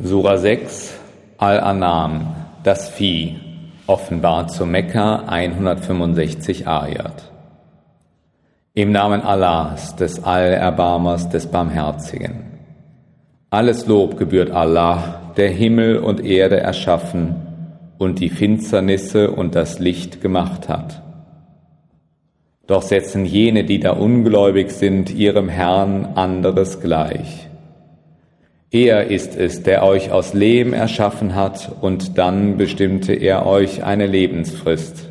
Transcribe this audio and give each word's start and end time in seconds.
Sura 0.00 0.38
6 0.38 0.94
Al-Anam, 1.38 2.36
das 2.62 2.88
Vieh, 2.88 3.34
offenbar 3.88 4.46
zu 4.46 4.64
Mekka 4.64 5.24
165 5.26 6.68
Ayat. 6.68 7.32
Im 8.74 8.92
Namen 8.92 9.22
Allahs, 9.22 9.96
des 9.96 10.22
Allerbarmers, 10.22 11.30
des 11.30 11.48
Barmherzigen. 11.48 12.44
Alles 13.50 13.88
Lob 13.88 14.16
gebührt 14.16 14.52
Allah, 14.52 15.32
der 15.36 15.50
Himmel 15.50 15.98
und 15.98 16.24
Erde 16.24 16.60
erschaffen 16.60 17.34
und 17.98 18.20
die 18.20 18.30
Finsternisse 18.30 19.32
und 19.32 19.56
das 19.56 19.80
Licht 19.80 20.20
gemacht 20.20 20.68
hat. 20.68 21.02
Doch 22.68 22.82
setzen 22.82 23.24
jene, 23.24 23.64
die 23.64 23.80
da 23.80 23.94
ungläubig 23.94 24.70
sind, 24.70 25.10
ihrem 25.12 25.48
Herrn 25.48 26.10
anderes 26.14 26.80
gleich 26.80 27.47
er 28.70 29.06
ist 29.06 29.34
es, 29.34 29.62
der 29.62 29.82
euch 29.82 30.12
aus 30.12 30.34
Lehm 30.34 30.74
erschaffen 30.74 31.34
hat, 31.34 31.72
und 31.80 32.18
dann 32.18 32.58
bestimmte 32.58 33.14
er 33.14 33.46
euch 33.46 33.82
eine 33.82 34.06
Lebensfrist. 34.06 35.08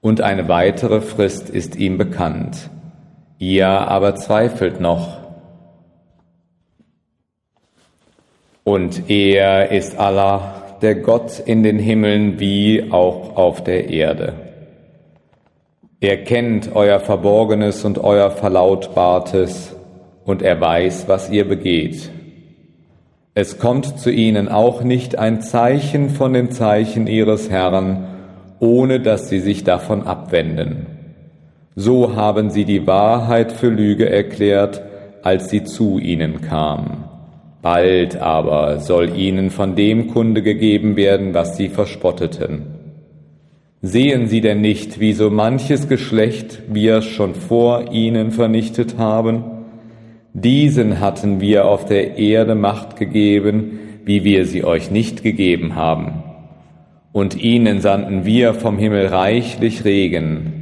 Und 0.00 0.20
eine 0.20 0.48
weitere 0.48 1.00
Frist 1.00 1.48
ist 1.48 1.76
ihm 1.76 1.96
bekannt. 1.96 2.70
Ihr 3.38 3.68
aber 3.68 4.16
zweifelt 4.16 4.80
noch. 4.80 5.18
Und 8.64 9.08
er 9.08 9.70
ist 9.70 9.98
Allah, 9.98 10.76
der 10.82 10.96
Gott 10.96 11.38
in 11.38 11.62
den 11.62 11.78
Himmeln 11.78 12.40
wie 12.40 12.90
auch 12.90 13.36
auf 13.36 13.62
der 13.62 13.90
Erde. 13.90 14.34
Er 16.00 16.24
kennt 16.24 16.74
euer 16.74 16.98
Verborgenes 16.98 17.84
und 17.84 17.98
euer 17.98 18.30
Verlautbartes, 18.30 19.76
und 20.24 20.42
er 20.42 20.60
weiß, 20.60 21.08
was 21.08 21.30
ihr 21.30 21.46
begeht. 21.46 22.10
Es 23.34 23.58
kommt 23.58 23.98
zu 24.00 24.10
ihnen 24.10 24.48
auch 24.48 24.82
nicht 24.82 25.16
ein 25.16 25.40
Zeichen 25.40 26.10
von 26.10 26.32
den 26.32 26.50
Zeichen 26.50 27.06
ihres 27.06 27.48
Herrn, 27.48 28.08
ohne 28.58 28.98
dass 28.98 29.28
sie 29.28 29.38
sich 29.38 29.62
davon 29.62 30.02
abwenden. 30.02 30.86
So 31.76 32.16
haben 32.16 32.50
sie 32.50 32.64
die 32.64 32.88
Wahrheit 32.88 33.52
für 33.52 33.68
Lüge 33.68 34.10
erklärt, 34.10 34.82
als 35.22 35.48
sie 35.48 35.62
zu 35.62 35.98
ihnen 35.98 36.40
kam. 36.40 37.04
Bald 37.62 38.16
aber 38.16 38.80
soll 38.80 39.16
ihnen 39.16 39.50
von 39.50 39.76
dem 39.76 40.08
Kunde 40.08 40.42
gegeben 40.42 40.96
werden, 40.96 41.32
was 41.32 41.56
sie 41.56 41.68
verspotteten. 41.68 42.62
Sehen 43.80 44.26
sie 44.26 44.40
denn 44.40 44.60
nicht, 44.60 44.98
wie 44.98 45.12
so 45.12 45.30
manches 45.30 45.88
Geschlecht 45.88 46.62
wir 46.68 47.00
schon 47.00 47.34
vor 47.34 47.92
ihnen 47.92 48.32
vernichtet 48.32 48.98
haben? 48.98 49.59
Diesen 50.32 51.00
hatten 51.00 51.40
wir 51.40 51.64
auf 51.66 51.86
der 51.86 52.16
Erde 52.18 52.54
Macht 52.54 52.96
gegeben, 52.96 53.78
wie 54.04 54.24
wir 54.24 54.46
sie 54.46 54.64
euch 54.64 54.90
nicht 54.90 55.22
gegeben 55.22 55.74
haben. 55.74 56.22
Und 57.12 57.36
ihnen 57.36 57.80
sandten 57.80 58.24
wir 58.24 58.54
vom 58.54 58.78
Himmel 58.78 59.06
reichlich 59.06 59.84
Regen, 59.84 60.56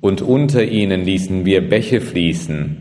und 0.00 0.22
unter 0.22 0.62
ihnen 0.62 1.04
ließen 1.04 1.44
wir 1.44 1.68
Bäche 1.68 2.00
fließen, 2.00 2.76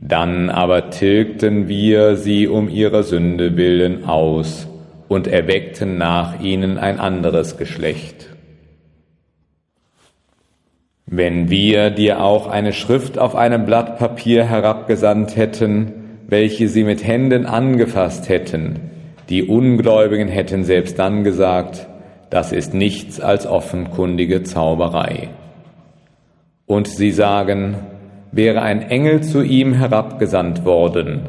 dann 0.00 0.48
aber 0.48 0.90
tilgten 0.90 1.66
wir 1.66 2.16
sie 2.16 2.46
um 2.46 2.68
ihrer 2.68 3.02
Sünde 3.02 3.56
willen 3.56 4.04
aus 4.04 4.68
und 5.08 5.26
erweckten 5.26 5.98
nach 5.98 6.40
ihnen 6.40 6.78
ein 6.78 7.00
anderes 7.00 7.56
Geschlecht. 7.56 8.27
Wenn 11.10 11.48
wir 11.48 11.88
dir 11.88 12.22
auch 12.22 12.48
eine 12.48 12.74
Schrift 12.74 13.18
auf 13.18 13.34
einem 13.34 13.64
Blatt 13.64 13.98
Papier 13.98 14.44
herabgesandt 14.44 15.36
hätten, 15.36 15.92
welche 16.26 16.68
sie 16.68 16.84
mit 16.84 17.06
Händen 17.06 17.46
angefasst 17.46 18.28
hätten, 18.28 18.80
die 19.30 19.44
Ungläubigen 19.44 20.28
hätten 20.28 20.64
selbst 20.64 20.98
dann 20.98 21.24
gesagt, 21.24 21.86
das 22.28 22.52
ist 22.52 22.74
nichts 22.74 23.20
als 23.20 23.46
offenkundige 23.46 24.42
Zauberei. 24.42 25.28
Und 26.66 26.88
sie 26.88 27.10
sagen, 27.10 27.76
wäre 28.30 28.60
ein 28.60 28.82
Engel 28.82 29.22
zu 29.22 29.42
ihm 29.42 29.72
herabgesandt 29.72 30.66
worden. 30.66 31.20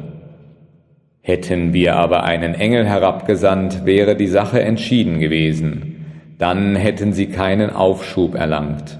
Hätten 1.21 1.71
wir 1.71 1.95
aber 1.95 2.23
einen 2.23 2.53
Engel 2.53 2.85
herabgesandt, 2.85 3.85
wäre 3.85 4.17
die 4.17 4.27
Sache 4.27 4.61
entschieden 4.61 5.19
gewesen, 5.19 6.05
dann 6.37 6.75
hätten 6.75 7.13
sie 7.13 7.27
keinen 7.27 7.69
Aufschub 7.69 8.35
erlangt. 8.35 8.99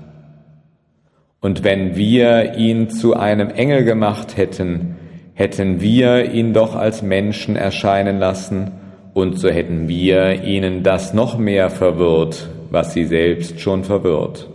Und 1.42 1.64
wenn 1.64 1.96
wir 1.96 2.56
ihn 2.56 2.90
zu 2.90 3.16
einem 3.16 3.50
Engel 3.50 3.86
gemacht 3.86 4.36
hätten, 4.36 4.98
hätten 5.34 5.80
wir 5.80 6.32
ihn 6.32 6.54
doch 6.54 6.76
als 6.76 7.02
Menschen 7.02 7.56
erscheinen 7.56 8.20
lassen, 8.20 8.72
und 9.14 9.40
so 9.40 9.50
hätten 9.50 9.88
wir 9.88 10.44
ihnen 10.44 10.84
das 10.84 11.14
noch 11.14 11.38
mehr 11.38 11.70
verwirrt, 11.70 12.50
was 12.70 12.94
sie 12.94 13.06
selbst 13.06 13.60
schon 13.60 13.84
verwirrt. 13.84 14.48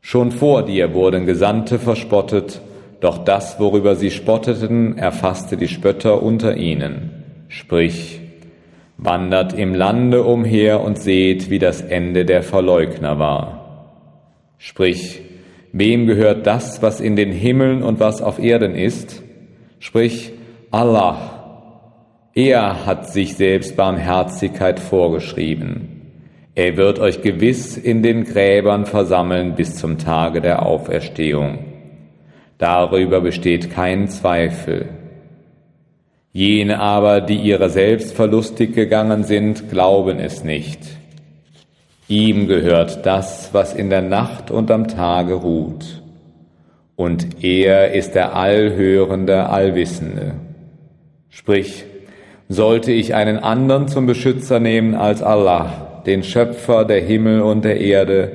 Schon 0.00 0.32
vor 0.32 0.64
dir 0.64 0.94
wurden 0.94 1.26
Gesandte 1.26 1.78
verspottet, 1.78 2.60
doch 3.00 3.18
das, 3.18 3.58
worüber 3.58 3.96
sie 3.96 4.10
spotteten, 4.10 4.96
erfasste 4.96 5.56
die 5.56 5.68
Spötter 5.68 6.22
unter 6.22 6.56
ihnen. 6.56 7.10
Sprich, 7.48 8.20
wandert 8.96 9.52
im 9.52 9.74
Lande 9.74 10.22
umher 10.22 10.80
und 10.80 10.98
seht, 10.98 11.50
wie 11.50 11.58
das 11.58 11.82
Ende 11.82 12.24
der 12.24 12.42
Verleugner 12.42 13.18
war. 13.18 13.62
Sprich, 14.58 15.22
Wem 15.72 16.06
gehört 16.06 16.46
das, 16.46 16.82
was 16.82 17.00
in 17.00 17.16
den 17.16 17.32
Himmeln 17.32 17.82
und 17.82 17.98
was 17.98 18.20
auf 18.20 18.38
Erden 18.38 18.74
ist? 18.74 19.22
Sprich, 19.78 20.32
Allah. 20.70 21.38
Er 22.34 22.86
hat 22.86 23.10
sich 23.10 23.34
selbst 23.34 23.76
Barmherzigkeit 23.76 24.78
vorgeschrieben. 24.78 26.02
Er 26.54 26.76
wird 26.76 26.98
euch 26.98 27.22
gewiss 27.22 27.78
in 27.78 28.02
den 28.02 28.24
Gräbern 28.24 28.84
versammeln 28.84 29.54
bis 29.54 29.76
zum 29.76 29.96
Tage 29.96 30.42
der 30.42 30.66
Auferstehung. 30.66 31.58
Darüber 32.58 33.22
besteht 33.22 33.70
kein 33.70 34.08
Zweifel. 34.08 34.90
Jene 36.32 36.80
aber, 36.80 37.22
die 37.22 37.36
ihrer 37.36 37.70
selbst 37.70 38.14
verlustig 38.14 38.74
gegangen 38.74 39.24
sind, 39.24 39.70
glauben 39.70 40.18
es 40.18 40.44
nicht. 40.44 40.80
Ihm 42.12 42.46
gehört 42.46 43.06
das, 43.06 43.54
was 43.54 43.72
in 43.72 43.88
der 43.88 44.02
Nacht 44.02 44.50
und 44.50 44.70
am 44.70 44.86
Tage 44.86 45.32
ruht. 45.32 46.02
Und 46.94 47.42
er 47.42 47.94
ist 47.94 48.14
der 48.14 48.36
Allhörende, 48.36 49.48
Allwissende. 49.48 50.34
Sprich, 51.30 51.86
sollte 52.50 52.92
ich 52.92 53.14
einen 53.14 53.38
anderen 53.38 53.88
zum 53.88 54.04
Beschützer 54.04 54.60
nehmen 54.60 54.94
als 54.94 55.22
Allah, 55.22 56.02
den 56.04 56.22
Schöpfer 56.22 56.84
der 56.84 57.00
Himmel 57.00 57.40
und 57.40 57.64
der 57.64 57.80
Erde, 57.80 58.32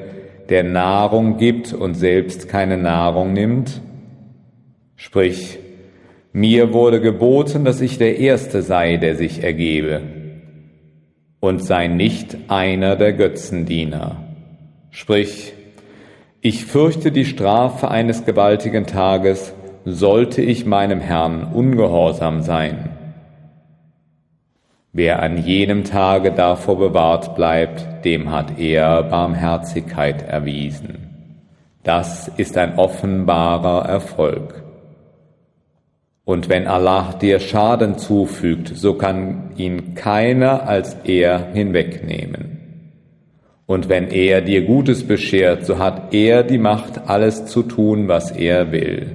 der 0.50 0.64
Nahrung 0.64 1.38
gibt 1.38 1.72
und 1.72 1.94
selbst 1.94 2.50
keine 2.50 2.78
Nahrung 2.78 3.34
nimmt? 3.34 3.80
Sprich, 4.96 5.60
mir 6.34 6.74
wurde 6.74 7.00
geboten, 7.00 7.64
dass 7.64 7.80
ich 7.82 8.00
der 8.00 8.18
Erste 8.18 8.64
sei, 8.64 8.98
der 8.98 9.16
sich 9.16 9.44
ergebe 9.44 10.02
und 11.40 11.64
sei 11.64 11.88
nicht 11.88 12.38
einer 12.48 12.96
der 12.96 13.14
Götzendiener. 13.14 14.18
Sprich, 14.92 15.53
ich 16.42 16.66
fürchte 16.66 17.12
die 17.12 17.25
Strafe 17.25 17.90
eines 17.90 18.25
gewaltigen 18.25 18.86
Tages, 18.86 19.53
sollte 19.86 20.42
ich 20.42 20.66
meinem 20.66 21.00
Herrn 21.00 21.52
ungehorsam 21.53 22.42
sein. 22.42 22.90
Wer 24.94 25.22
an 25.22 25.38
jenem 25.38 25.84
Tage 25.84 26.31
davor 26.31 26.78
bewahrt 26.78 27.36
bleibt, 27.36 28.04
dem 28.04 28.31
hat 28.31 28.58
er 28.59 29.04
Barmherzigkeit 29.04 30.28
erwiesen. 30.28 31.08
Das 31.84 32.28
ist 32.28 32.58
ein 32.58 32.78
offenbarer 32.78 33.88
Erfolg. 33.88 34.67
Und 36.28 36.50
wenn 36.50 36.68
Allah 36.68 37.14
dir 37.14 37.40
Schaden 37.40 37.98
zufügt, 37.98 38.74
so 38.76 38.96
kann 38.96 39.52
ihn 39.56 39.96
keiner 39.96 40.68
als 40.68 40.98
er 41.06 41.54
hinwegnehmen. 41.54 42.60
Und 43.66 43.88
wenn 43.88 44.10
er 44.10 44.42
dir 44.42 44.66
Gutes 44.66 45.07
beschert, 45.07 45.66
so 45.66 45.80
hat 45.80 46.13
er 46.13 46.44
die 46.44 46.57
Macht, 46.57 47.07
alles 47.07 47.46
zu 47.46 47.63
tun, 47.63 48.10
was 48.10 48.31
er 48.31 48.74
will. 48.74 49.07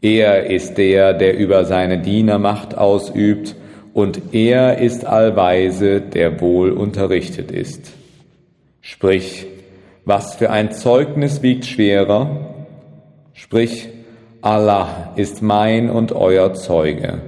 Er 0.00 0.46
ist 0.46 0.76
der, 0.76 1.14
der 1.14 1.38
über 1.38 1.64
seine 1.66 2.00
Diener 2.00 2.40
Macht 2.40 2.76
ausübt, 2.76 3.54
und 3.94 4.34
er 4.34 4.78
ist 4.78 5.06
allweise, 5.06 6.00
der 6.00 6.40
wohl 6.40 6.72
unterrichtet 6.72 7.52
ist. 7.52 7.92
Sprich, 8.80 9.46
was 10.04 10.34
für 10.34 10.50
ein 10.50 10.72
Zeugnis 10.72 11.42
wiegt 11.42 11.64
schwerer? 11.64 12.66
Sprich, 13.34 13.88
Allah 14.42 15.12
ist 15.14 15.40
mein 15.40 15.88
und 15.88 16.10
euer 16.10 16.52
Zeuge. 16.54 17.20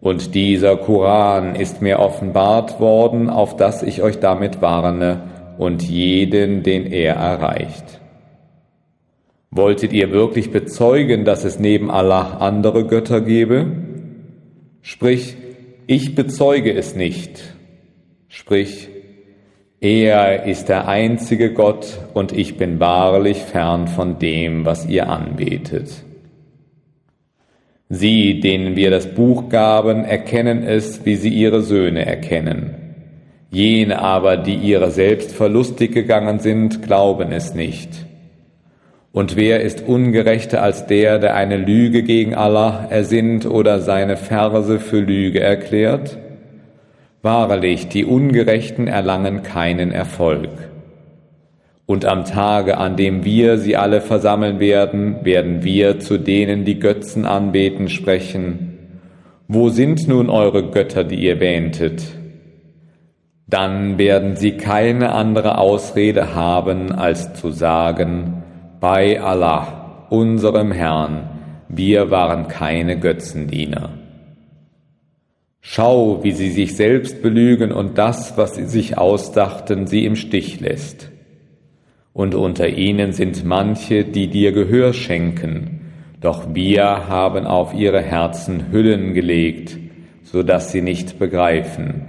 Und 0.00 0.34
dieser 0.34 0.76
Koran 0.76 1.54
ist 1.54 1.80
mir 1.80 2.00
offenbart 2.00 2.80
worden, 2.80 3.30
auf 3.30 3.56
dass 3.56 3.84
ich 3.84 4.02
euch 4.02 4.18
damit 4.18 4.60
warne 4.60 5.22
und 5.58 5.82
jeden, 5.82 6.64
den 6.64 6.86
er 6.86 7.14
erreicht. 7.14 8.00
Wolltet 9.52 9.92
ihr 9.92 10.10
wirklich 10.10 10.50
bezeugen, 10.50 11.24
dass 11.24 11.44
es 11.44 11.60
neben 11.60 11.88
Allah 11.88 12.38
andere 12.40 12.84
Götter 12.84 13.20
gebe? 13.20 13.66
Sprich, 14.82 15.36
ich 15.86 16.16
bezeuge 16.16 16.74
es 16.74 16.96
nicht. 16.96 17.54
Sprich, 18.26 18.88
er 19.80 20.46
ist 20.46 20.68
der 20.68 20.88
einzige 20.88 21.54
Gott 21.54 22.00
und 22.12 22.32
ich 22.32 22.56
bin 22.56 22.80
wahrlich 22.80 23.38
fern 23.38 23.86
von 23.86 24.18
dem, 24.18 24.64
was 24.64 24.86
ihr 24.86 25.08
anbetet. 25.08 26.03
Sie, 27.88 28.40
denen 28.40 28.76
wir 28.76 28.90
das 28.90 29.14
Buch 29.14 29.48
gaben, 29.48 30.04
erkennen 30.04 30.62
es, 30.62 31.04
wie 31.04 31.16
sie 31.16 31.28
ihre 31.28 31.62
Söhne 31.62 32.06
erkennen. 32.06 32.74
Jene 33.50 34.00
aber, 34.00 34.36
die 34.36 34.54
ihrer 34.54 34.90
selbst 34.90 35.32
verlustig 35.32 35.92
gegangen 35.92 36.40
sind, 36.40 36.82
glauben 36.82 37.30
es 37.30 37.54
nicht. 37.54 37.90
Und 39.12 39.36
wer 39.36 39.60
ist 39.60 39.86
ungerechter 39.86 40.60
als 40.60 40.86
der, 40.86 41.20
der 41.20 41.36
eine 41.36 41.56
Lüge 41.56 42.02
gegen 42.02 42.34
Allah 42.34 42.88
ersinnt 42.90 43.46
oder 43.46 43.78
seine 43.78 44.16
Verse 44.16 44.80
für 44.80 44.98
Lüge 44.98 45.38
erklärt? 45.38 46.18
Wahrlich, 47.22 47.86
die 47.86 48.04
Ungerechten 48.04 48.88
erlangen 48.88 49.44
keinen 49.44 49.92
Erfolg. 49.92 50.50
Und 51.86 52.06
am 52.06 52.24
Tage, 52.24 52.78
an 52.78 52.96
dem 52.96 53.24
wir 53.24 53.58
sie 53.58 53.76
alle 53.76 54.00
versammeln 54.00 54.58
werden, 54.58 55.24
werden 55.24 55.64
wir 55.64 56.00
zu 56.00 56.18
denen, 56.18 56.64
die 56.64 56.78
Götzen 56.78 57.26
anbeten, 57.26 57.88
sprechen. 57.88 58.78
Wo 59.48 59.68
sind 59.68 60.08
nun 60.08 60.30
eure 60.30 60.70
Götter, 60.70 61.04
die 61.04 61.16
ihr 61.16 61.40
wähntet? 61.40 62.02
Dann 63.46 63.98
werden 63.98 64.36
sie 64.36 64.52
keine 64.52 65.12
andere 65.12 65.58
Ausrede 65.58 66.34
haben, 66.34 66.90
als 66.90 67.34
zu 67.34 67.50
sagen, 67.50 68.42
bei 68.80 69.20
Allah, 69.20 70.06
unserem 70.08 70.72
Herrn, 70.72 71.28
wir 71.68 72.10
waren 72.10 72.48
keine 72.48 72.98
Götzendiener. 72.98 73.90
Schau, 75.60 76.24
wie 76.24 76.32
sie 76.32 76.50
sich 76.50 76.76
selbst 76.76 77.22
belügen 77.22 77.72
und 77.72 77.98
das, 77.98 78.38
was 78.38 78.54
sie 78.54 78.66
sich 78.66 78.96
ausdachten, 78.96 79.86
sie 79.86 80.04
im 80.04 80.16
Stich 80.16 80.60
lässt. 80.60 81.10
Und 82.14 82.36
unter 82.36 82.68
ihnen 82.68 83.12
sind 83.12 83.44
manche, 83.44 84.04
die 84.04 84.28
dir 84.28 84.52
Gehör 84.52 84.94
schenken, 84.94 85.80
doch 86.20 86.54
wir 86.54 87.08
haben 87.08 87.44
auf 87.44 87.74
ihre 87.74 88.00
Herzen 88.00 88.72
Hüllen 88.72 89.12
gelegt, 89.12 89.76
so 90.22 90.42
dass 90.42 90.72
sie 90.72 90.80
nicht 90.80 91.18
begreifen, 91.18 92.06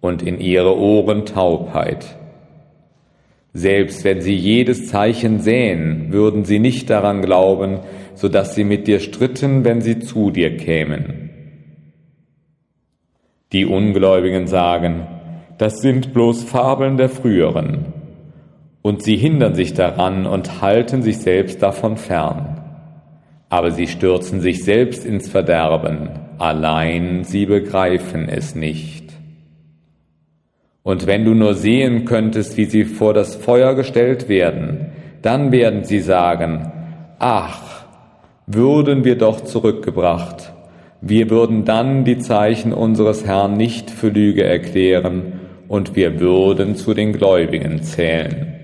und 0.00 0.22
in 0.22 0.38
ihre 0.38 0.78
Ohren 0.78 1.24
Taubheit. 1.24 2.04
Selbst 3.54 4.04
wenn 4.04 4.20
sie 4.20 4.36
jedes 4.36 4.88
Zeichen 4.88 5.40
sähen, 5.40 6.12
würden 6.12 6.44
sie 6.44 6.58
nicht 6.58 6.90
daran 6.90 7.22
glauben, 7.22 7.80
so 8.14 8.28
dass 8.28 8.54
sie 8.54 8.62
mit 8.62 8.86
dir 8.86 9.00
stritten, 9.00 9.64
wenn 9.64 9.80
sie 9.80 10.00
zu 10.00 10.30
dir 10.30 10.56
kämen. 10.58 11.30
Die 13.52 13.64
Ungläubigen 13.64 14.46
sagen, 14.46 15.06
das 15.56 15.80
sind 15.80 16.12
bloß 16.12 16.44
Fabeln 16.44 16.98
der 16.98 17.08
früheren, 17.08 17.97
und 18.82 19.02
sie 19.02 19.16
hindern 19.16 19.54
sich 19.54 19.74
daran 19.74 20.26
und 20.26 20.60
halten 20.62 21.02
sich 21.02 21.18
selbst 21.18 21.62
davon 21.62 21.96
fern. 21.96 22.60
Aber 23.48 23.70
sie 23.70 23.86
stürzen 23.86 24.40
sich 24.40 24.64
selbst 24.64 25.04
ins 25.04 25.28
Verderben, 25.28 26.10
allein 26.38 27.24
sie 27.24 27.46
begreifen 27.46 28.28
es 28.28 28.54
nicht. 28.54 29.12
Und 30.82 31.06
wenn 31.06 31.24
du 31.24 31.34
nur 31.34 31.54
sehen 31.54 32.04
könntest, 32.04 32.56
wie 32.56 32.64
sie 32.64 32.84
vor 32.84 33.12
das 33.12 33.36
Feuer 33.36 33.74
gestellt 33.74 34.28
werden, 34.28 34.92
dann 35.22 35.52
werden 35.52 35.84
sie 35.84 36.00
sagen, 36.00 36.72
ach, 37.18 37.84
würden 38.46 39.04
wir 39.04 39.18
doch 39.18 39.42
zurückgebracht. 39.42 40.52
Wir 41.00 41.30
würden 41.30 41.64
dann 41.64 42.04
die 42.04 42.18
Zeichen 42.18 42.72
unseres 42.72 43.26
Herrn 43.26 43.56
nicht 43.56 43.90
für 43.90 44.08
Lüge 44.08 44.44
erklären 44.44 45.40
und 45.68 45.94
wir 45.94 46.20
würden 46.20 46.74
zu 46.74 46.94
den 46.94 47.12
Gläubigen 47.12 47.82
zählen. 47.82 48.57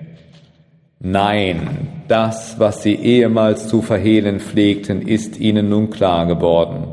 Nein, 1.06 1.88
das, 2.08 2.58
was 2.58 2.82
sie 2.82 2.94
ehemals 2.94 3.68
zu 3.68 3.82
verhehlen 3.82 4.40
pflegten, 4.40 5.02
ist 5.02 5.38
ihnen 5.38 5.68
nun 5.68 5.90
klar 5.90 6.24
geworden. 6.24 6.84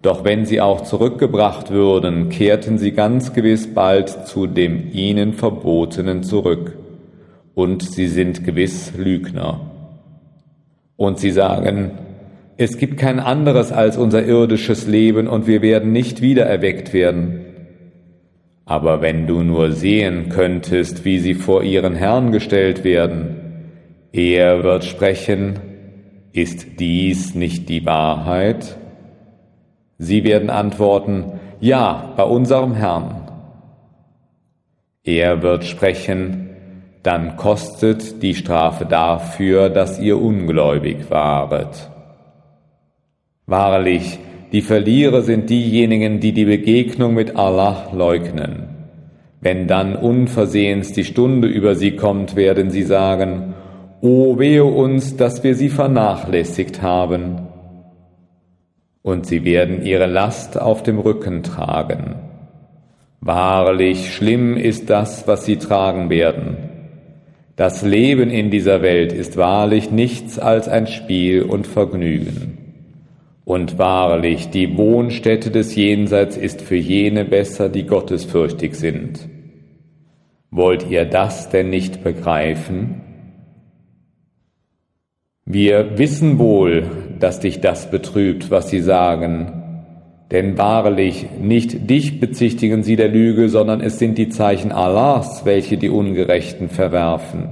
Doch 0.00 0.24
wenn 0.24 0.46
sie 0.46 0.62
auch 0.62 0.80
zurückgebracht 0.80 1.70
würden, 1.70 2.30
kehrten 2.30 2.78
sie 2.78 2.92
ganz 2.92 3.34
gewiss 3.34 3.74
bald 3.74 4.08
zu 4.08 4.46
dem 4.46 4.90
ihnen 4.94 5.34
Verbotenen 5.34 6.22
zurück. 6.22 6.78
Und 7.54 7.82
sie 7.82 8.08
sind 8.08 8.42
gewiss 8.42 8.94
Lügner. 8.96 9.60
Und 10.96 11.18
sie 11.18 11.30
sagen, 11.30 11.90
es 12.56 12.78
gibt 12.78 12.96
kein 12.96 13.20
anderes 13.20 13.70
als 13.70 13.98
unser 13.98 14.24
irdisches 14.24 14.86
Leben 14.86 15.28
und 15.28 15.46
wir 15.46 15.60
werden 15.60 15.92
nicht 15.92 16.22
wieder 16.22 16.46
erweckt 16.46 16.94
werden. 16.94 17.43
Aber 18.66 19.02
wenn 19.02 19.26
du 19.26 19.42
nur 19.42 19.72
sehen 19.72 20.30
könntest, 20.30 21.04
wie 21.04 21.18
sie 21.18 21.34
vor 21.34 21.62
ihren 21.62 21.94
Herrn 21.94 22.32
gestellt 22.32 22.82
werden, 22.82 23.36
er 24.12 24.62
wird 24.62 24.84
sprechen, 24.84 25.58
ist 26.32 26.80
dies 26.80 27.34
nicht 27.34 27.68
die 27.68 27.84
Wahrheit? 27.84 28.76
Sie 29.98 30.24
werden 30.24 30.50
antworten, 30.50 31.40
ja, 31.60 32.12
bei 32.16 32.24
unserem 32.24 32.74
Herrn. 32.74 33.28
Er 35.04 35.42
wird 35.42 35.64
sprechen, 35.64 36.50
dann 37.02 37.36
kostet 37.36 38.22
die 38.22 38.34
Strafe 38.34 38.86
dafür, 38.86 39.68
dass 39.68 39.98
ihr 40.00 40.18
ungläubig 40.18 41.10
waret. 41.10 41.90
Wahrlich, 43.46 44.18
die 44.54 44.62
Verlierer 44.62 45.22
sind 45.22 45.50
diejenigen, 45.50 46.20
die 46.20 46.30
die 46.30 46.44
Begegnung 46.44 47.12
mit 47.12 47.34
Allah 47.34 47.88
leugnen. 47.92 48.68
Wenn 49.40 49.66
dann 49.66 49.96
unversehens 49.96 50.92
die 50.92 51.02
Stunde 51.02 51.48
über 51.48 51.74
sie 51.74 51.96
kommt, 51.96 52.36
werden 52.36 52.70
sie 52.70 52.84
sagen, 52.84 53.54
O 54.00 54.38
wehe 54.38 54.62
uns, 54.62 55.16
dass 55.16 55.42
wir 55.42 55.56
sie 55.56 55.70
vernachlässigt 55.70 56.82
haben 56.82 57.48
und 59.02 59.26
sie 59.26 59.44
werden 59.44 59.84
ihre 59.84 60.06
Last 60.06 60.56
auf 60.60 60.84
dem 60.84 61.00
Rücken 61.00 61.42
tragen. 61.42 62.14
Wahrlich 63.20 64.14
schlimm 64.14 64.56
ist 64.56 64.88
das, 64.88 65.26
was 65.26 65.44
sie 65.46 65.56
tragen 65.56 66.10
werden. 66.10 66.58
Das 67.56 67.82
Leben 67.82 68.30
in 68.30 68.52
dieser 68.52 68.82
Welt 68.82 69.12
ist 69.12 69.36
wahrlich 69.36 69.90
nichts 69.90 70.38
als 70.38 70.68
ein 70.68 70.86
Spiel 70.86 71.42
und 71.42 71.66
Vergnügen. 71.66 72.53
Und 73.44 73.78
wahrlich, 73.78 74.48
die 74.48 74.76
Wohnstätte 74.78 75.50
des 75.50 75.74
Jenseits 75.74 76.36
ist 76.36 76.62
für 76.62 76.76
jene 76.76 77.24
besser, 77.24 77.68
die 77.68 77.84
gottesfürchtig 77.84 78.74
sind. 78.74 79.28
Wollt 80.50 80.88
ihr 80.88 81.04
das 81.04 81.50
denn 81.50 81.68
nicht 81.68 82.02
begreifen? 82.02 83.02
Wir 85.44 85.98
wissen 85.98 86.38
wohl, 86.38 86.84
dass 87.18 87.40
dich 87.40 87.60
das 87.60 87.90
betrübt, 87.90 88.50
was 88.50 88.70
sie 88.70 88.80
sagen. 88.80 89.60
Denn 90.30 90.56
wahrlich, 90.56 91.26
nicht 91.38 91.90
dich 91.90 92.18
bezichtigen 92.18 92.82
sie 92.82 92.96
der 92.96 93.08
Lüge, 93.08 93.50
sondern 93.50 93.82
es 93.82 93.98
sind 93.98 94.16
die 94.16 94.30
Zeichen 94.30 94.72
Allahs, 94.72 95.44
welche 95.44 95.76
die 95.76 95.90
Ungerechten 95.90 96.70
verwerfen. 96.70 97.50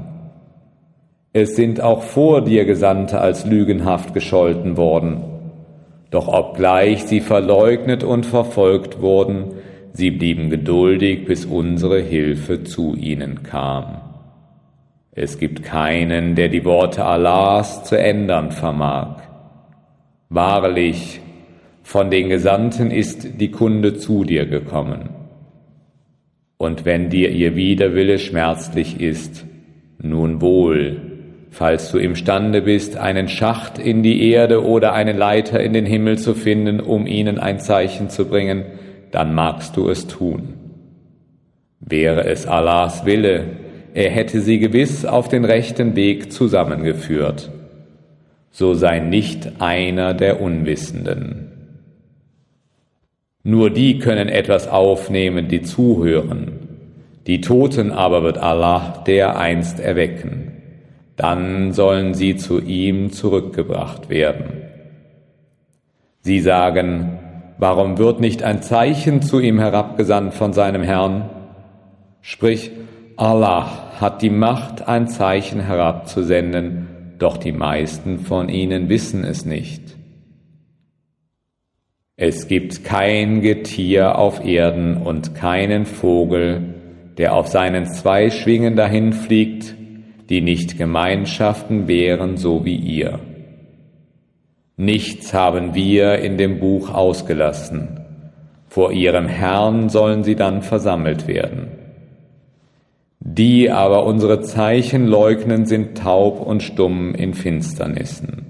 Es 1.34 1.54
sind 1.54 1.80
auch 1.82 2.02
vor 2.02 2.42
dir 2.42 2.64
Gesandte 2.64 3.20
als 3.20 3.44
lügenhaft 3.44 4.14
gescholten 4.14 4.78
worden. 4.78 5.31
Doch 6.12 6.28
obgleich 6.28 7.04
sie 7.04 7.20
verleugnet 7.20 8.04
und 8.04 8.26
verfolgt 8.26 9.00
wurden, 9.00 9.54
sie 9.94 10.10
blieben 10.10 10.50
geduldig, 10.50 11.24
bis 11.24 11.46
unsere 11.46 12.00
Hilfe 12.00 12.64
zu 12.64 12.94
ihnen 12.94 13.42
kam. 13.42 14.02
Es 15.12 15.38
gibt 15.38 15.62
keinen, 15.62 16.34
der 16.34 16.48
die 16.48 16.66
Worte 16.66 17.06
Allahs 17.06 17.84
zu 17.84 17.98
ändern 17.98 18.52
vermag. 18.52 19.22
Wahrlich, 20.28 21.20
von 21.82 22.10
den 22.10 22.28
Gesandten 22.28 22.90
ist 22.90 23.40
die 23.40 23.50
Kunde 23.50 23.94
zu 23.96 24.24
dir 24.24 24.44
gekommen. 24.44 25.08
Und 26.58 26.84
wenn 26.84 27.08
dir 27.08 27.30
ihr 27.30 27.56
Widerwille 27.56 28.18
schmerzlich 28.18 29.00
ist, 29.00 29.46
nun 29.98 30.42
wohl, 30.42 31.11
falls 31.52 31.92
du 31.92 31.98
imstande 31.98 32.62
bist, 32.62 32.96
einen 32.96 33.28
Schacht 33.28 33.78
in 33.78 34.02
die 34.02 34.28
Erde 34.28 34.64
oder 34.66 34.92
eine 34.92 35.12
Leiter 35.12 35.60
in 35.60 35.72
den 35.72 35.86
Himmel 35.86 36.18
zu 36.18 36.34
finden, 36.34 36.80
um 36.80 37.06
ihnen 37.06 37.38
ein 37.38 37.60
Zeichen 37.60 38.10
zu 38.10 38.24
bringen, 38.24 38.64
dann 39.12 39.32
magst 39.32 39.76
du 39.76 39.88
es 39.88 40.08
tun. 40.08 40.54
Wäre 41.78 42.24
es 42.24 42.48
Allahs 42.48 43.06
Wille, 43.06 43.44
er 43.94 44.10
hätte 44.10 44.40
sie 44.40 44.58
gewiss 44.58 45.04
auf 45.04 45.28
den 45.28 45.44
rechten 45.44 45.94
Weg 45.94 46.32
zusammengeführt 46.32 47.52
so 48.52 48.74
sei 48.74 49.00
nicht 49.00 49.60
einer 49.60 50.12
der 50.12 50.40
Unwissenden. 50.40 51.48
Nur 53.42 53.70
die 53.70 53.98
können 53.98 54.28
etwas 54.28 54.68
aufnehmen, 54.68 55.48
die 55.48 55.62
zuhören. 55.62 56.68
Die 57.26 57.40
Toten 57.40 57.90
aber 57.90 58.22
wird 58.22 58.38
Allah 58.38 59.02
dereinst 59.06 59.80
erwecken. 59.80 60.51
Dann 61.22 61.72
sollen 61.72 62.14
sie 62.14 62.36
zu 62.36 62.60
ihm 62.60 63.12
zurückgebracht 63.12 64.10
werden. 64.10 64.64
Sie 66.22 66.40
sagen, 66.40 67.18
Warum 67.62 67.96
wird 67.96 68.18
nicht 68.18 68.42
ein 68.42 68.60
Zeichen 68.60 69.22
zu 69.22 69.38
ihm 69.38 69.60
herabgesandt 69.60 70.34
von 70.34 70.52
seinem 70.52 70.82
Herrn? 70.82 71.30
Sprich, 72.20 72.72
Allah 73.16 74.00
hat 74.00 74.20
die 74.20 74.30
Macht, 74.30 74.88
ein 74.88 75.06
Zeichen 75.06 75.60
herabzusenden, 75.60 76.88
doch 77.20 77.36
die 77.36 77.52
meisten 77.52 78.18
von 78.18 78.48
ihnen 78.48 78.88
wissen 78.88 79.22
es 79.22 79.44
nicht. 79.44 79.96
Es 82.16 82.48
gibt 82.48 82.82
kein 82.82 83.42
Getier 83.42 84.18
auf 84.18 84.44
Erden 84.44 84.96
und 84.96 85.36
keinen 85.36 85.86
Vogel, 85.86 86.74
der 87.16 87.32
auf 87.32 87.46
seinen 87.46 87.86
zwei 87.86 88.30
Schwingen 88.30 88.74
dahinfliegt, 88.74 89.76
die 90.28 90.40
nicht 90.40 90.78
Gemeinschaften 90.78 91.88
wären 91.88 92.36
so 92.36 92.64
wie 92.64 92.76
ihr. 92.76 93.20
Nichts 94.76 95.34
haben 95.34 95.74
wir 95.74 96.18
in 96.18 96.38
dem 96.38 96.58
Buch 96.58 96.92
ausgelassen. 96.92 98.00
Vor 98.68 98.92
ihrem 98.92 99.28
Herrn 99.28 99.88
sollen 99.88 100.24
sie 100.24 100.34
dann 100.34 100.62
versammelt 100.62 101.28
werden. 101.28 101.68
Die 103.20 103.70
aber 103.70 104.04
unsere 104.04 104.40
Zeichen 104.40 105.06
leugnen, 105.06 105.66
sind 105.66 105.98
taub 105.98 106.40
und 106.40 106.62
stumm 106.62 107.14
in 107.14 107.34
Finsternissen. 107.34 108.46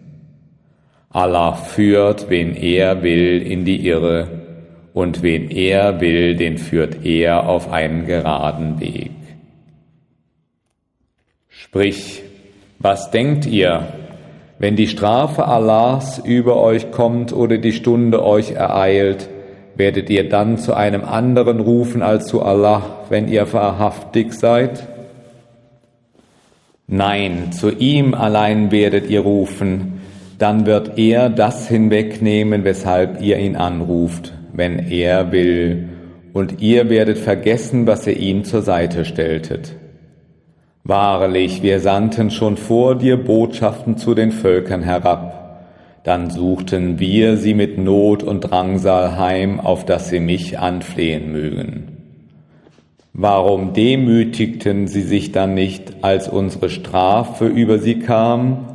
Allah 1.10 1.52
führt, 1.52 2.30
wen 2.30 2.54
er 2.54 3.02
will, 3.02 3.42
in 3.42 3.66
die 3.66 3.86
Irre, 3.86 4.28
und 4.94 5.22
wen 5.22 5.50
er 5.50 6.00
will, 6.00 6.36
den 6.36 6.56
führt 6.56 7.04
er 7.04 7.48
auf 7.48 7.70
einen 7.70 8.06
geraden 8.06 8.80
Weg. 8.80 9.10
Sprich, 11.74 12.22
was 12.80 13.10
denkt 13.10 13.46
ihr, 13.46 13.94
wenn 14.58 14.76
die 14.76 14.88
Strafe 14.88 15.46
Allahs 15.46 16.18
über 16.18 16.60
euch 16.60 16.90
kommt 16.90 17.32
oder 17.32 17.56
die 17.56 17.72
Stunde 17.72 18.22
euch 18.22 18.50
ereilt, 18.50 19.30
werdet 19.74 20.10
ihr 20.10 20.28
dann 20.28 20.58
zu 20.58 20.74
einem 20.74 21.02
anderen 21.02 21.60
rufen 21.60 22.02
als 22.02 22.26
zu 22.26 22.42
Allah, 22.42 22.98
wenn 23.08 23.26
ihr 23.26 23.50
wahrhaftig 23.54 24.34
seid? 24.34 24.86
Nein, 26.88 27.52
zu 27.52 27.70
ihm 27.70 28.12
allein 28.12 28.70
werdet 28.70 29.08
ihr 29.08 29.20
rufen, 29.20 30.02
dann 30.38 30.66
wird 30.66 30.98
er 30.98 31.30
das 31.30 31.68
hinwegnehmen, 31.68 32.64
weshalb 32.64 33.22
ihr 33.22 33.38
ihn 33.38 33.56
anruft, 33.56 34.34
wenn 34.52 34.78
er 34.78 35.32
will, 35.32 35.88
und 36.34 36.60
ihr 36.60 36.90
werdet 36.90 37.16
vergessen, 37.16 37.86
was 37.86 38.06
ihr 38.06 38.18
ihm 38.18 38.44
zur 38.44 38.60
Seite 38.60 39.06
stelltet. 39.06 39.72
Wahrlich, 40.84 41.62
wir 41.62 41.78
sandten 41.78 42.30
schon 42.32 42.56
vor 42.56 42.96
dir 42.96 43.16
Botschaften 43.16 43.96
zu 43.96 44.14
den 44.14 44.32
Völkern 44.32 44.82
herab. 44.82 45.42
Dann 46.02 46.30
suchten 46.30 46.98
wir 46.98 47.36
sie 47.36 47.54
mit 47.54 47.78
Not 47.78 48.24
und 48.24 48.40
Drangsal 48.40 49.16
heim, 49.16 49.60
auf 49.60 49.84
dass 49.84 50.08
sie 50.08 50.18
mich 50.18 50.58
anflehen 50.58 51.30
mögen. 51.30 51.92
Warum 53.12 53.74
demütigten 53.74 54.88
sie 54.88 55.02
sich 55.02 55.30
dann 55.30 55.54
nicht, 55.54 56.02
als 56.02 56.28
unsere 56.28 56.68
Strafe 56.68 57.46
über 57.46 57.78
sie 57.78 58.00
kam? 58.00 58.66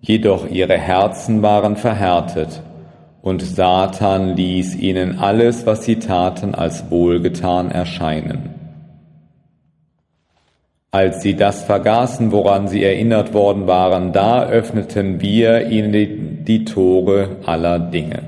Jedoch 0.00 0.48
ihre 0.48 0.78
Herzen 0.78 1.42
waren 1.42 1.76
verhärtet, 1.76 2.62
und 3.20 3.42
Satan 3.42 4.36
ließ 4.36 4.76
ihnen 4.76 5.18
alles, 5.18 5.66
was 5.66 5.84
sie 5.84 5.96
taten, 5.96 6.54
als 6.54 6.90
wohlgetan 6.90 7.72
erscheinen. 7.72 8.59
Als 10.92 11.22
sie 11.22 11.36
das 11.36 11.62
vergaßen, 11.62 12.32
woran 12.32 12.66
sie 12.66 12.82
erinnert 12.82 13.32
worden 13.32 13.68
waren, 13.68 14.12
da 14.12 14.44
öffneten 14.48 15.20
wir 15.20 15.68
ihnen 15.68 16.44
die, 16.44 16.64
Tore 16.64 17.36
aller 17.46 17.78
Dinge. 17.78 18.24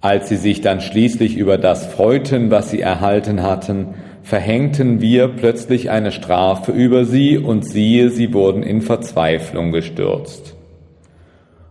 Als 0.00 0.28
sie 0.28 0.36
sich 0.36 0.62
dann 0.62 0.80
schließlich 0.80 1.36
über 1.36 1.56
das 1.56 1.86
freuten, 1.86 2.50
was 2.50 2.70
sie 2.70 2.80
erhalten 2.80 3.44
hatten, 3.44 3.94
verhängten 4.24 5.00
wir 5.00 5.28
plötzlich 5.28 5.90
eine 5.90 6.10
Strafe 6.10 6.72
über 6.72 7.04
sie 7.04 7.38
und 7.38 7.64
siehe, 7.64 8.10
sie 8.10 8.34
wurden 8.34 8.64
in 8.64 8.82
Verzweiflung 8.82 9.70
gestürzt. 9.70 10.56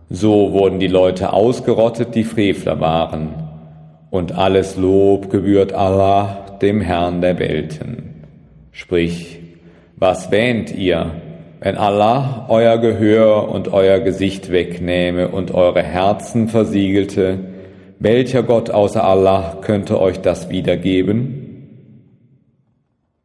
So 0.08 0.52
wurden 0.52 0.78
die 0.78 0.88
Leute 0.88 1.34
ausgerottet, 1.34 2.14
die 2.14 2.24
Frevler 2.24 2.80
waren. 2.80 3.34
Und 4.08 4.32
alles 4.32 4.76
Lob 4.76 5.28
gebührt 5.28 5.74
Allah, 5.74 6.56
dem 6.62 6.80
Herrn 6.80 7.20
der 7.20 7.38
Welten. 7.38 8.24
Sprich, 8.72 9.43
was 10.04 10.30
wähnt 10.30 10.70
ihr, 10.70 11.12
wenn 11.60 11.78
Allah 11.78 12.44
euer 12.50 12.76
Gehör 12.76 13.48
und 13.48 13.72
euer 13.72 14.00
Gesicht 14.00 14.52
wegnähme 14.52 15.28
und 15.28 15.54
eure 15.54 15.82
Herzen 15.82 16.48
versiegelte? 16.48 17.38
Welcher 18.00 18.42
Gott 18.42 18.68
außer 18.68 19.02
Allah 19.02 19.56
könnte 19.62 19.98
euch 19.98 20.20
das 20.20 20.50
wiedergeben? 20.50 21.86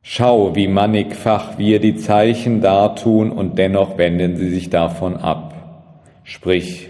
Schau, 0.01 0.55
wie 0.55 0.69
mannigfach 0.69 1.57
wir 1.57 1.81
die 1.81 1.97
Zeichen 1.97 2.61
dartun 2.61 3.29
und 3.29 3.57
dennoch 3.57 3.97
wenden 3.97 4.37
sie 4.37 4.47
sich 4.47 4.69
davon 4.69 5.17
ab. 5.17 5.91
Sprich, 6.23 6.87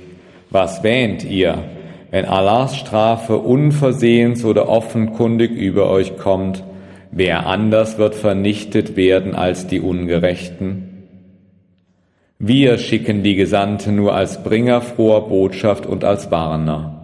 was 0.51 0.84
wähnt 0.84 1.24
ihr, 1.24 1.63
wenn 2.12 2.25
Allahs 2.25 2.77
Strafe 2.77 3.39
unversehens 3.39 4.46
oder 4.46 4.69
offenkundig 4.69 5.50
über 5.50 5.89
euch 5.89 6.15
kommt, 6.15 6.63
Wer 7.12 7.48
anders 7.48 7.98
wird 7.98 8.16
vernichtet 8.16 8.96
werden 8.96 9.36
als 9.36 9.68
die 9.68 9.80
Ungerechten? 9.80 11.06
Wir 12.38 12.78
schicken 12.78 13.24
die 13.24 13.36
Gesandten 13.36 13.96
nur 13.96 14.13
als 14.13 14.44
Bringer 14.44 14.82
froher 14.82 15.28
Botschaft 15.28 15.86
und 15.86 16.04
als 16.04 16.32
Warner. 16.32 16.96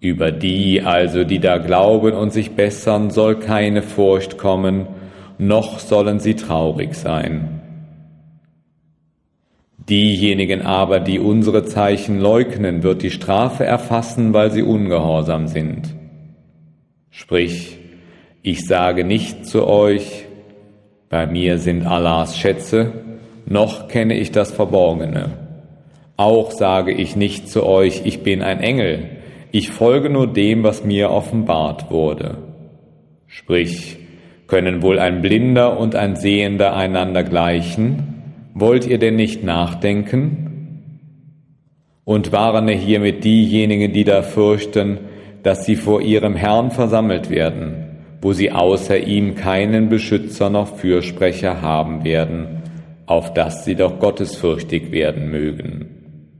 Über 0.00 0.30
die 0.30 0.82
also, 0.82 1.24
die 1.24 1.40
da 1.40 1.58
glauben 1.58 2.12
und 2.12 2.32
sich 2.32 2.52
bessern, 2.52 3.10
soll 3.10 3.36
keine 3.36 3.82
Furcht 3.82 4.38
kommen, 4.38 4.86
noch 5.38 5.80
sollen 5.80 6.20
sie 6.20 6.36
traurig 6.36 6.94
sein. 6.94 7.60
Diejenigen 9.88 10.62
aber, 10.62 11.00
die 11.00 11.18
unsere 11.18 11.64
Zeichen 11.64 12.18
leugnen, 12.20 12.82
wird 12.82 13.02
die 13.02 13.10
Strafe 13.10 13.64
erfassen, 13.64 14.32
weil 14.32 14.50
sie 14.50 14.62
ungehorsam 14.62 15.48
sind. 15.48 15.94
Sprich, 17.10 17.78
ich 18.46 18.64
sage 18.64 19.02
nicht 19.02 19.44
zu 19.44 19.66
euch, 19.66 20.24
bei 21.08 21.26
mir 21.26 21.58
sind 21.58 21.84
Allahs 21.84 22.38
Schätze, 22.38 22.92
noch 23.44 23.88
kenne 23.88 24.14
ich 24.14 24.30
das 24.30 24.52
Verborgene. 24.52 25.32
Auch 26.16 26.52
sage 26.52 26.92
ich 26.92 27.16
nicht 27.16 27.48
zu 27.48 27.66
euch, 27.66 28.02
ich 28.04 28.22
bin 28.22 28.42
ein 28.42 28.60
Engel, 28.60 29.08
ich 29.50 29.72
folge 29.72 30.10
nur 30.10 30.28
dem, 30.28 30.62
was 30.62 30.84
mir 30.84 31.10
offenbart 31.10 31.90
wurde. 31.90 32.38
Sprich, 33.26 33.96
können 34.46 34.80
wohl 34.80 35.00
ein 35.00 35.22
Blinder 35.22 35.76
und 35.80 35.96
ein 35.96 36.14
Sehender 36.14 36.76
einander 36.76 37.24
gleichen? 37.24 38.22
Wollt 38.54 38.86
ihr 38.86 38.98
denn 38.98 39.16
nicht 39.16 39.42
nachdenken? 39.42 40.82
Und 42.04 42.30
warne 42.30 42.74
hiermit 42.74 43.24
diejenigen, 43.24 43.92
die 43.92 44.04
da 44.04 44.22
fürchten, 44.22 44.98
dass 45.42 45.66
sie 45.66 45.74
vor 45.74 46.00
ihrem 46.00 46.36
Herrn 46.36 46.70
versammelt 46.70 47.28
werden 47.28 47.85
wo 48.26 48.32
sie 48.32 48.50
außer 48.50 48.98
ihm 48.98 49.36
keinen 49.36 49.88
Beschützer 49.88 50.50
noch 50.50 50.78
Fürsprecher 50.78 51.62
haben 51.62 52.02
werden, 52.02 52.60
auf 53.06 53.32
dass 53.32 53.64
sie 53.64 53.76
doch 53.76 54.00
gottesfürchtig 54.00 54.90
werden 54.90 55.30
mögen. 55.30 56.32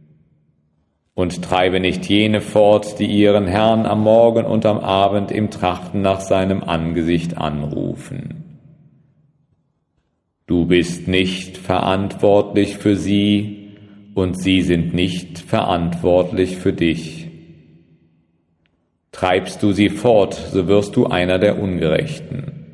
Und 1.14 1.42
treibe 1.42 1.78
nicht 1.78 2.06
jene 2.06 2.40
fort, 2.40 2.98
die 2.98 3.06
ihren 3.06 3.46
Herrn 3.46 3.86
am 3.86 4.02
Morgen 4.02 4.46
und 4.46 4.66
am 4.66 4.80
Abend 4.80 5.30
im 5.30 5.48
Trachten 5.48 6.02
nach 6.02 6.18
seinem 6.18 6.64
Angesicht 6.64 7.38
anrufen. 7.38 8.42
Du 10.48 10.66
bist 10.66 11.06
nicht 11.06 11.56
verantwortlich 11.56 12.78
für 12.78 12.96
sie 12.96 13.76
und 14.16 14.42
sie 14.42 14.62
sind 14.62 14.92
nicht 14.92 15.38
verantwortlich 15.38 16.56
für 16.56 16.72
dich. 16.72 17.25
Treibst 19.16 19.62
du 19.62 19.72
sie 19.72 19.88
fort, 19.88 20.34
so 20.34 20.68
wirst 20.68 20.94
du 20.94 21.06
einer 21.06 21.38
der 21.38 21.58
Ungerechten. 21.58 22.66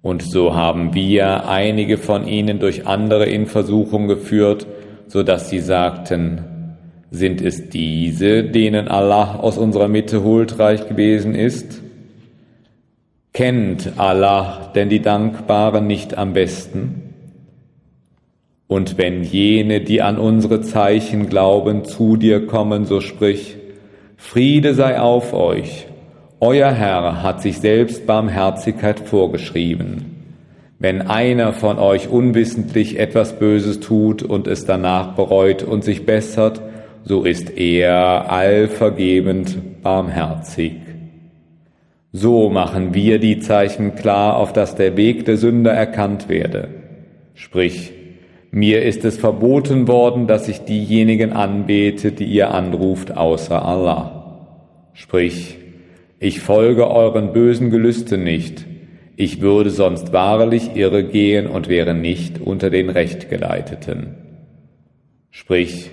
Und 0.00 0.22
so 0.22 0.54
haben 0.54 0.94
wir 0.94 1.50
einige 1.50 1.98
von 1.98 2.26
ihnen 2.26 2.60
durch 2.60 2.86
andere 2.86 3.26
in 3.26 3.44
Versuchung 3.44 4.08
geführt, 4.08 4.66
so 5.06 5.22
dass 5.22 5.50
sie 5.50 5.58
sagten, 5.58 6.76
sind 7.10 7.42
es 7.42 7.68
diese, 7.68 8.42
denen 8.42 8.88
Allah 8.88 9.34
aus 9.34 9.58
unserer 9.58 9.88
Mitte 9.88 10.24
huldreich 10.24 10.88
gewesen 10.88 11.34
ist? 11.34 11.82
Kennt 13.34 13.98
Allah 13.98 14.72
denn 14.74 14.88
die 14.88 15.02
Dankbaren 15.02 15.86
nicht 15.86 16.16
am 16.16 16.32
besten? 16.32 17.02
Und 18.66 18.96
wenn 18.96 19.24
jene, 19.24 19.82
die 19.82 20.00
an 20.00 20.16
unsere 20.16 20.62
Zeichen 20.62 21.28
glauben, 21.28 21.84
zu 21.84 22.16
dir 22.16 22.46
kommen, 22.46 22.86
so 22.86 23.02
sprich, 23.02 23.58
Friede 24.20 24.74
sei 24.74 25.00
auf 25.00 25.32
euch. 25.32 25.88
Euer 26.40 26.70
Herr 26.70 27.22
hat 27.22 27.42
sich 27.42 27.58
selbst 27.58 28.06
Barmherzigkeit 28.06 29.00
vorgeschrieben. 29.00 30.04
Wenn 30.78 31.02
einer 31.02 31.52
von 31.52 31.78
euch 31.78 32.08
unwissentlich 32.08 32.98
etwas 32.98 33.38
Böses 33.38 33.80
tut 33.80 34.22
und 34.22 34.46
es 34.46 34.66
danach 34.66 35.16
bereut 35.16 35.64
und 35.64 35.82
sich 35.82 36.06
bessert, 36.06 36.60
so 37.02 37.24
ist 37.24 37.56
er 37.56 38.30
allvergebend 38.30 39.82
barmherzig. 39.82 40.76
So 42.12 42.50
machen 42.50 42.94
wir 42.94 43.18
die 43.18 43.40
Zeichen 43.40 43.96
klar, 43.96 44.36
auf 44.36 44.52
dass 44.52 44.76
der 44.76 44.96
Weg 44.96 45.24
der 45.24 45.38
Sünder 45.38 45.72
erkannt 45.72 46.28
werde. 46.28 46.68
Sprich, 47.34 47.94
mir 48.50 48.82
ist 48.82 49.04
es 49.04 49.16
verboten 49.16 49.86
worden, 49.86 50.26
dass 50.26 50.48
ich 50.48 50.60
diejenigen 50.60 51.32
anbete, 51.32 52.12
die 52.12 52.24
ihr 52.24 52.52
anruft, 52.52 53.16
außer 53.16 53.64
Allah. 53.64 54.48
Sprich, 54.92 55.56
ich 56.18 56.40
folge 56.40 56.90
euren 56.90 57.32
bösen 57.32 57.70
Gelüsten 57.70 58.24
nicht, 58.24 58.66
ich 59.16 59.40
würde 59.40 59.70
sonst 59.70 60.12
wahrlich 60.12 60.76
irre 60.76 61.04
gehen 61.04 61.46
und 61.46 61.68
wäre 61.68 61.94
nicht 61.94 62.40
unter 62.40 62.70
den 62.70 62.90
Rechtgeleiteten. 62.90 64.16
Sprich, 65.30 65.90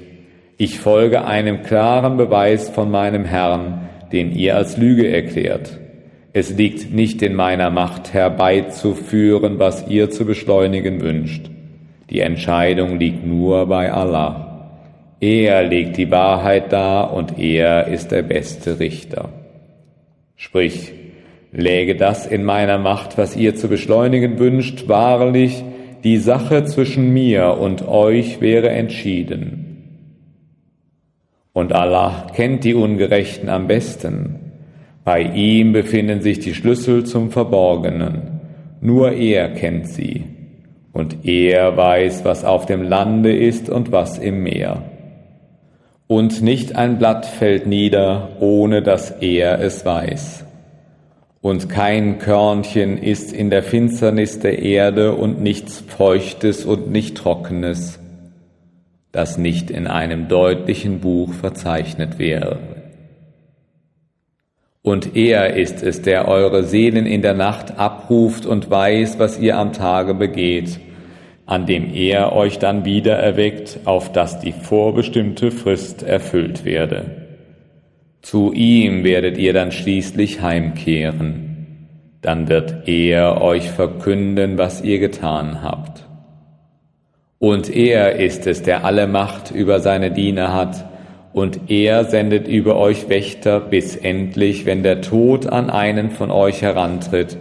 ich 0.57 0.79
folge 0.79 1.25
einem 1.25 1.61
klaren 1.61 2.17
Beweis 2.17 2.69
von 2.69 2.89
meinem 2.89 3.25
Herrn, 3.25 3.89
den 4.11 4.31
ihr 4.31 4.55
als 4.55 4.77
Lüge 4.77 5.07
erklärt. 5.07 5.77
Es 6.33 6.51
liegt 6.51 6.93
nicht 6.93 7.21
in 7.21 7.35
meiner 7.35 7.69
Macht 7.69 8.13
herbeizuführen, 8.13 9.59
was 9.59 9.87
ihr 9.87 10.09
zu 10.09 10.25
beschleunigen 10.25 11.01
wünscht. 11.01 11.51
Die 12.09 12.21
Entscheidung 12.21 12.99
liegt 12.99 13.25
nur 13.25 13.65
bei 13.65 13.91
Allah. 13.91 14.69
Er 15.19 15.63
legt 15.63 15.97
die 15.97 16.09
Wahrheit 16.09 16.71
dar 16.71 17.13
und 17.13 17.37
er 17.37 17.87
ist 17.87 18.11
der 18.11 18.21
beste 18.21 18.79
Richter. 18.79 19.29
Sprich, 20.35 20.93
läge 21.51 21.95
das 21.95 22.25
in 22.25 22.43
meiner 22.43 22.77
Macht, 22.77 23.17
was 23.17 23.35
ihr 23.35 23.55
zu 23.55 23.67
beschleunigen 23.67 24.39
wünscht, 24.39 24.87
wahrlich, 24.87 25.63
die 26.03 26.17
Sache 26.17 26.63
zwischen 26.63 27.11
mir 27.11 27.57
und 27.59 27.87
euch 27.87 28.39
wäre 28.39 28.69
entschieden. 28.69 29.63
Und 31.51 31.73
Allah 31.73 32.27
kennt 32.35 32.63
die 32.63 32.75
Ungerechten 32.75 33.49
am 33.49 33.67
besten. 33.67 34.35
Bei 35.03 35.21
ihm 35.21 35.73
befinden 35.73 36.21
sich 36.21 36.39
die 36.39 36.53
Schlüssel 36.53 37.05
zum 37.05 37.31
Verborgenen. 37.31 38.39
Nur 38.79 39.13
er 39.13 39.49
kennt 39.49 39.89
sie 39.89 40.37
und 40.94 41.25
er 41.25 41.75
weiß, 41.77 42.25
was 42.25 42.44
auf 42.44 42.65
dem 42.65 42.82
Lande 42.82 43.36
ist 43.36 43.70
und 43.70 43.91
was 43.91 44.17
im 44.17 44.44
Meer. 44.44 44.84
Und 46.08 46.41
nicht 46.41 46.75
ein 46.75 46.98
Blatt 47.00 47.25
fällt 47.25 47.67
nieder, 47.67 48.29
ohne 48.39 48.82
dass 48.82 49.12
er 49.12 49.60
es 49.60 49.86
weiß. 49.86 50.46
Und 51.41 51.70
kein 51.70 52.17
Körnchen 52.17 52.98
ist 52.98 53.32
in 53.32 53.50
der 53.50 53.62
Finsternis 53.62 54.39
der 54.39 54.60
Erde 54.60 55.13
und 55.13 55.41
nichts 55.41 55.84
Feuchtes 55.86 56.65
und 56.65 56.91
nicht 56.91 57.17
Trockenes, 57.17 58.00
das 59.12 59.38
nicht 59.38 59.70
in 59.70 59.88
einem 59.88 60.27
deutlichen 60.27 61.00
Buch 61.00 61.34
verzeichnet 61.34 62.20
wäre. 62.20 62.76
Und 64.88 65.15
er 65.15 65.56
ist 65.56 65.84
es, 65.84 66.01
der 66.01 66.27
eure 66.27 66.63
Seelen 66.63 67.06
in 67.06 67.22
der 67.22 67.34
Nacht 67.34 67.77
abruft 67.77 68.46
und 68.46 68.70
weiß, 68.70 69.20
was 69.20 69.38
ihr 69.39 69.58
am 69.58 69.74
Tage 69.74 70.13
begeht 70.13 70.79
an 71.48 71.65
dem 71.65 71.94
er 71.94 72.34
euch 72.34 72.60
dann 72.60 72.84
wieder 72.84 73.15
erweckt, 73.15 73.79
auf 73.86 74.12
dass 74.12 74.41
die 74.41 74.51
vorbestimmte 74.51 75.50
Frist 75.50 76.03
erfüllt 76.03 76.65
werde. 76.65 77.25
Zu 78.22 78.51
ihm 78.51 79.06
werdet 79.06 79.38
ihr 79.38 79.53
dann 79.53 79.72
schließlich 79.72 80.41
heimkehren, 80.41 81.88
dann 82.22 82.50
wird 82.50 82.89
er 82.89 83.41
euch 83.41 83.72
verkünden, 83.72 84.58
was 84.58 84.82
ihr 84.82 85.00
getan 85.00 85.63
habt. 85.63 86.06
Und 87.39 87.74
er 87.74 88.17
ist 88.17 88.46
es, 88.46 88.63
der 88.63 88.84
alle 88.84 89.08
Macht 89.08 89.51
über 89.51 89.79
seine 89.79 90.12
Diener 90.12 90.53
hat, 90.53 90.86
und 91.34 91.69
er 91.69 92.05
sendet 92.05 92.48
über 92.48 92.77
euch 92.77 93.10
Wächter, 93.10 93.60
bis 93.60 93.96
endlich, 93.96 94.65
wenn 94.65 94.84
der 94.84 95.01
Tod 95.01 95.48
an 95.48 95.69
einen 95.69 96.12
von 96.12 96.31
euch 96.31 96.62
herantritt, 96.62 97.38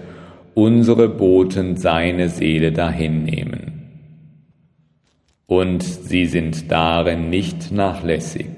unsere 0.55 1.09
Boten 1.09 1.76
seine 1.76 2.28
Seele 2.28 2.73
dahin 2.73 3.25
nehmen 3.25 3.76
und 5.47 5.82
sie 5.82 6.26
sind 6.26 6.71
darin 6.71 7.30
nicht 7.30 7.71
nachlässig. 7.71 8.49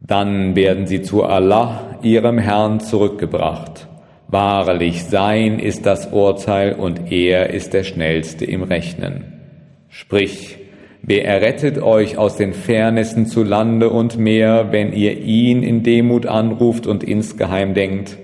Dann 0.00 0.56
werden 0.56 0.86
sie 0.86 1.02
zu 1.02 1.24
Allah, 1.24 1.98
ihrem 2.02 2.38
Herrn, 2.38 2.80
zurückgebracht. 2.80 3.88
Wahrlich, 4.28 5.04
sein 5.04 5.58
ist 5.58 5.86
das 5.86 6.12
Urteil 6.12 6.74
und 6.74 7.12
er 7.12 7.50
ist 7.50 7.72
der 7.72 7.84
Schnellste 7.84 8.44
im 8.44 8.62
Rechnen. 8.62 9.40
Sprich, 9.88 10.58
wer 11.02 11.24
errettet 11.24 11.82
euch 11.82 12.16
aus 12.16 12.36
den 12.36 12.54
Fairnessen 12.54 13.26
zu 13.26 13.42
Lande 13.42 13.90
und 13.90 14.18
Meer, 14.18 14.68
wenn 14.70 14.92
ihr 14.92 15.18
ihn 15.18 15.62
in 15.62 15.82
Demut 15.82 16.26
anruft 16.26 16.86
und 16.86 17.02
insgeheim 17.02 17.74
denkt? 17.74 18.16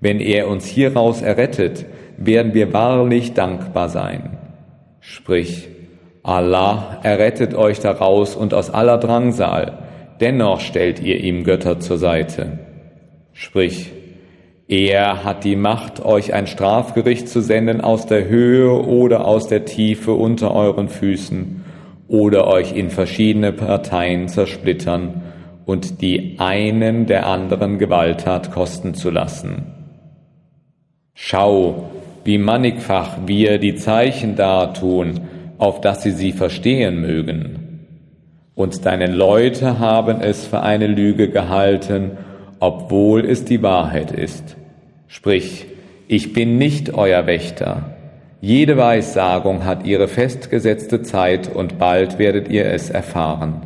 Wenn 0.00 0.20
er 0.20 0.48
uns 0.48 0.66
hieraus 0.66 1.22
errettet, 1.22 1.86
werden 2.16 2.54
wir 2.54 2.72
wahrlich 2.72 3.34
dankbar 3.34 3.88
sein. 3.88 4.38
Sprich, 5.00 5.68
Allah 6.22 6.98
errettet 7.02 7.54
euch 7.54 7.80
daraus 7.80 8.34
und 8.34 8.54
aus 8.54 8.70
aller 8.70 8.98
Drangsal, 8.98 9.78
dennoch 10.20 10.60
stellt 10.60 11.00
ihr 11.00 11.20
ihm 11.20 11.44
Götter 11.44 11.78
zur 11.78 11.98
Seite. 11.98 12.58
Sprich, 13.32 13.92
er 14.66 15.22
hat 15.22 15.44
die 15.44 15.54
Macht, 15.54 16.04
euch 16.04 16.34
ein 16.34 16.46
Strafgericht 16.46 17.28
zu 17.28 17.40
senden 17.40 17.80
aus 17.80 18.06
der 18.06 18.26
Höhe 18.26 18.72
oder 18.72 19.26
aus 19.26 19.46
der 19.46 19.64
Tiefe 19.64 20.12
unter 20.12 20.54
euren 20.54 20.88
Füßen 20.88 21.65
oder 22.08 22.46
euch 22.46 22.74
in 22.76 22.90
verschiedene 22.90 23.52
Parteien 23.52 24.28
zersplittern 24.28 25.22
und 25.64 26.00
die 26.00 26.36
einen 26.38 27.06
der 27.06 27.26
anderen 27.26 27.78
Gewalttat 27.78 28.52
kosten 28.52 28.94
zu 28.94 29.10
lassen. 29.10 29.66
Schau, 31.14 31.90
wie 32.24 32.38
mannigfach 32.38 33.18
wir 33.26 33.58
die 33.58 33.74
Zeichen 33.74 34.36
dartun, 34.36 35.20
auf 35.58 35.80
dass 35.80 36.02
sie 36.02 36.10
sie 36.10 36.32
verstehen 36.32 37.00
mögen. 37.00 37.66
Und 38.54 38.86
deine 38.86 39.06
Leute 39.06 39.78
haben 39.78 40.20
es 40.20 40.46
für 40.46 40.60
eine 40.62 40.86
Lüge 40.86 41.30
gehalten, 41.30 42.12
obwohl 42.58 43.24
es 43.24 43.44
die 43.44 43.62
Wahrheit 43.62 44.12
ist. 44.12 44.56
Sprich, 45.08 45.66
ich 46.08 46.32
bin 46.32 46.58
nicht 46.58 46.94
euer 46.94 47.26
Wächter. 47.26 47.95
Jede 48.46 48.76
Weissagung 48.76 49.64
hat 49.64 49.84
ihre 49.88 50.06
festgesetzte 50.06 51.02
Zeit 51.02 51.52
und 51.52 51.80
bald 51.80 52.20
werdet 52.20 52.46
ihr 52.46 52.66
es 52.66 52.90
erfahren. 52.90 53.62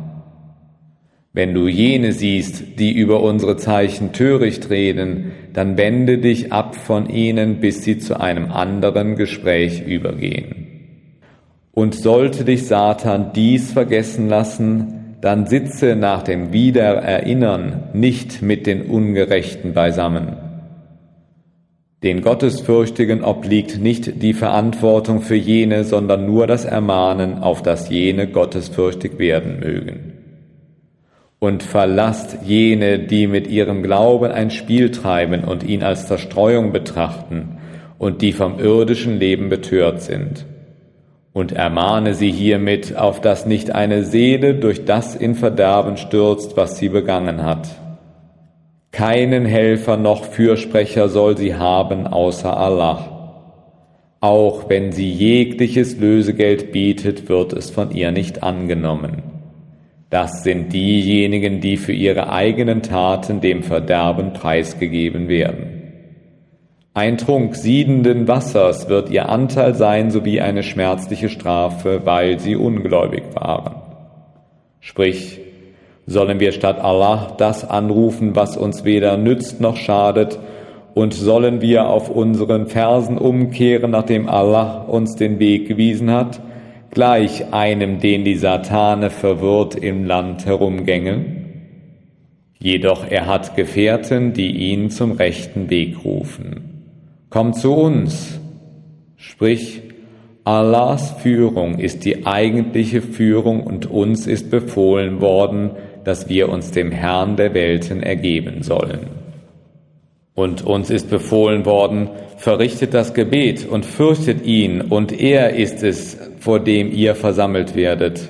Wenn 1.33 1.53
du 1.53 1.67
jene 1.67 2.13
siehst, 2.13 2.79
die 2.79 2.91
über 2.91 3.21
unsere 3.21 3.57
Zeichen 3.57 4.11
töricht 4.11 4.71
reden, 4.71 5.33
dann 5.53 5.77
wende 5.77 6.17
dich 6.17 6.51
ab 6.51 6.75
von 6.75 7.07
ihnen, 7.07 7.59
bis 7.59 7.83
sie 7.83 7.99
zu 7.99 8.19
einem 8.19 8.51
anderen 8.51 9.17
Gespräch 9.17 9.85
übergehen. 9.85 10.65
Und 11.73 11.93
sollte 11.93 12.43
dich 12.43 12.65
Satan 12.65 13.33
dies 13.35 13.73
vergessen 13.73 14.29
lassen, 14.29 15.17
dann 15.21 15.45
sitze 15.45 15.95
nach 15.95 16.23
dem 16.23 16.53
Wiedererinnern 16.53 17.89
nicht 17.93 18.41
mit 18.41 18.65
den 18.65 18.87
Ungerechten 18.87 19.73
beisammen. 19.73 20.37
Den 22.03 22.21
Gottesfürchtigen 22.21 23.23
obliegt 23.23 23.79
nicht 23.79 24.23
die 24.23 24.33
Verantwortung 24.33 25.21
für 25.21 25.35
jene, 25.35 25.83
sondern 25.83 26.25
nur 26.25 26.47
das 26.47 26.65
Ermahnen, 26.65 27.37
auf 27.39 27.61
das 27.61 27.89
jene 27.89 28.27
gottesfürchtig 28.27 29.19
werden 29.19 29.59
mögen. 29.59 30.13
Und 31.37 31.61
verlasst 31.61 32.39
jene, 32.43 32.99
die 32.99 33.27
mit 33.27 33.47
ihrem 33.47 33.83
Glauben 33.83 34.31
ein 34.31 34.49
Spiel 34.49 34.89
treiben 34.91 35.43
und 35.43 35.63
ihn 35.63 35.83
als 35.83 36.07
Zerstreuung 36.07 36.71
betrachten 36.71 37.57
und 37.99 38.21
die 38.21 38.31
vom 38.31 38.59
irdischen 38.59 39.19
Leben 39.19 39.49
betört 39.49 40.01
sind 40.01 40.45
und 41.33 41.53
ermahne 41.53 42.13
sie 42.13 42.31
hiermit, 42.31 42.97
auf 42.97 43.21
dass 43.21 43.45
nicht 43.45 43.73
eine 43.73 44.03
Seele 44.03 44.55
durch 44.55 44.85
das 44.85 45.15
in 45.15 45.35
Verderben 45.35 45.97
stürzt, 45.97 46.57
was 46.57 46.77
sie 46.77 46.89
begangen 46.89 47.43
hat. 47.43 47.80
Keinen 48.91 49.45
Helfer 49.45 49.95
noch 49.95 50.25
Fürsprecher 50.25 51.07
soll 51.07 51.37
sie 51.37 51.55
haben 51.55 52.07
außer 52.07 52.55
Allah. 52.57 53.11
Auch 54.19 54.69
wenn 54.69 54.91
sie 54.91 55.09
jegliches 55.09 55.97
Lösegeld 55.97 56.71
bietet, 56.71 57.29
wird 57.29 57.53
es 57.53 57.69
von 57.69 57.91
ihr 57.91 58.11
nicht 58.11 58.43
angenommen. 58.43 59.23
Das 60.09 60.43
sind 60.43 60.73
diejenigen, 60.73 61.61
die 61.61 61.77
für 61.77 61.93
ihre 61.93 62.31
eigenen 62.31 62.83
Taten 62.83 63.39
dem 63.39 63.63
Verderben 63.63 64.33
preisgegeben 64.33 65.29
werden. 65.29 65.81
Ein 66.93 67.17
Trunk 67.17 67.55
siedenden 67.55 68.27
Wassers 68.27 68.89
wird 68.89 69.09
ihr 69.09 69.29
Anteil 69.29 69.73
sein 69.73 70.11
sowie 70.11 70.41
eine 70.41 70.63
schmerzliche 70.63 71.29
Strafe, 71.29 72.01
weil 72.03 72.39
sie 72.39 72.57
ungläubig 72.57 73.23
waren. 73.33 73.75
Sprich, 74.81 75.39
sollen 76.05 76.39
wir 76.39 76.51
statt 76.51 76.79
Allah 76.79 77.33
das 77.37 77.69
anrufen, 77.69 78.35
was 78.35 78.57
uns 78.57 78.83
weder 78.83 79.17
nützt 79.17 79.61
noch 79.61 79.77
schadet, 79.77 80.39
und 80.93 81.13
sollen 81.13 81.61
wir 81.61 81.87
auf 81.87 82.09
unseren 82.09 82.67
Fersen 82.67 83.17
umkehren, 83.17 83.91
nachdem 83.91 84.27
Allah 84.27 84.81
uns 84.81 85.15
den 85.15 85.39
Weg 85.39 85.67
gewiesen 85.67 86.11
hat? 86.11 86.41
gleich 86.91 87.53
einem, 87.53 87.99
den 87.99 88.23
die 88.23 88.35
Satane 88.35 89.09
verwirrt 89.09 89.75
im 89.75 90.05
Land 90.05 90.45
herumgänge? 90.45 91.25
Jedoch 92.59 93.09
er 93.09 93.25
hat 93.25 93.55
Gefährten, 93.55 94.33
die 94.33 94.51
ihn 94.51 94.91
zum 94.91 95.13
rechten 95.13 95.69
Weg 95.69 96.05
rufen. 96.05 96.83
Komm 97.29 97.53
zu 97.53 97.73
uns, 97.73 98.39
sprich, 99.15 99.81
Allahs 100.43 101.11
Führung 101.21 101.79
ist 101.79 102.03
die 102.03 102.25
eigentliche 102.25 103.01
Führung 103.01 103.63
und 103.63 103.89
uns 103.89 104.27
ist 104.27 104.51
befohlen 104.51 105.21
worden, 105.21 105.71
dass 106.03 106.29
wir 106.29 106.49
uns 106.49 106.71
dem 106.71 106.91
Herrn 106.91 107.35
der 107.35 107.53
Welten 107.53 108.03
ergeben 108.03 108.63
sollen. 108.63 109.07
Und 110.33 110.65
uns 110.65 110.89
ist 110.89 111.09
befohlen 111.09 111.65
worden, 111.65 112.09
verrichtet 112.37 112.93
das 112.93 113.13
Gebet 113.13 113.67
und 113.67 113.85
fürchtet 113.85 114.45
ihn, 114.45 114.81
und 114.81 115.11
er 115.19 115.55
ist 115.55 115.83
es, 115.83 116.17
vor 116.39 116.59
dem 116.59 116.91
ihr 116.91 117.15
versammelt 117.15 117.75
werdet. 117.75 118.29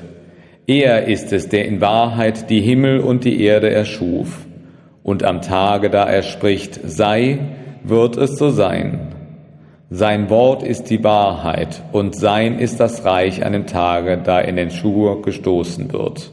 Er 0.67 1.07
ist 1.07 1.31
es, 1.31 1.49
der 1.49 1.65
in 1.65 1.79
Wahrheit 1.79 2.49
die 2.49 2.61
Himmel 2.61 2.99
und 2.99 3.23
die 3.23 3.43
Erde 3.43 3.69
erschuf. 3.69 4.45
Und 5.03 5.23
am 5.23 5.41
Tage, 5.41 5.89
da 5.89 6.05
er 6.05 6.23
spricht, 6.23 6.79
sei, 6.83 7.39
wird 7.83 8.17
es 8.17 8.37
so 8.37 8.49
sein. 8.49 9.07
Sein 9.89 10.29
Wort 10.29 10.63
ist 10.63 10.89
die 10.89 11.03
Wahrheit 11.03 11.83
und 11.91 12.15
sein 12.15 12.59
ist 12.59 12.79
das 12.79 13.03
Reich 13.03 13.45
an 13.45 13.53
dem 13.53 13.65
Tage, 13.65 14.21
da 14.23 14.39
in 14.39 14.55
den 14.55 14.71
Schur 14.71 15.21
gestoßen 15.21 15.91
wird. 15.91 16.31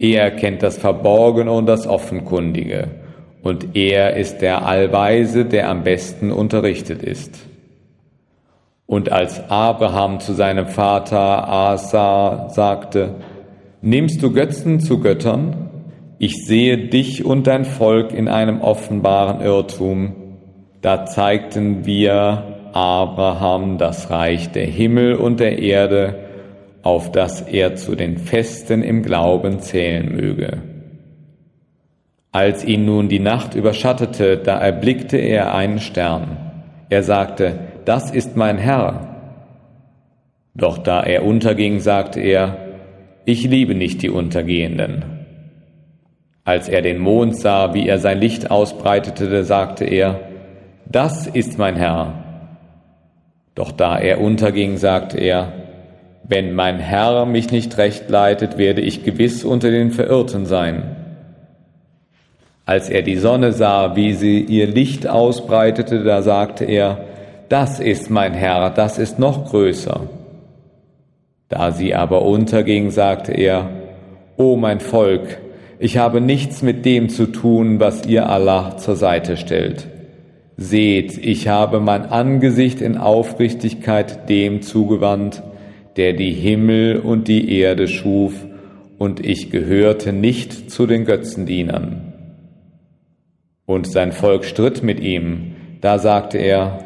Er 0.00 0.32
kennt 0.32 0.64
das 0.64 0.78
Verborgene 0.78 1.52
und 1.52 1.66
das 1.66 1.86
Offenkundige 1.86 2.88
und 3.42 3.76
er 3.76 4.16
ist 4.16 4.38
der 4.38 4.66
Allweise, 4.66 5.44
der 5.44 5.68
am 5.68 5.84
besten 5.84 6.32
unterrichtet 6.32 7.04
ist. 7.04 7.38
Und 8.86 9.12
als 9.12 9.48
Abraham 9.48 10.18
zu 10.18 10.32
seinem 10.32 10.66
Vater 10.66 11.48
Asa 11.48 12.48
sagte, 12.48 13.14
Nimmst 13.82 14.20
du 14.22 14.32
Götzen 14.32 14.80
zu 14.80 14.98
Göttern? 14.98 15.70
Ich 16.18 16.44
sehe 16.44 16.88
dich 16.88 17.24
und 17.24 17.46
dein 17.46 17.64
Volk 17.64 18.12
in 18.12 18.26
einem 18.26 18.60
offenbaren 18.60 19.40
Irrtum 19.40 20.16
da 20.82 21.04
zeigten 21.04 21.84
wir 21.84 22.70
Abraham 22.72 23.76
das 23.76 24.10
Reich 24.10 24.50
der 24.50 24.64
Himmel 24.64 25.14
und 25.14 25.38
der 25.40 25.58
Erde, 25.58 26.29
auf 26.82 27.12
das 27.12 27.42
er 27.42 27.76
zu 27.76 27.94
den 27.94 28.18
Festen 28.18 28.82
im 28.82 29.02
Glauben 29.02 29.60
zählen 29.60 30.14
möge. 30.14 30.62
Als 32.32 32.64
ihn 32.64 32.84
nun 32.84 33.08
die 33.08 33.18
Nacht 33.18 33.54
überschattete, 33.54 34.38
da 34.38 34.58
erblickte 34.58 35.16
er 35.16 35.54
einen 35.54 35.80
Stern. 35.80 36.36
Er 36.88 37.02
sagte, 37.02 37.58
das 37.84 38.10
ist 38.10 38.36
mein 38.36 38.56
Herr. 38.56 39.08
Doch 40.54 40.78
da 40.78 41.02
er 41.02 41.24
unterging, 41.24 41.80
sagte 41.80 42.20
er, 42.20 42.56
ich 43.24 43.44
liebe 43.44 43.74
nicht 43.74 44.02
die 44.02 44.10
Untergehenden. 44.10 45.04
Als 46.44 46.68
er 46.68 46.82
den 46.82 46.98
Mond 46.98 47.36
sah, 47.36 47.74
wie 47.74 47.86
er 47.86 47.98
sein 47.98 48.18
Licht 48.18 48.50
ausbreitete, 48.50 49.44
sagte 49.44 49.84
er, 49.84 50.20
das 50.86 51.26
ist 51.26 51.58
mein 51.58 51.76
Herr. 51.76 52.24
Doch 53.54 53.72
da 53.72 53.98
er 53.98 54.20
unterging, 54.20 54.76
sagte 54.76 55.18
er, 55.18 55.52
wenn 56.30 56.54
mein 56.54 56.78
Herr 56.78 57.26
mich 57.26 57.50
nicht 57.50 57.76
recht 57.76 58.08
leitet, 58.08 58.56
werde 58.56 58.80
ich 58.80 59.02
gewiss 59.02 59.44
unter 59.44 59.68
den 59.72 59.90
Verirrten 59.90 60.46
sein. 60.46 60.96
Als 62.64 62.88
er 62.88 63.02
die 63.02 63.16
Sonne 63.16 63.52
sah, 63.52 63.96
wie 63.96 64.12
sie 64.12 64.40
ihr 64.40 64.68
Licht 64.68 65.08
ausbreitete, 65.08 66.04
da 66.04 66.22
sagte 66.22 66.64
er, 66.64 67.00
das 67.48 67.80
ist 67.80 68.10
mein 68.10 68.32
Herr, 68.32 68.70
das 68.70 68.96
ist 68.96 69.18
noch 69.18 69.50
größer. 69.50 70.02
Da 71.48 71.72
sie 71.72 71.96
aber 71.96 72.22
unterging, 72.22 72.92
sagte 72.92 73.32
er, 73.32 73.68
O 74.36 74.54
mein 74.54 74.78
Volk, 74.78 75.40
ich 75.80 75.98
habe 75.98 76.20
nichts 76.20 76.62
mit 76.62 76.84
dem 76.84 77.08
zu 77.08 77.26
tun, 77.26 77.80
was 77.80 78.06
ihr 78.06 78.28
Allah 78.28 78.76
zur 78.76 78.94
Seite 78.94 79.36
stellt. 79.36 79.88
Seht, 80.56 81.18
ich 81.18 81.48
habe 81.48 81.80
mein 81.80 82.06
Angesicht 82.06 82.80
in 82.80 82.98
Aufrichtigkeit 82.98 84.28
dem 84.28 84.62
zugewandt, 84.62 85.42
der 85.96 86.12
die 86.12 86.32
Himmel 86.32 86.98
und 86.98 87.28
die 87.28 87.58
Erde 87.58 87.88
schuf, 87.88 88.32
und 88.98 89.24
ich 89.24 89.50
gehörte 89.50 90.12
nicht 90.12 90.70
zu 90.70 90.86
den 90.86 91.06
Götzendienern. 91.06 92.12
Und 93.64 93.86
sein 93.86 94.12
Volk 94.12 94.44
stritt 94.44 94.82
mit 94.82 95.00
ihm, 95.00 95.52
da 95.80 95.98
sagte 95.98 96.36
er, 96.36 96.84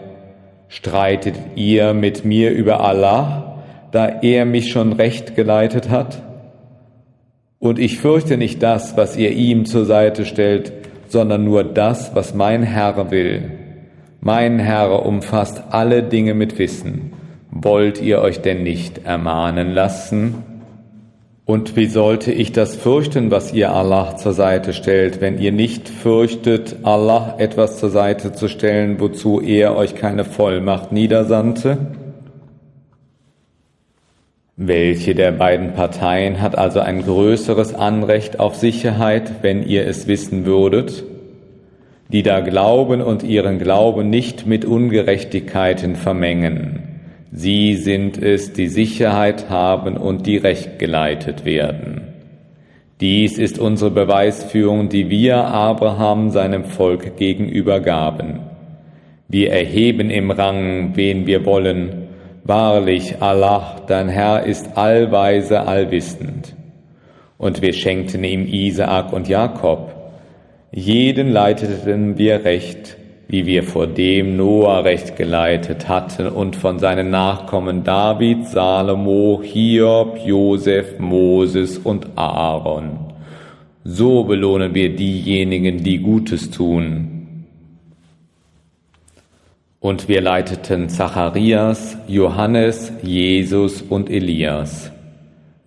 streitet 0.68 1.34
ihr 1.56 1.92
mit 1.92 2.24
mir 2.24 2.52
über 2.52 2.80
Allah, 2.80 3.64
da 3.90 4.06
er 4.22 4.44
mich 4.44 4.70
schon 4.70 4.92
recht 4.92 5.34
geleitet 5.34 5.90
hat? 5.90 6.22
Und 7.58 7.78
ich 7.78 7.98
fürchte 7.98 8.36
nicht 8.36 8.62
das, 8.62 8.96
was 8.96 9.16
ihr 9.16 9.30
ihm 9.32 9.64
zur 9.64 9.84
Seite 9.84 10.24
stellt, 10.24 10.72
sondern 11.08 11.42
nur 11.44 11.64
das, 11.64 12.14
was 12.14 12.34
mein 12.34 12.62
Herr 12.62 13.10
will. 13.10 13.50
Mein 14.20 14.58
Herr 14.58 15.04
umfasst 15.04 15.64
alle 15.70 16.02
Dinge 16.02 16.34
mit 16.34 16.58
Wissen. 16.58 17.13
Wollt 17.56 18.02
ihr 18.02 18.20
euch 18.20 18.40
denn 18.40 18.64
nicht 18.64 19.06
ermahnen 19.06 19.70
lassen? 19.70 20.42
Und 21.44 21.76
wie 21.76 21.86
sollte 21.86 22.32
ich 22.32 22.52
das 22.52 22.74
fürchten, 22.74 23.30
was 23.30 23.52
ihr 23.52 23.72
Allah 23.72 24.16
zur 24.16 24.32
Seite 24.32 24.72
stellt, 24.72 25.20
wenn 25.20 25.38
ihr 25.38 25.52
nicht 25.52 25.88
fürchtet, 25.88 26.76
Allah 26.82 27.36
etwas 27.38 27.78
zur 27.78 27.90
Seite 27.90 28.32
zu 28.32 28.48
stellen, 28.48 28.98
wozu 28.98 29.40
er 29.40 29.76
euch 29.76 29.94
keine 29.94 30.24
Vollmacht 30.24 30.90
niedersandte? 30.90 31.78
Welche 34.56 35.14
der 35.14 35.32
beiden 35.32 35.74
Parteien 35.74 36.40
hat 36.40 36.58
also 36.58 36.80
ein 36.80 37.02
größeres 37.02 37.74
Anrecht 37.74 38.40
auf 38.40 38.56
Sicherheit, 38.56 39.42
wenn 39.42 39.66
ihr 39.66 39.86
es 39.86 40.06
wissen 40.06 40.44
würdet? 40.44 41.04
die 42.14 42.22
da 42.22 42.40
glauben 42.40 43.00
und 43.00 43.22
ihren 43.22 43.58
Glauben 43.58 44.10
nicht 44.10 44.46
mit 44.46 44.64
Ungerechtigkeiten 44.64 45.96
vermengen. 45.96 46.93
Sie 47.36 47.74
sind 47.74 48.16
es, 48.22 48.52
die 48.52 48.68
Sicherheit 48.68 49.50
haben 49.50 49.96
und 49.96 50.24
die 50.24 50.36
recht 50.36 50.78
geleitet 50.78 51.44
werden. 51.44 52.14
Dies 53.00 53.38
ist 53.38 53.58
unsere 53.58 53.90
Beweisführung, 53.90 54.88
die 54.88 55.10
wir 55.10 55.38
Abraham 55.38 56.30
seinem 56.30 56.64
Volk 56.64 57.16
gegenüber 57.16 57.80
gaben. 57.80 58.38
Wir 59.26 59.50
erheben 59.50 60.10
im 60.10 60.30
Rang, 60.30 60.92
wen 60.94 61.26
wir 61.26 61.44
wollen. 61.44 62.06
Wahrlich, 62.44 63.20
Allah, 63.20 63.82
dein 63.88 64.08
Herr 64.08 64.44
ist 64.44 64.76
allweise, 64.76 65.66
allwissend. 65.66 66.54
Und 67.36 67.62
wir 67.62 67.72
schenkten 67.72 68.22
ihm 68.22 68.46
Isaak 68.46 69.12
und 69.12 69.26
Jakob, 69.26 69.92
jeden 70.70 71.32
leiteten 71.32 72.16
wir 72.16 72.44
recht, 72.44 72.96
wie 73.28 73.46
wir 73.46 73.62
vor 73.62 73.86
dem 73.86 74.36
Noah 74.36 74.80
recht 74.80 75.16
geleitet 75.16 75.88
hatten 75.88 76.26
und 76.28 76.56
von 76.56 76.78
seinen 76.78 77.10
Nachkommen 77.10 77.84
David, 77.84 78.46
Salomo, 78.46 79.40
Hiob, 79.42 80.18
Josef, 80.24 80.98
Moses 80.98 81.78
und 81.78 82.06
Aaron. 82.16 82.98
So 83.84 84.24
belohnen 84.24 84.74
wir 84.74 84.94
diejenigen, 84.94 85.82
die 85.82 85.98
Gutes 85.98 86.50
tun. 86.50 87.44
Und 89.80 90.08
wir 90.08 90.22
leiteten 90.22 90.88
Zacharias, 90.88 91.98
Johannes, 92.08 92.92
Jesus 93.02 93.82
und 93.82 94.08
Elias. 94.08 94.90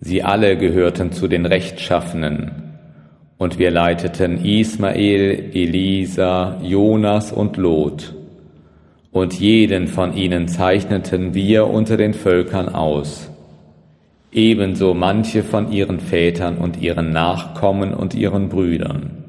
Sie 0.00 0.22
alle 0.22 0.56
gehörten 0.56 1.12
zu 1.12 1.28
den 1.28 1.46
Rechtschaffenen 1.46 2.67
und 3.38 3.58
wir 3.58 3.70
leiteten 3.70 4.44
Ismael, 4.44 5.50
Elisa, 5.54 6.60
Jonas 6.60 7.32
und 7.32 7.56
Lot. 7.56 8.14
Und 9.12 9.34
jeden 9.34 9.86
von 9.86 10.14
ihnen 10.16 10.48
zeichneten 10.48 11.34
wir 11.34 11.68
unter 11.68 11.96
den 11.96 12.14
Völkern 12.14 12.68
aus. 12.68 13.30
Ebenso 14.32 14.92
manche 14.92 15.42
von 15.42 15.72
ihren 15.72 16.00
Vätern 16.00 16.58
und 16.58 16.82
ihren 16.82 17.12
Nachkommen 17.12 17.94
und 17.94 18.14
ihren 18.14 18.48
Brüdern. 18.48 19.24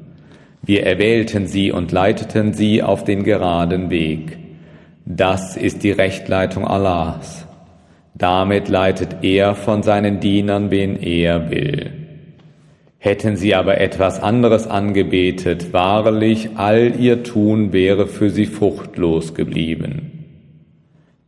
Wir 0.62 0.84
erwählten 0.84 1.46
sie 1.46 1.72
und 1.72 1.90
leiteten 1.90 2.52
sie 2.52 2.82
auf 2.82 3.04
den 3.04 3.24
geraden 3.24 3.88
Weg. 3.88 4.38
Das 5.06 5.56
ist 5.56 5.82
die 5.82 5.92
Rechtleitung 5.92 6.66
Allahs. 6.66 7.46
Damit 8.14 8.68
leitet 8.68 9.22
er 9.22 9.54
von 9.54 9.82
seinen 9.82 10.20
Dienern, 10.20 10.70
wen 10.70 10.96
er 10.96 11.50
will. 11.50 11.99
Hätten 13.02 13.36
sie 13.36 13.54
aber 13.54 13.80
etwas 13.80 14.22
anderes 14.22 14.66
angebetet, 14.66 15.72
wahrlich 15.72 16.50
all 16.56 17.00
ihr 17.00 17.22
Tun 17.22 17.72
wäre 17.72 18.06
für 18.06 18.28
sie 18.28 18.44
fruchtlos 18.44 19.32
geblieben. 19.32 20.26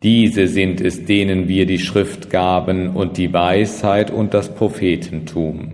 Diese 0.03 0.49
sind 0.49 0.83
es, 0.83 1.07
denen 1.07 1.49
wir 1.49 1.65
die 1.65 1.79
Schrift 1.79 2.29
gaben 2.29 2.91
und 2.91 3.17
die 3.17 3.33
Weisheit 3.33 4.11
und 4.11 4.35
das 4.35 4.55
Prophetentum. 4.55 5.73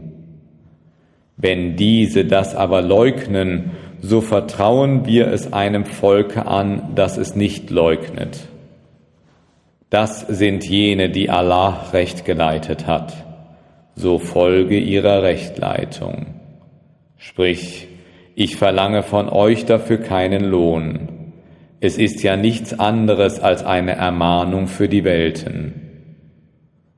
Wenn 1.37 1.75
diese 1.75 2.25
das 2.25 2.55
aber 2.55 2.81
leugnen, 2.81 3.73
so 4.01 4.21
vertrauen 4.21 5.05
wir 5.05 5.27
es 5.27 5.53
einem 5.53 5.85
Volke 5.85 6.47
an, 6.47 6.93
das 6.95 7.17
es 7.17 7.35
nicht 7.35 7.71
leugnet. 7.71 8.47
Das 9.91 10.21
sind 10.21 10.65
jene, 10.65 11.11
die 11.11 11.29
Allah 11.29 11.87
recht 11.93 12.25
geleitet 12.25 12.87
hat. 12.87 13.28
So 13.99 14.21
folge 14.21 14.79
ihrer 14.79 15.25
Rechtleitung. 15.25 16.27
Sprich, 17.17 17.89
ich 18.37 18.55
verlange 18.55 19.03
von 19.03 19.29
euch 19.29 19.65
dafür 19.65 19.97
keinen 19.97 20.45
Lohn. 20.45 21.33
Es 21.81 21.99
ist 21.99 22.23
ja 22.23 22.37
nichts 22.37 22.79
anderes 22.79 23.41
als 23.41 23.65
eine 23.65 23.97
Ermahnung 23.97 24.69
für 24.69 24.89
die 24.89 25.03
Welten. 25.03 26.13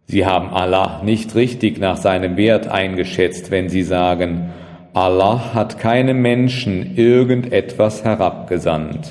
Sie 0.08 0.26
haben 0.26 0.50
Allah 0.50 1.00
nicht 1.02 1.34
richtig 1.34 1.80
nach 1.80 1.96
seinem 1.96 2.36
Wert 2.36 2.68
eingeschätzt, 2.68 3.50
wenn 3.50 3.70
sie 3.70 3.82
sagen, 3.82 4.50
Allah 4.92 5.54
hat 5.54 5.78
keinem 5.78 6.20
Menschen 6.20 6.96
irgendetwas 6.96 8.04
herabgesandt. 8.04 9.10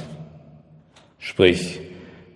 Sprich, 1.18 1.80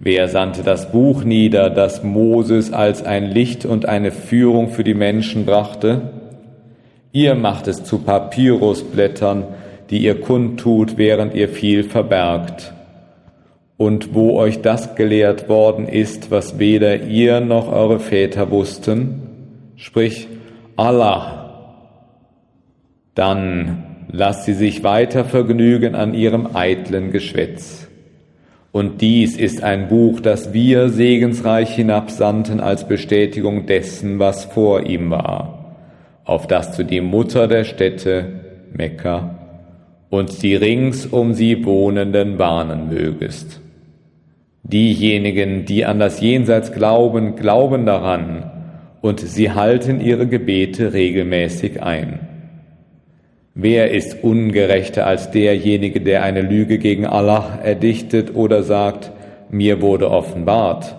wer 0.03 0.27
sandte 0.27 0.63
das 0.63 0.91
Buch 0.91 1.23
nieder, 1.23 1.69
das 1.69 2.03
Moses 2.03 2.73
als 2.73 3.03
ein 3.03 3.31
Licht 3.31 3.65
und 3.65 3.87
eine 3.87 4.11
Führung 4.11 4.69
für 4.69 4.83
die 4.83 4.93
Menschen 4.93 5.45
brachte? 5.45 6.01
Ihr 7.11 7.35
macht 7.35 7.67
es 7.67 7.83
zu 7.83 7.99
Papyrusblättern, 7.99 9.45
die 9.89 9.99
ihr 9.99 10.19
kundtut, 10.19 10.97
während 10.97 11.33
ihr 11.35 11.47
viel 11.47 11.83
verbergt. 11.83 12.73
Und 13.77 14.13
wo 14.13 14.37
euch 14.37 14.61
das 14.61 14.95
gelehrt 14.95 15.49
worden 15.49 15.87
ist, 15.87 16.31
was 16.31 16.59
weder 16.59 17.03
ihr 17.03 17.39
noch 17.39 17.71
eure 17.71 17.99
Väter 17.99 18.51
wussten, 18.51 19.21
sprich 19.75 20.27
Allah, 20.75 21.43
dann 23.15 24.05
lasst 24.11 24.45
sie 24.45 24.53
sich 24.53 24.83
weiter 24.83 25.25
vergnügen 25.25 25.95
an 25.95 26.13
ihrem 26.13 26.55
eitlen 26.55 27.11
Geschwätz. 27.11 27.82
Und 28.73 29.01
dies 29.01 29.37
ist 29.37 29.61
ein 29.61 29.87
Buch, 29.87 30.19
das 30.19 30.51
wir 30.51 30.89
segensreich 30.89 31.75
hinabsandten 31.75 32.59
als 32.59 32.87
Bestätigung 32.87 33.67
dessen, 33.67 34.17
was 34.17 34.45
vor 34.45 34.81
ihm 34.81 35.11
war, 35.11 35.75
auf 36.25 36.47
das 36.47 36.75
du 36.75 36.83
die 36.83 36.99
Mutter 36.99 37.47
der 37.47 37.65
Städte, 37.65 38.25
Mekka, 38.73 39.35
und 40.09 40.41
die 40.41 40.55
rings 40.55 41.05
um 41.05 41.35
sie 41.35 41.63
Wohnenden 41.65 42.39
warnen 42.39 42.89
mögest. 42.89 43.61
Diejenigen, 44.63 45.65
die 45.65 45.85
an 45.85 45.99
das 45.99 46.19
Jenseits 46.19 46.71
glauben, 46.71 47.35
glauben 47.35 47.85
daran 47.85 48.49
und 49.01 49.19
sie 49.19 49.51
halten 49.51 50.01
ihre 50.01 50.25
Gebete 50.25 50.93
regelmäßig 50.93 51.83
ein. 51.83 52.32
Wer 53.55 53.91
ist 53.91 54.23
ungerechter 54.23 55.05
als 55.05 55.29
derjenige, 55.29 56.01
der 56.01 56.23
eine 56.23 56.41
Lüge 56.41 56.79
gegen 56.79 57.05
Allah 57.05 57.59
erdichtet 57.63 58.35
oder 58.35 58.63
sagt, 58.63 59.11
mir 59.51 59.79
wurde 59.79 60.09
offenbart, 60.09 60.95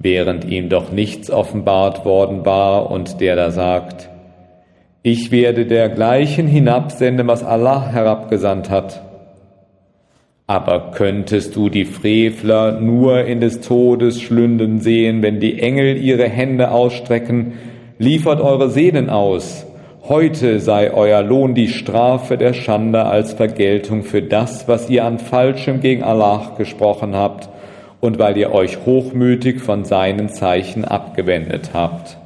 während 0.00 0.44
ihm 0.44 0.68
doch 0.68 0.90
nichts 0.90 1.30
offenbart 1.30 2.04
worden 2.04 2.44
war 2.44 2.90
und 2.90 3.20
der 3.20 3.36
da 3.36 3.52
sagt, 3.52 4.10
ich 5.04 5.30
werde 5.30 5.66
dergleichen 5.66 6.48
hinabsenden, 6.48 7.28
was 7.28 7.44
Allah 7.44 7.88
herabgesandt 7.92 8.68
hat. 8.68 9.02
Aber 10.48 10.90
könntest 10.90 11.54
du 11.54 11.68
die 11.68 11.84
Frevler 11.84 12.80
nur 12.80 13.24
in 13.24 13.40
des 13.40 13.60
Todes 13.60 14.20
schlünden 14.20 14.80
sehen, 14.80 15.22
wenn 15.22 15.38
die 15.38 15.60
Engel 15.60 15.96
ihre 15.96 16.28
Hände 16.28 16.72
ausstrecken, 16.72 17.52
liefert 17.98 18.40
eure 18.40 18.70
Seelen 18.70 19.08
aus. 19.08 19.65
Heute 20.08 20.60
sei 20.60 20.92
euer 20.94 21.20
Lohn 21.20 21.56
die 21.56 21.66
Strafe 21.66 22.38
der 22.38 22.52
Schande 22.52 23.06
als 23.06 23.32
Vergeltung 23.32 24.04
für 24.04 24.22
das, 24.22 24.68
was 24.68 24.88
ihr 24.88 25.04
an 25.04 25.18
Falschem 25.18 25.80
gegen 25.80 26.04
Allah 26.04 26.54
gesprochen 26.56 27.16
habt 27.16 27.48
und 28.00 28.16
weil 28.16 28.36
ihr 28.36 28.52
euch 28.52 28.86
hochmütig 28.86 29.60
von 29.60 29.84
seinen 29.84 30.28
Zeichen 30.28 30.84
abgewendet 30.84 31.70
habt. 31.72 32.18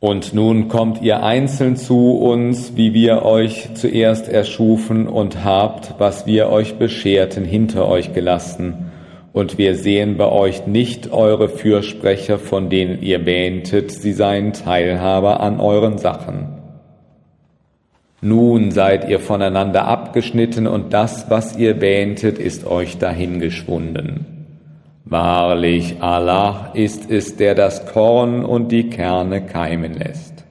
Und 0.00 0.34
nun 0.34 0.68
kommt 0.68 1.00
ihr 1.00 1.22
einzeln 1.22 1.76
zu 1.76 2.10
uns, 2.18 2.76
wie 2.76 2.92
wir 2.92 3.22
euch 3.24 3.70
zuerst 3.72 4.28
erschufen 4.28 5.08
und 5.08 5.42
habt, 5.42 5.94
was 5.96 6.26
wir 6.26 6.50
euch 6.50 6.74
bescherten, 6.74 7.46
hinter 7.46 7.88
euch 7.88 8.12
gelassen. 8.12 8.92
Und 9.36 9.58
wir 9.58 9.74
sehen 9.74 10.16
bei 10.16 10.32
euch 10.32 10.66
nicht 10.66 11.12
eure 11.12 11.50
Fürsprecher, 11.50 12.38
von 12.38 12.70
denen 12.70 13.02
ihr 13.02 13.26
wähntet, 13.26 13.90
sie 13.90 14.14
seien 14.14 14.54
Teilhaber 14.54 15.40
an 15.40 15.60
euren 15.60 15.98
Sachen. 15.98 16.54
Nun 18.22 18.70
seid 18.70 19.10
ihr 19.10 19.20
voneinander 19.20 19.84
abgeschnitten 19.88 20.66
und 20.66 20.94
das, 20.94 21.28
was 21.28 21.58
ihr 21.58 21.82
wähntet, 21.82 22.38
ist 22.38 22.66
euch 22.66 22.96
dahingeschwunden. 22.96 24.24
Wahrlich, 25.04 25.96
Allah 26.00 26.70
ist 26.72 27.10
es, 27.10 27.36
der 27.36 27.54
das 27.54 27.84
Korn 27.84 28.42
und 28.42 28.72
die 28.72 28.88
Kerne 28.88 29.44
keimen 29.44 29.92
lässt. 29.92 30.46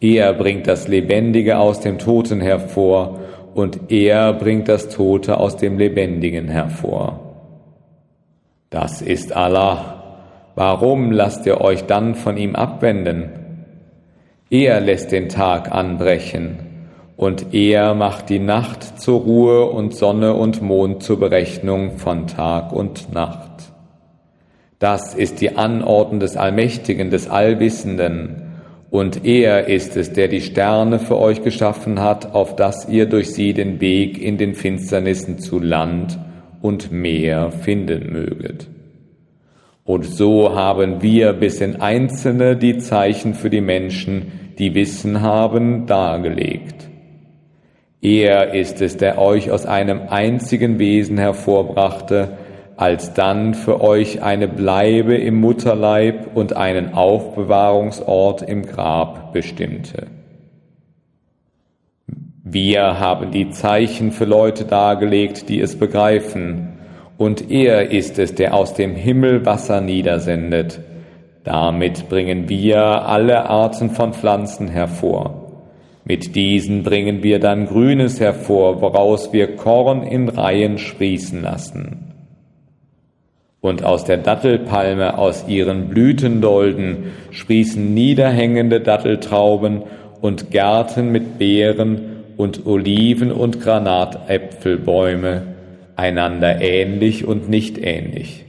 Er 0.00 0.32
bringt 0.32 0.66
das 0.66 0.88
Lebendige 0.88 1.58
aus 1.58 1.78
dem 1.78 1.98
Toten 1.98 2.40
hervor 2.40 3.20
und 3.54 3.92
er 3.92 4.32
bringt 4.32 4.66
das 4.66 4.88
Tote 4.88 5.38
aus 5.38 5.56
dem 5.56 5.78
Lebendigen 5.78 6.48
hervor. 6.48 7.29
Das 8.70 9.02
ist 9.02 9.34
Allah. 9.34 9.96
Warum 10.54 11.10
lasst 11.10 11.44
ihr 11.44 11.60
euch 11.60 11.86
dann 11.86 12.14
von 12.14 12.36
ihm 12.36 12.54
abwenden? 12.54 13.30
Er 14.48 14.80
lässt 14.80 15.10
den 15.10 15.28
Tag 15.28 15.72
anbrechen 15.72 16.60
und 17.16 17.52
er 17.52 17.94
macht 17.94 18.28
die 18.30 18.38
Nacht 18.38 19.00
zur 19.00 19.22
Ruhe 19.22 19.66
und 19.66 19.92
Sonne 19.96 20.34
und 20.34 20.62
Mond 20.62 21.02
zur 21.02 21.18
Berechnung 21.18 21.98
von 21.98 22.28
Tag 22.28 22.72
und 22.72 23.12
Nacht. 23.12 23.72
Das 24.78 25.14
ist 25.14 25.40
die 25.40 25.56
Anordnung 25.56 26.20
des 26.20 26.36
Allmächtigen, 26.36 27.10
des 27.10 27.28
Allwissenden, 27.28 28.46
und 28.88 29.24
er 29.24 29.66
ist 29.66 29.96
es, 29.96 30.12
der 30.12 30.28
die 30.28 30.40
Sterne 30.40 31.00
für 31.00 31.18
euch 31.18 31.42
geschaffen 31.42 32.00
hat, 32.00 32.34
auf 32.34 32.54
dass 32.54 32.88
ihr 32.88 33.06
durch 33.06 33.32
sie 33.32 33.52
den 33.52 33.80
Weg 33.80 34.20
in 34.20 34.38
den 34.38 34.54
Finsternissen 34.54 35.38
zu 35.38 35.58
Land 35.58 36.18
und 36.62 36.92
Meer 36.92 37.50
finden 37.50 38.12
möget. 38.12 38.68
Und 39.84 40.04
so 40.04 40.54
haben 40.54 41.02
wir 41.02 41.32
bis 41.32 41.60
in 41.60 41.80
Einzelne 41.80 42.56
die 42.56 42.78
Zeichen 42.78 43.34
für 43.34 43.50
die 43.50 43.60
Menschen, 43.60 44.52
die 44.58 44.74
Wissen 44.74 45.22
haben, 45.22 45.86
dargelegt. 45.86 46.88
Er 48.02 48.54
ist 48.54 48.80
es, 48.80 48.96
der 48.96 49.18
euch 49.18 49.50
aus 49.50 49.66
einem 49.66 50.02
einzigen 50.08 50.78
Wesen 50.78 51.18
hervorbrachte, 51.18 52.38
alsdann 52.76 53.52
für 53.52 53.82
euch 53.82 54.22
eine 54.22 54.48
Bleibe 54.48 55.16
im 55.16 55.40
Mutterleib 55.40 56.34
und 56.34 56.56
einen 56.56 56.94
Aufbewahrungsort 56.94 58.42
im 58.42 58.64
Grab 58.64 59.32
bestimmte. 59.32 60.06
Wir 62.52 62.98
haben 62.98 63.30
die 63.30 63.50
Zeichen 63.50 64.10
für 64.10 64.24
Leute 64.24 64.64
dargelegt, 64.64 65.48
die 65.48 65.60
es 65.60 65.78
begreifen, 65.78 66.80
und 67.16 67.48
er 67.48 67.92
ist 67.92 68.18
es, 68.18 68.34
der 68.34 68.54
aus 68.54 68.74
dem 68.74 68.96
Himmel 68.96 69.46
Wasser 69.46 69.80
niedersendet. 69.80 70.80
Damit 71.44 72.08
bringen 72.08 72.48
wir 72.48 72.82
alle 72.82 73.48
Arten 73.48 73.90
von 73.90 74.14
Pflanzen 74.14 74.66
hervor. 74.66 75.62
Mit 76.04 76.34
diesen 76.34 76.82
bringen 76.82 77.22
wir 77.22 77.38
dann 77.38 77.66
Grünes 77.66 78.18
hervor, 78.18 78.82
woraus 78.82 79.32
wir 79.32 79.54
Korn 79.54 80.02
in 80.02 80.28
Reihen 80.28 80.78
sprießen 80.78 81.42
lassen. 81.42 82.14
Und 83.60 83.84
aus 83.84 84.04
der 84.04 84.16
Dattelpalme, 84.16 85.18
aus 85.18 85.44
ihren 85.46 85.88
Blütendolden, 85.88 87.12
sprießen 87.30 87.94
niederhängende 87.94 88.80
Datteltrauben 88.80 89.84
und 90.20 90.50
Gärten 90.50 91.12
mit 91.12 91.38
Beeren 91.38 92.09
und 92.40 92.66
Oliven 92.66 93.30
und 93.30 93.60
Granatäpfelbäume, 93.60 95.42
einander 95.94 96.62
ähnlich 96.62 97.26
und 97.26 97.50
nicht 97.50 97.76
ähnlich. 97.76 98.46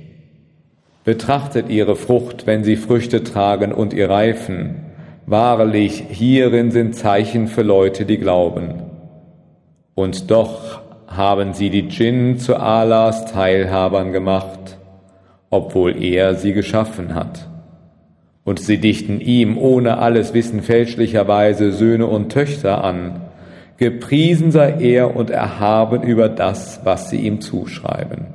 Betrachtet 1.03 1.69
ihre 1.69 1.97
Frucht, 1.97 2.47
wenn 2.47 2.63
sie 2.63 2.77
Früchte 2.77 3.23
tragen 3.23 3.73
und 3.73 3.93
ihr 3.93 4.09
Reifen, 4.09 4.75
Wahrlich, 5.25 6.03
hierin 6.09 6.71
sind 6.71 6.95
Zeichen 6.95 7.47
für 7.47 7.61
Leute, 7.61 8.05
die 8.05 8.17
glauben. 8.17 8.81
Und 9.93 10.31
doch 10.31 10.81
haben 11.07 11.53
sie 11.53 11.69
die 11.69 11.87
Djinn 11.87 12.37
zu 12.37 12.57
Allahs 12.57 13.31
Teilhabern 13.31 14.11
gemacht, 14.11 14.77
obwohl 15.49 16.01
er 16.03 16.35
sie 16.35 16.53
geschaffen 16.53 17.13
hat. 17.13 17.47
Und 18.43 18.59
sie 18.59 18.79
dichten 18.79 19.21
ihm 19.21 19.57
ohne 19.57 19.99
alles 19.99 20.33
Wissen 20.33 20.61
fälschlicherweise 20.63 21.71
Söhne 21.71 22.07
und 22.07 22.31
Töchter 22.31 22.83
an. 22.83 23.21
Gepriesen 23.81 24.51
sei 24.51 24.75
er 24.79 25.15
und 25.15 25.31
erhaben 25.31 26.03
über 26.03 26.29
das, 26.29 26.81
was 26.83 27.09
sie 27.09 27.17
ihm 27.17 27.41
zuschreiben. 27.41 28.27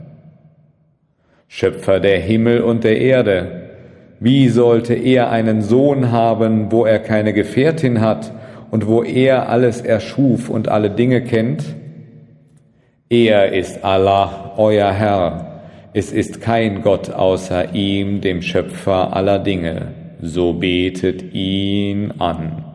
Schöpfer 1.46 2.00
der 2.00 2.18
Himmel 2.18 2.62
und 2.62 2.82
der 2.82 3.00
Erde, 3.00 3.70
wie 4.18 4.48
sollte 4.48 4.94
er 4.94 5.30
einen 5.30 5.62
Sohn 5.62 6.10
haben, 6.10 6.72
wo 6.72 6.84
er 6.84 6.98
keine 6.98 7.32
Gefährtin 7.32 8.00
hat 8.00 8.32
und 8.72 8.88
wo 8.88 9.04
er 9.04 9.48
alles 9.48 9.82
erschuf 9.82 10.50
und 10.50 10.66
alle 10.66 10.90
Dinge 10.90 11.22
kennt? 11.22 11.62
Er 13.08 13.52
ist 13.52 13.84
Allah, 13.84 14.54
euer 14.56 14.90
Herr. 14.90 15.60
es 15.92 16.10
ist 16.10 16.40
kein 16.40 16.82
Gott 16.82 17.10
außer 17.10 17.72
ihm, 17.72 18.20
dem 18.20 18.42
Schöpfer 18.42 19.14
aller 19.14 19.38
Dinge, 19.38 19.94
so 20.20 20.54
betet 20.54 21.32
ihn 21.34 22.14
an. 22.18 22.65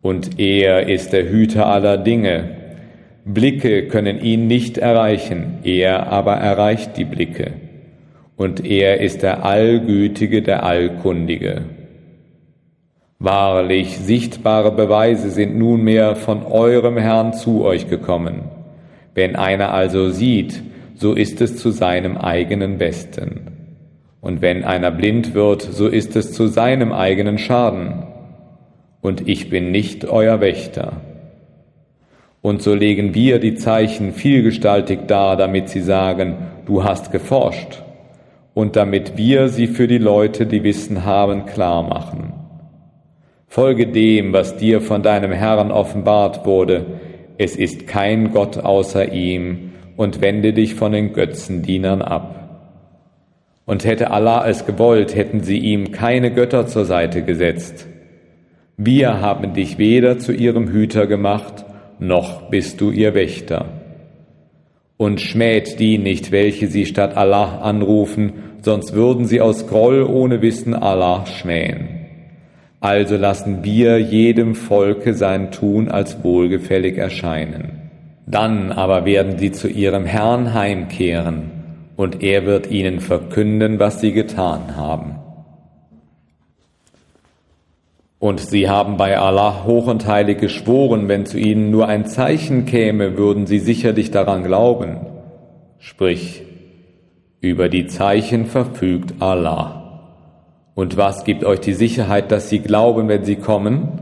Und 0.00 0.38
er 0.38 0.88
ist 0.88 1.12
der 1.12 1.28
Hüter 1.28 1.66
aller 1.66 1.98
Dinge. 1.98 2.56
Blicke 3.24 3.88
können 3.88 4.20
ihn 4.20 4.46
nicht 4.46 4.78
erreichen, 4.78 5.58
er 5.64 6.10
aber 6.10 6.34
erreicht 6.34 6.96
die 6.96 7.04
Blicke. 7.04 7.52
Und 8.36 8.64
er 8.64 9.00
ist 9.00 9.22
der 9.22 9.44
Allgütige, 9.44 10.42
der 10.42 10.62
Allkundige. 10.62 11.62
Wahrlich, 13.18 13.98
sichtbare 13.98 14.70
Beweise 14.70 15.30
sind 15.30 15.58
nunmehr 15.58 16.14
von 16.14 16.46
eurem 16.46 16.96
Herrn 16.96 17.32
zu 17.32 17.64
euch 17.64 17.90
gekommen. 17.90 18.42
Wenn 19.14 19.34
einer 19.34 19.74
also 19.74 20.10
sieht, 20.10 20.62
so 20.94 21.14
ist 21.14 21.40
es 21.40 21.56
zu 21.56 21.70
seinem 21.70 22.16
eigenen 22.16 22.78
Besten. 22.78 23.40
Und 24.20 24.40
wenn 24.40 24.64
einer 24.64 24.92
blind 24.92 25.34
wird, 25.34 25.62
so 25.62 25.88
ist 25.88 26.14
es 26.14 26.32
zu 26.32 26.46
seinem 26.46 26.92
eigenen 26.92 27.38
Schaden. 27.38 28.04
Und 29.00 29.28
ich 29.28 29.50
bin 29.50 29.70
nicht 29.70 30.04
euer 30.04 30.40
Wächter. 30.40 31.00
Und 32.40 32.62
so 32.62 32.74
legen 32.74 33.14
wir 33.14 33.38
die 33.38 33.54
Zeichen 33.54 34.12
vielgestaltig 34.12 35.00
dar, 35.06 35.36
damit 35.36 35.68
sie 35.68 35.80
sagen, 35.80 36.36
du 36.66 36.84
hast 36.84 37.12
geforscht, 37.12 37.82
und 38.54 38.74
damit 38.74 39.16
wir 39.16 39.48
sie 39.48 39.68
für 39.68 39.86
die 39.86 39.98
Leute, 39.98 40.46
die 40.46 40.64
Wissen 40.64 41.04
haben, 41.04 41.46
klar 41.46 41.82
machen. 41.82 42.32
Folge 43.46 43.86
dem, 43.86 44.32
was 44.32 44.56
dir 44.56 44.80
von 44.80 45.02
deinem 45.02 45.32
Herrn 45.32 45.70
offenbart 45.70 46.44
wurde, 46.44 46.86
es 47.38 47.54
ist 47.56 47.86
kein 47.86 48.32
Gott 48.32 48.58
außer 48.58 49.12
ihm, 49.12 49.72
und 49.98 50.20
wende 50.20 50.52
dich 50.52 50.76
von 50.76 50.92
den 50.92 51.12
Götzendienern 51.12 52.02
ab. 52.02 52.34
Und 53.66 53.84
hätte 53.84 54.12
Allah 54.12 54.46
es 54.46 54.64
gewollt, 54.64 55.16
hätten 55.16 55.42
sie 55.42 55.58
ihm 55.58 55.90
keine 55.90 56.32
Götter 56.32 56.68
zur 56.68 56.84
Seite 56.84 57.22
gesetzt. 57.22 57.88
Wir 58.80 59.20
haben 59.20 59.54
dich 59.54 59.76
weder 59.78 60.20
zu 60.20 60.30
ihrem 60.32 60.68
Hüter 60.68 61.08
gemacht, 61.08 61.64
noch 61.98 62.42
bist 62.48 62.80
du 62.80 62.92
ihr 62.92 63.12
Wächter. 63.12 63.66
Und 64.96 65.20
schmäht 65.20 65.80
die 65.80 65.98
nicht, 65.98 66.30
welche 66.30 66.68
sie 66.68 66.86
statt 66.86 67.16
Allah 67.16 67.58
anrufen, 67.58 68.34
sonst 68.62 68.94
würden 68.94 69.24
sie 69.24 69.40
aus 69.40 69.66
Groll 69.66 70.04
ohne 70.04 70.42
Wissen 70.42 70.74
Allah 70.74 71.26
schmähen. 71.26 71.88
Also 72.78 73.16
lassen 73.16 73.64
wir 73.64 73.98
jedem 73.98 74.54
Volke 74.54 75.14
sein 75.14 75.50
Tun 75.50 75.88
als 75.88 76.22
wohlgefällig 76.22 76.98
erscheinen. 76.98 77.90
Dann 78.26 78.70
aber 78.70 79.04
werden 79.04 79.38
sie 79.38 79.50
zu 79.50 79.66
ihrem 79.66 80.04
Herrn 80.04 80.54
heimkehren, 80.54 81.50
und 81.96 82.22
er 82.22 82.46
wird 82.46 82.70
ihnen 82.70 83.00
verkünden, 83.00 83.80
was 83.80 84.00
sie 84.00 84.12
getan 84.12 84.76
haben. 84.76 85.16
Und 88.20 88.40
sie 88.40 88.68
haben 88.68 88.96
bei 88.96 89.16
Allah 89.16 89.64
hoch 89.64 89.86
und 89.86 90.06
heilig 90.06 90.38
geschworen, 90.38 91.06
wenn 91.08 91.24
zu 91.24 91.38
ihnen 91.38 91.70
nur 91.70 91.86
ein 91.86 92.06
Zeichen 92.06 92.66
käme, 92.66 93.16
würden 93.16 93.46
sie 93.46 93.60
sicherlich 93.60 94.10
daran 94.10 94.42
glauben. 94.42 95.06
Sprich, 95.78 96.42
über 97.40 97.68
die 97.68 97.86
Zeichen 97.86 98.46
verfügt 98.46 99.22
Allah. 99.22 99.78
Und 100.74 100.96
was 100.96 101.24
gibt 101.24 101.44
euch 101.44 101.60
die 101.60 101.74
Sicherheit, 101.74 102.32
dass 102.32 102.48
sie 102.48 102.58
glauben, 102.58 103.08
wenn 103.08 103.24
sie 103.24 103.36
kommen? 103.36 104.00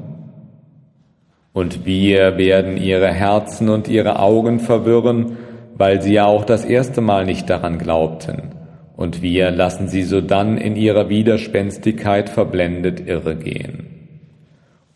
Und 1.53 1.85
wir 1.85 2.39
werden 2.39 2.79
ihre 2.79 3.13
Herzen 3.13 3.69
und 3.69 3.89
ihre 3.89 4.19
Augen 4.19 4.61
verwirren, 4.61 5.37
weil 5.75 6.01
sie 6.01 6.15
ja 6.15 6.25
auch 6.25 6.45
das 6.45 6.65
erste 6.65 7.03
Mal 7.03 7.27
nicht 7.27 7.51
daran 7.51 7.79
glaubten. 7.79 8.55
Und 8.97 9.21
wir 9.21 9.51
lassen 9.51 9.89
sie 9.89 10.03
sodann 10.03 10.57
in 10.57 10.77
ihrer 10.77 11.11
Widerspenstigkeit 11.11 12.31
verblendet 12.31 13.07
irregehen. 13.07 13.96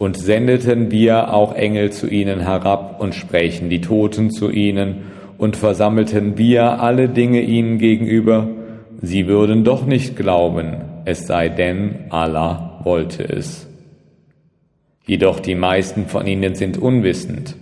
Und 0.01 0.17
sendeten 0.17 0.91
wir 0.91 1.35
auch 1.35 1.55
Engel 1.55 1.93
zu 1.93 2.09
ihnen 2.09 2.41
herab 2.41 3.03
und 3.03 3.15
sprächen 3.15 3.69
die 3.69 3.83
Toten 3.83 4.31
zu 4.31 4.51
ihnen 4.51 5.03
und 5.37 5.59
versammelten 5.59 6.39
wir 6.39 6.81
alle 6.81 7.11
Dinge 7.11 7.43
ihnen 7.43 7.77
gegenüber, 7.77 8.49
sie 9.03 9.27
würden 9.27 9.63
doch 9.63 9.85
nicht 9.85 10.17
glauben, 10.17 10.77
es 11.05 11.27
sei 11.27 11.51
denn, 11.51 12.07
Allah 12.09 12.81
wollte 12.83 13.25
es. 13.25 13.69
Jedoch 15.07 15.39
die 15.39 15.55
meisten 15.55 16.07
von 16.07 16.27
ihnen 16.27 16.55
sind 16.55 16.79
unwissend. 16.79 17.57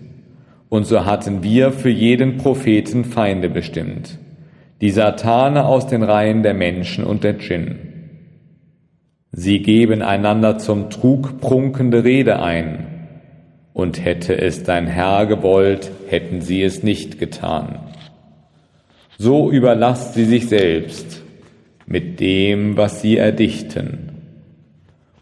Und 0.69 0.87
so 0.87 1.05
hatten 1.05 1.43
wir 1.43 1.73
für 1.73 1.91
jeden 1.91 2.37
Propheten 2.37 3.05
Feinde 3.05 3.51
bestimmt, 3.51 4.17
die 4.81 4.91
Satane 4.91 5.67
aus 5.67 5.89
den 5.89 6.05
Reihen 6.05 6.45
der 6.45 6.55
Menschen 6.55 7.03
und 7.03 7.25
der 7.25 7.33
Djinn. 7.33 7.88
Sie 9.33 9.61
geben 9.61 10.03
einander 10.03 10.59
zum 10.59 10.91
Trug 10.91 11.41
prunkende 11.41 12.05
Rede 12.05 12.41
ein, 12.41 12.87
und 13.79 14.05
hätte 14.05 14.37
es 14.37 14.65
dein 14.65 14.89
Herr 14.89 15.27
gewollt, 15.27 15.93
hätten 16.09 16.41
sie 16.41 16.65
es 16.65 16.83
nicht 16.83 17.21
getan. 17.21 17.79
So 19.19 19.53
überlasst 19.53 20.15
sie 20.15 20.25
sich 20.25 20.49
selbst, 20.49 21.23
mit 21.87 22.19
dem, 22.19 22.77
was 22.77 23.03
sie 23.03 23.19
erdichten. 23.19 24.11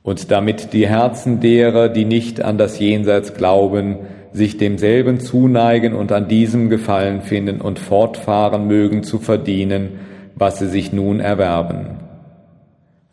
Und 0.02 0.30
damit 0.30 0.72
die 0.72 0.88
Herzen 0.88 1.40
derer, 1.40 1.90
die 1.90 2.06
nicht 2.06 2.40
an 2.40 2.56
das 2.56 2.78
Jenseits 2.78 3.34
glauben, 3.34 3.98
sich 4.32 4.56
demselben 4.56 5.20
zuneigen 5.20 5.94
und 5.94 6.10
an 6.10 6.26
diesem 6.26 6.70
Gefallen 6.70 7.20
finden 7.20 7.60
und 7.60 7.78
fortfahren 7.78 8.66
mögen 8.66 9.02
zu 9.02 9.18
verdienen, 9.18 9.98
was 10.34 10.58
sie 10.60 10.68
sich 10.68 10.94
nun 10.94 11.20
erwerben. 11.20 12.05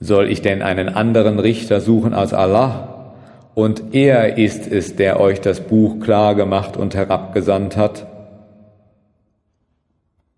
Soll 0.03 0.29
ich 0.29 0.41
denn 0.41 0.61
einen 0.61 0.89
anderen 0.89 1.39
Richter 1.39 1.79
suchen 1.79 2.13
als 2.13 2.33
Allah? 2.33 3.13
Und 3.55 3.95
er 3.95 4.37
ist 4.37 4.69
es, 4.69 4.97
der 4.97 5.17
euch 5.21 5.39
das 5.39 5.61
Buch 5.61 6.01
klar 6.01 6.35
gemacht 6.35 6.75
und 6.75 6.93
herabgesandt 6.93 7.77
hat. 7.77 8.05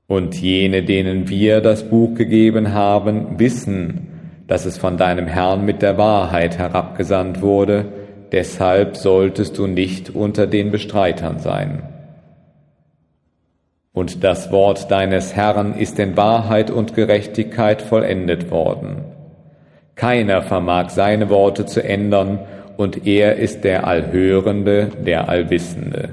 Und 0.05 0.39
jene, 0.39 0.83
denen 0.83 1.29
wir 1.29 1.61
das 1.61 1.89
Buch 1.89 2.13
gegeben 2.13 2.73
haben, 2.73 3.39
wissen, 3.39 4.43
dass 4.45 4.67
es 4.67 4.77
von 4.77 4.97
deinem 4.97 5.25
Herrn 5.25 5.65
mit 5.65 5.81
der 5.81 5.97
Wahrheit 5.97 6.59
herabgesandt 6.59 7.41
wurde, 7.41 7.85
deshalb 8.31 8.95
solltest 8.95 9.57
du 9.57 9.65
nicht 9.65 10.11
unter 10.11 10.45
den 10.45 10.69
Bestreitern 10.69 11.39
sein. 11.39 11.81
Und 13.93 14.23
das 14.23 14.51
Wort 14.51 14.91
deines 14.91 15.35
Herrn 15.35 15.73
ist 15.73 15.97
in 15.97 16.15
Wahrheit 16.15 16.69
und 16.69 16.93
Gerechtigkeit 16.93 17.81
vollendet 17.81 18.51
worden. 18.51 19.14
Keiner 19.95 20.41
vermag 20.41 20.89
seine 20.89 21.29
Worte 21.29 21.65
zu 21.65 21.83
ändern, 21.83 22.39
und 22.77 23.07
er 23.07 23.37
ist 23.37 23.63
der 23.63 23.87
Allhörende, 23.87 24.89
der 25.05 25.29
Allwissende. 25.29 26.09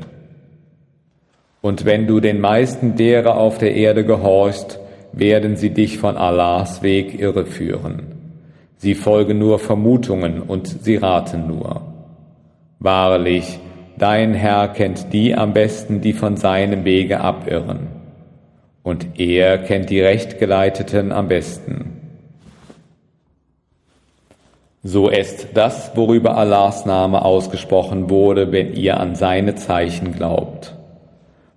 Und 1.61 1.85
wenn 1.85 2.07
du 2.07 2.21
den 2.21 2.41
meisten 2.41 2.97
derer 2.97 3.37
auf 3.37 3.59
der 3.59 3.75
Erde 3.75 4.05
gehorchst, 4.05 4.79
werden 5.13 5.57
sie 5.57 5.71
dich 5.71 5.99
von 5.99 6.17
Allahs 6.17 6.83
Weg 6.83 7.19
irreführen. 7.19 8.03
Sie 8.77 8.95
folgen 8.95 9.39
nur 9.39 9.59
Vermutungen 9.59 10.41
und 10.43 10.67
sie 10.67 10.97
raten 10.97 11.47
nur. 11.47 11.83
Wahrlich, 12.81 13.61
dein 13.97 14.35
Herr 14.35 14.69
kennt 14.69 15.13
die 15.13 15.35
am 15.37 15.53
besten, 15.53 16.01
die 16.01 16.13
von 16.13 16.37
seinem 16.37 16.85
Wege 16.85 17.21
abirren. 17.21 17.89
Und 18.83 19.21
er 19.21 19.59
kennt 19.59 19.91
die 19.91 20.01
Rechtgeleiteten 20.01 21.13
am 21.13 21.29
besten. 21.29 22.02
So 24.85 25.09
ist 25.09 25.49
das, 25.55 25.93
worüber 25.95 26.37
Allahs 26.37 26.87
Name 26.87 27.25
ausgesprochen 27.25 28.11
wurde, 28.11 28.51
wenn 28.51 28.75
ihr 28.75 28.99
an 28.99 29.15
seine 29.15 29.55
Zeichen 29.55 30.13
glaubt. 30.13 30.75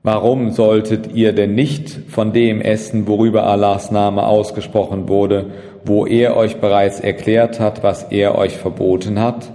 Warum 0.04 0.52
solltet 0.52 1.16
ihr 1.16 1.34
denn 1.34 1.56
nicht 1.56 1.90
von 2.08 2.34
dem 2.34 2.62
essen, 2.62 3.08
worüber 3.08 3.48
Allahs 3.48 3.90
Name 3.90 4.28
ausgesprochen 4.28 5.10
wurde, 5.10 5.48
wo 5.84 6.06
er 6.06 6.38
euch 6.38 6.58
bereits 6.58 7.00
erklärt 7.00 7.60
hat, 7.60 7.82
was 7.82 8.04
er 8.12 8.38
euch 8.38 8.58
verboten 8.58 9.20
hat, 9.20 9.52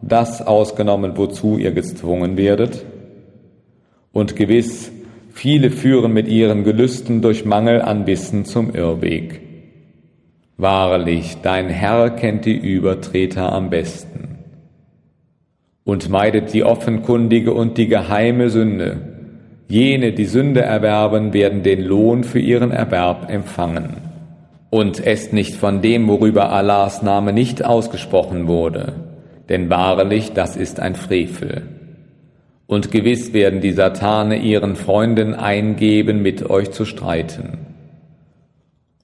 das 0.00 0.40
ausgenommen, 0.46 1.18
wozu 1.18 1.58
ihr 1.58 1.72
gezwungen 1.72 2.38
werdet? 2.38 2.86
Und 4.14 4.34
gewiss, 4.34 4.90
viele 5.28 5.70
führen 5.70 6.14
mit 6.14 6.26
ihren 6.26 6.64
Gelüsten 6.64 7.20
durch 7.20 7.44
Mangel 7.44 7.82
an 7.82 8.06
Wissen 8.06 8.46
zum 8.46 8.74
Irrweg. 8.74 9.49
Wahrlich, 10.60 11.38
dein 11.40 11.70
Herr 11.70 12.10
kennt 12.10 12.44
die 12.44 12.54
Übertreter 12.58 13.50
am 13.50 13.70
besten. 13.70 14.40
Und 15.84 16.10
meidet 16.10 16.52
die 16.52 16.64
offenkundige 16.64 17.54
und 17.54 17.78
die 17.78 17.88
geheime 17.88 18.50
Sünde, 18.50 18.98
Jene, 19.68 20.12
die 20.12 20.26
Sünde 20.26 20.60
erwerben, 20.60 21.32
werden 21.32 21.62
den 21.62 21.82
Lohn 21.82 22.24
für 22.24 22.40
ihren 22.40 22.72
Erwerb 22.72 23.30
empfangen. 23.30 23.96
Und 24.68 25.06
esst 25.06 25.32
nicht 25.32 25.54
von 25.54 25.80
dem, 25.80 26.08
worüber 26.08 26.52
Allahs 26.52 27.00
Name 27.00 27.32
nicht 27.32 27.64
ausgesprochen 27.64 28.46
wurde, 28.46 28.92
denn 29.48 29.70
wahrlich, 29.70 30.34
das 30.34 30.56
ist 30.56 30.78
ein 30.78 30.94
Frevel. 30.94 31.62
Und 32.66 32.90
gewiss 32.90 33.32
werden 33.32 33.62
die 33.62 33.72
Satane 33.72 34.36
ihren 34.36 34.76
Freunden 34.76 35.34
eingeben, 35.34 36.20
mit 36.20 36.50
euch 36.50 36.70
zu 36.70 36.84
streiten. 36.84 37.69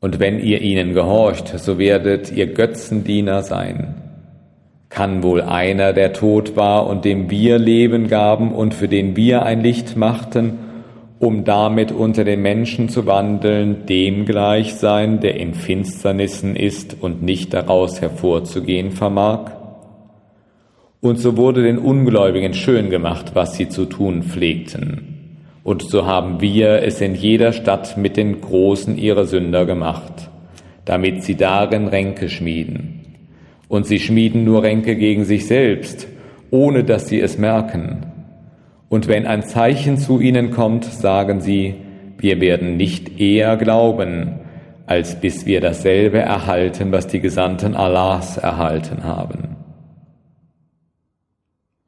Und 0.00 0.20
wenn 0.20 0.38
ihr 0.38 0.60
ihnen 0.60 0.92
gehorcht, 0.92 1.58
so 1.58 1.78
werdet 1.78 2.30
ihr 2.30 2.52
Götzendiener 2.52 3.42
sein. 3.42 3.94
Kann 4.88 5.22
wohl 5.22 5.42
einer, 5.42 5.92
der 5.92 6.12
tot 6.12 6.56
war 6.56 6.86
und 6.86 7.04
dem 7.04 7.30
wir 7.30 7.58
Leben 7.58 8.08
gaben 8.08 8.52
und 8.52 8.74
für 8.74 8.88
den 8.88 9.16
wir 9.16 9.42
ein 9.44 9.62
Licht 9.62 9.96
machten, 9.96 10.58
um 11.18 11.44
damit 11.44 11.92
unter 11.92 12.24
den 12.24 12.42
Menschen 12.42 12.88
zu 12.88 13.06
wandeln, 13.06 13.86
dem 13.86 14.26
gleich 14.26 14.74
sein, 14.74 15.20
der 15.20 15.36
in 15.36 15.54
Finsternissen 15.54 16.56
ist 16.56 16.96
und 17.00 17.22
nicht 17.22 17.54
daraus 17.54 18.00
hervorzugehen 18.00 18.90
vermag? 18.90 19.52
Und 21.00 21.18
so 21.18 21.36
wurde 21.36 21.62
den 21.62 21.78
Ungläubigen 21.78 22.52
schön 22.52 22.90
gemacht, 22.90 23.32
was 23.34 23.54
sie 23.56 23.68
zu 23.68 23.86
tun 23.86 24.22
pflegten. 24.22 25.15
Und 25.66 25.82
so 25.82 26.06
haben 26.06 26.40
wir 26.40 26.84
es 26.84 27.00
in 27.00 27.16
jeder 27.16 27.52
Stadt 27.52 27.96
mit 27.96 28.16
den 28.16 28.40
Großen 28.40 28.96
ihrer 28.96 29.24
Sünder 29.24 29.66
gemacht, 29.66 30.30
damit 30.84 31.24
sie 31.24 31.34
darin 31.34 31.88
Ränke 31.88 32.28
schmieden. 32.28 33.00
Und 33.66 33.84
sie 33.84 33.98
schmieden 33.98 34.44
nur 34.44 34.62
Ränke 34.62 34.94
gegen 34.94 35.24
sich 35.24 35.48
selbst, 35.48 36.06
ohne 36.52 36.84
dass 36.84 37.08
sie 37.08 37.20
es 37.20 37.36
merken. 37.36 38.06
Und 38.88 39.08
wenn 39.08 39.26
ein 39.26 39.42
Zeichen 39.42 39.98
zu 39.98 40.20
ihnen 40.20 40.52
kommt, 40.52 40.84
sagen 40.84 41.40
sie, 41.40 41.74
wir 42.16 42.40
werden 42.40 42.76
nicht 42.76 43.18
eher 43.18 43.56
glauben, 43.56 44.38
als 44.86 45.20
bis 45.20 45.46
wir 45.46 45.60
dasselbe 45.60 46.20
erhalten, 46.20 46.92
was 46.92 47.08
die 47.08 47.18
Gesandten 47.18 47.74
Allahs 47.74 48.36
erhalten 48.36 49.02
haben. 49.02 49.55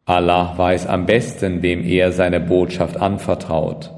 Allah 0.08 0.54
weiß 0.56 0.86
am 0.86 1.04
besten, 1.04 1.60
wem 1.60 1.84
er 1.84 2.12
seine 2.12 2.40
Botschaft 2.40 2.96
anvertraut. 2.96 3.92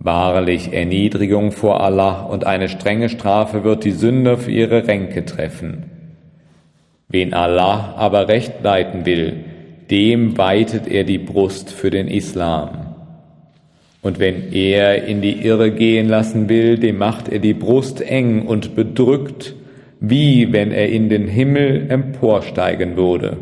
Wahrlich, 0.00 0.72
Erniedrigung 0.72 1.52
vor 1.52 1.80
Allah 1.80 2.22
und 2.22 2.44
eine 2.44 2.68
strenge 2.68 3.08
Strafe 3.08 3.62
wird 3.62 3.84
die 3.84 3.92
Sünder 3.92 4.36
für 4.36 4.50
ihre 4.50 4.88
Ränke 4.88 5.24
treffen. 5.24 5.84
Wen 7.08 7.34
Allah 7.34 7.94
aber 7.96 8.26
recht 8.26 8.64
leiten 8.64 9.06
will, 9.06 9.44
dem 9.92 10.36
weitet 10.36 10.88
er 10.88 11.04
die 11.04 11.18
Brust 11.18 11.70
für 11.70 11.90
den 11.90 12.08
Islam. 12.08 12.96
Und 14.02 14.18
wenn 14.18 14.52
er 14.52 15.04
in 15.04 15.22
die 15.22 15.46
Irre 15.46 15.70
gehen 15.70 16.08
lassen 16.08 16.48
will, 16.48 16.78
dem 16.78 16.98
macht 16.98 17.28
er 17.28 17.38
die 17.38 17.54
Brust 17.54 18.00
eng 18.00 18.46
und 18.46 18.74
bedrückt, 18.74 19.54
wie 20.00 20.52
wenn 20.52 20.72
er 20.72 20.88
in 20.88 21.08
den 21.08 21.28
Himmel 21.28 21.86
emporsteigen 21.90 22.96
würde. 22.96 23.36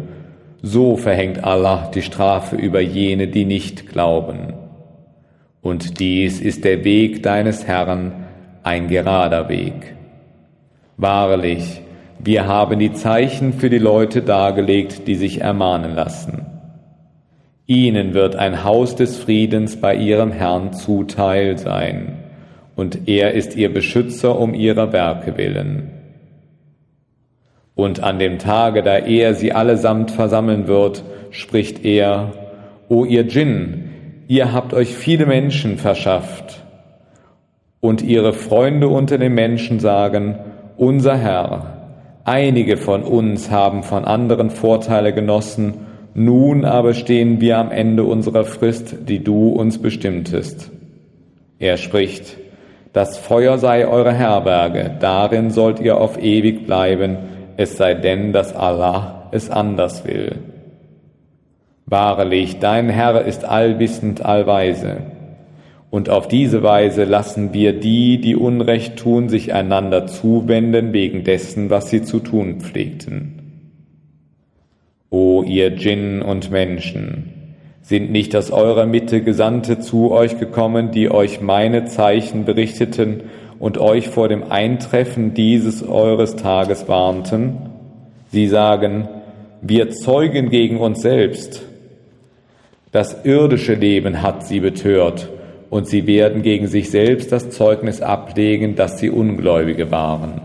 So 0.63 0.97
verhängt 0.97 1.43
Allah 1.43 1.91
die 1.93 2.03
Strafe 2.03 2.55
über 2.55 2.81
jene, 2.81 3.27
die 3.27 3.45
nicht 3.45 3.89
glauben. 3.89 4.55
Und 5.61 5.99
dies 5.99 6.41
ist 6.41 6.65
der 6.65 6.85
Weg 6.85 7.25
deines 7.25 7.67
Herrn, 7.67 8.27
ein 8.63 8.87
gerader 8.87 9.49
Weg. 9.49 9.97
Wahrlich, 10.97 11.83
wir 12.21 12.47
haben 12.47 12.79
die 12.79 12.93
Zeichen 12.93 13.53
für 13.53 13.71
die 13.71 13.79
Leute 13.79 14.23
dargelegt, 14.23 15.09
die 15.09 15.17
sich 15.17 15.41
ermahnen 15.41 15.97
lassen. 15.97 16.47
Ihnen 17.67 18.15
wird 18.15 18.37
ein 18.37 18.63
Haus 18.63 18.95
des 18.95 19.17
Friedens 19.17 19.81
bei 19.81 19.97
ihrem 19.97 20.31
Herrn 20.31 20.73
zuteil 20.73 21.59
sein, 21.59 22.19
und 22.77 23.09
er 23.09 23.33
ist 23.33 23.57
ihr 23.57 23.73
Beschützer 23.73 24.39
um 24.39 24.55
ihrer 24.55 24.93
Werke 24.93 25.37
willen. 25.37 26.02
Und 27.75 28.03
an 28.03 28.19
dem 28.19 28.39
Tage, 28.39 28.83
da 28.83 28.99
er 28.99 29.35
sie 29.35 29.53
allesamt 29.53 30.11
versammeln 30.11 30.67
wird, 30.69 31.05
spricht 31.31 31.85
er, 31.85 32.33
O 32.89 33.05
ihr 33.05 33.25
Djinn, 33.25 33.91
ihr 34.29 34.53
habt 34.53 34.75
euch 34.75 34.95
viele 34.95 35.27
Menschen 35.27 35.79
verschafft. 35.79 36.63
Und 37.81 38.03
ihre 38.03 38.33
Freunde 38.33 38.89
unter 38.89 39.19
den 39.19 39.35
Menschen 39.35 39.81
sagen, 39.81 40.39
unser 40.77 41.17
Herr, 41.17 41.83
Einige 42.25 42.77
von 42.77 43.03
uns 43.03 43.51
haben 43.51 43.83
von 43.83 44.05
anderen 44.05 44.51
Vorteile 44.51 45.13
genossen, 45.13 45.75
nun 46.15 46.65
aber 46.65 46.95
stehen 46.95 47.41
wir 47.41 47.59
am 47.59 47.73
Ende 47.73 48.05
unserer 48.05 48.45
Frist, 48.45 49.09
die 49.09 49.25
du 49.25 49.49
uns 49.49 49.79
bestimmtest. 49.79 50.71
Er 51.59 51.77
spricht, 51.79 52.37
das 52.93 53.19
Feuer 53.19 53.59
sei 53.59 53.89
eure 53.89 54.13
Herberge, 54.13 54.93
darin 55.01 55.51
sollt 55.51 55.81
ihr 55.81 55.97
auf 55.97 56.23
ewig 56.23 56.65
bleiben, 56.65 57.17
es 57.57 57.77
sei 57.77 57.95
denn, 57.95 58.33
dass 58.33 58.55
Allah 58.55 59.29
es 59.33 59.51
anders 59.51 60.05
will. 60.07 60.37
Wahrlich, 61.87 62.59
dein 62.59 62.89
Herr 62.89 63.25
ist 63.25 63.45
allwissend, 63.45 64.25
allweise. 64.25 64.99
Und 65.91 66.09
auf 66.09 66.27
diese 66.27 66.63
Weise 66.63 67.05
lassen 67.05 67.53
wir 67.53 67.79
die, 67.79 68.19
die 68.21 68.35
Unrecht 68.35 68.97
tun, 68.97 69.29
sich 69.29 69.53
einander 69.53 70.07
zuwenden 70.07 70.95
wegen 70.95 71.23
dessen, 71.23 71.69
was 71.69 71.91
sie 71.91 72.03
zu 72.03 72.21
tun 72.21 72.61
pflegten. 72.61 73.39
O 75.11 75.43
ihr 75.43 75.71
Djinn 75.71 76.23
und 76.23 76.51
Menschen, 76.51 77.43
sind 77.83 78.11
nicht 78.11 78.35
aus 78.37 78.51
eurer 78.51 78.87
Mitte 78.87 79.23
Gesandte 79.23 79.81
zu 79.81 80.13
euch 80.13 80.39
gekommen, 80.39 80.93
die 80.93 81.11
euch 81.11 81.41
meine 81.41 81.85
Zeichen 81.85 82.45
berichteten 82.45 83.25
und 83.63 83.79
euch 83.79 84.09
vor 84.09 84.27
dem 84.27 84.51
Eintreffen 84.51 85.35
dieses 85.35 85.89
eures 85.89 86.35
Tages 86.35 86.89
warnten? 86.89 87.59
Sie 88.33 88.49
sagen, 88.49 89.07
wir 89.61 89.91
zeugen 89.91 90.51
gegen 90.51 90.81
uns 90.81 91.01
selbst. 91.01 91.63
Das 92.91 93.25
irdische 93.25 93.75
Leben 93.75 94.21
hat 94.21 94.45
sie 94.45 94.59
betört 94.59 95.29
und 95.71 95.87
sie 95.87 96.09
werden 96.09 96.43
gegen 96.43 96.67
sich 96.67 96.91
selbst 96.91 97.31
das 97.31 97.51
Zeugnis 97.51 98.01
ablegen, 98.03 98.75
dass 98.75 98.99
sie 98.99 99.11
Ungläubige 99.11 99.93
waren. 99.93 100.41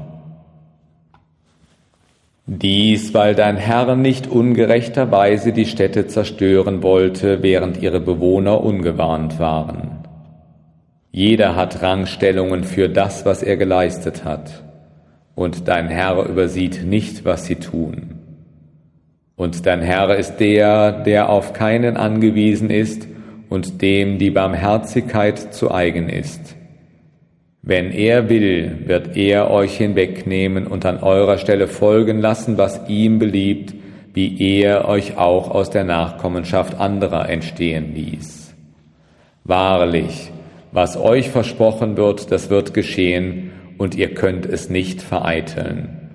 Dies, 2.45 3.15
weil 3.15 3.33
dein 3.33 3.57
Herr 3.57 3.95
nicht 3.95 4.27
ungerechterweise 4.27 5.53
die 5.53 5.65
Städte 5.65 6.05
zerstören 6.05 6.83
wollte, 6.83 7.41
während 7.41 7.81
ihre 7.81 7.99
Bewohner 7.99 8.63
ungewarnt 8.63 9.39
waren. 9.39 9.96
Jeder 11.17 11.55
hat 11.55 11.81
Rangstellungen 11.81 12.63
für 12.63 12.89
das, 12.89 13.25
was 13.25 13.41
er 13.41 13.57
geleistet 13.57 14.23
hat, 14.23 14.63
und 15.33 15.67
dein 15.67 15.87
Herr 15.87 16.23
übersieht 16.29 16.85
nicht, 16.85 17.25
was 17.25 17.47
sie 17.47 17.55
tun. 17.55 18.19
Und 19.35 19.65
dein 19.65 19.81
Herr 19.81 20.15
ist 20.15 20.37
der, 20.37 20.91
der 20.91 21.29
auf 21.29 21.53
keinen 21.53 21.97
angewiesen 21.97 22.69
ist, 22.69 23.07
und 23.49 23.81
dem 23.81 24.19
die 24.19 24.29
Barmherzigkeit 24.29 25.55
zu 25.55 25.71
eigen 25.71 26.07
ist. 26.07 26.55
Wenn 27.63 27.91
er 27.91 28.29
will, 28.29 28.83
wird 28.85 29.17
er 29.17 29.49
euch 29.49 29.75
hinwegnehmen 29.75 30.67
und 30.67 30.85
an 30.85 30.99
eurer 30.99 31.39
Stelle 31.39 31.65
folgen 31.65 32.19
lassen, 32.19 32.59
was 32.59 32.87
ihm 32.89 33.17
beliebt, 33.17 33.73
wie 34.13 34.39
er 34.39 34.87
euch 34.87 35.17
auch 35.17 35.49
aus 35.49 35.71
der 35.71 35.83
Nachkommenschaft 35.83 36.79
anderer 36.79 37.27
entstehen 37.27 37.95
ließ. 37.95 38.53
Wahrlich, 39.45 40.31
was 40.77 40.95
euch 40.95 41.31
versprochen 41.31 41.97
wird, 41.97 42.31
das 42.31 42.51
wird 42.51 42.75
geschehen, 42.75 43.49
und 43.79 43.95
ihr 43.95 44.13
könnt 44.13 44.45
es 44.45 44.69
nicht 44.69 45.01
vereiteln. 45.01 46.11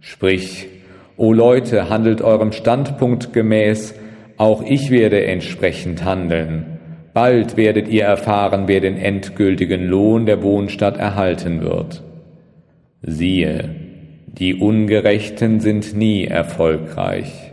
Sprich, 0.00 0.68
O 1.16 1.32
Leute, 1.32 1.88
handelt 1.88 2.20
eurem 2.20 2.52
Standpunkt 2.52 3.32
gemäß, 3.32 3.94
auch 4.36 4.62
ich 4.66 4.90
werde 4.90 5.24
entsprechend 5.24 6.04
handeln. 6.04 6.78
Bald 7.14 7.56
werdet 7.56 7.88
ihr 7.88 8.04
erfahren, 8.04 8.64
wer 8.66 8.80
den 8.80 8.98
endgültigen 8.98 9.86
Lohn 9.86 10.26
der 10.26 10.42
Wohnstadt 10.42 10.98
erhalten 10.98 11.62
wird. 11.62 12.02
Siehe, 13.00 13.70
die 14.26 14.56
Ungerechten 14.56 15.60
sind 15.60 15.96
nie 15.96 16.26
erfolgreich. 16.26 17.51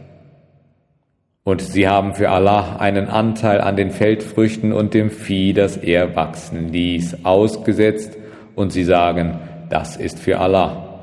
Und 1.50 1.64
sie 1.64 1.88
haben 1.88 2.14
für 2.14 2.30
Allah 2.30 2.76
einen 2.78 3.08
Anteil 3.08 3.60
an 3.60 3.76
den 3.76 3.90
Feldfrüchten 3.90 4.72
und 4.72 4.94
dem 4.94 5.10
Vieh, 5.10 5.54
das 5.54 5.78
er 5.78 6.16
wachsen 6.16 6.72
ließ, 6.72 7.26
ausgesetzt, 7.26 8.20
und 8.54 8.72
sie 8.72 8.84
sagen, 8.84 9.40
das 9.68 9.98
ist 9.98 10.20
für 10.20 10.38
Allah. 10.40 11.00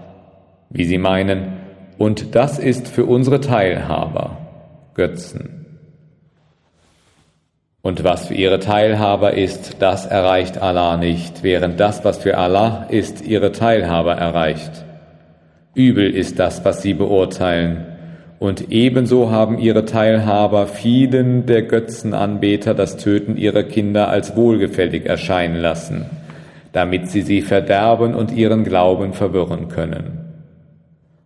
Wie 0.71 0.85
sie 0.85 0.99
meinen, 0.99 1.55
und 1.99 2.37
das 2.37 2.61
ist 2.61 2.87
für 2.87 3.07
unsere 3.07 3.41
Teilhaber, 3.41 4.39
Götzen. 4.95 5.67
Und 7.83 8.05
was 8.05 8.29
für 8.29 8.35
ihre 8.35 8.61
Teilhaber 8.61 9.35
ist, 9.35 9.83
das 9.83 10.07
erreicht 10.07 10.59
Allah 10.59 10.97
nicht, 10.97 11.43
während 11.43 11.81
das, 11.81 12.05
was 12.05 12.19
für 12.19 12.39
Allah 12.39 12.87
ist, 12.89 13.21
ihre 13.27 13.51
Teilhaber 13.51 14.15
erreicht. 14.15 14.85
Übel 15.75 16.09
ist 16.09 16.39
das, 16.39 16.65
was 16.65 16.83
sie 16.83 16.95
beurteilen. 16.95 17.96
Und 18.39 18.71
ebenso 18.71 19.31
haben 19.31 19.59
ihre 19.59 19.85
Teilhaber 19.85 20.67
vielen 20.67 21.47
der 21.47 21.63
Götzenanbeter 21.63 22.75
das 22.75 22.97
Töten 22.97 23.37
ihrer 23.37 23.63
Kinder 23.63 24.09
als 24.09 24.37
wohlgefällig 24.37 25.07
erscheinen 25.07 25.57
lassen, 25.57 26.07
damit 26.73 27.09
sie 27.09 27.23
sie 27.23 27.41
verderben 27.41 28.15
und 28.15 28.33
ihren 28.33 28.65
Glauben 28.65 29.15
verwirren 29.15 29.69
können. 29.69 30.21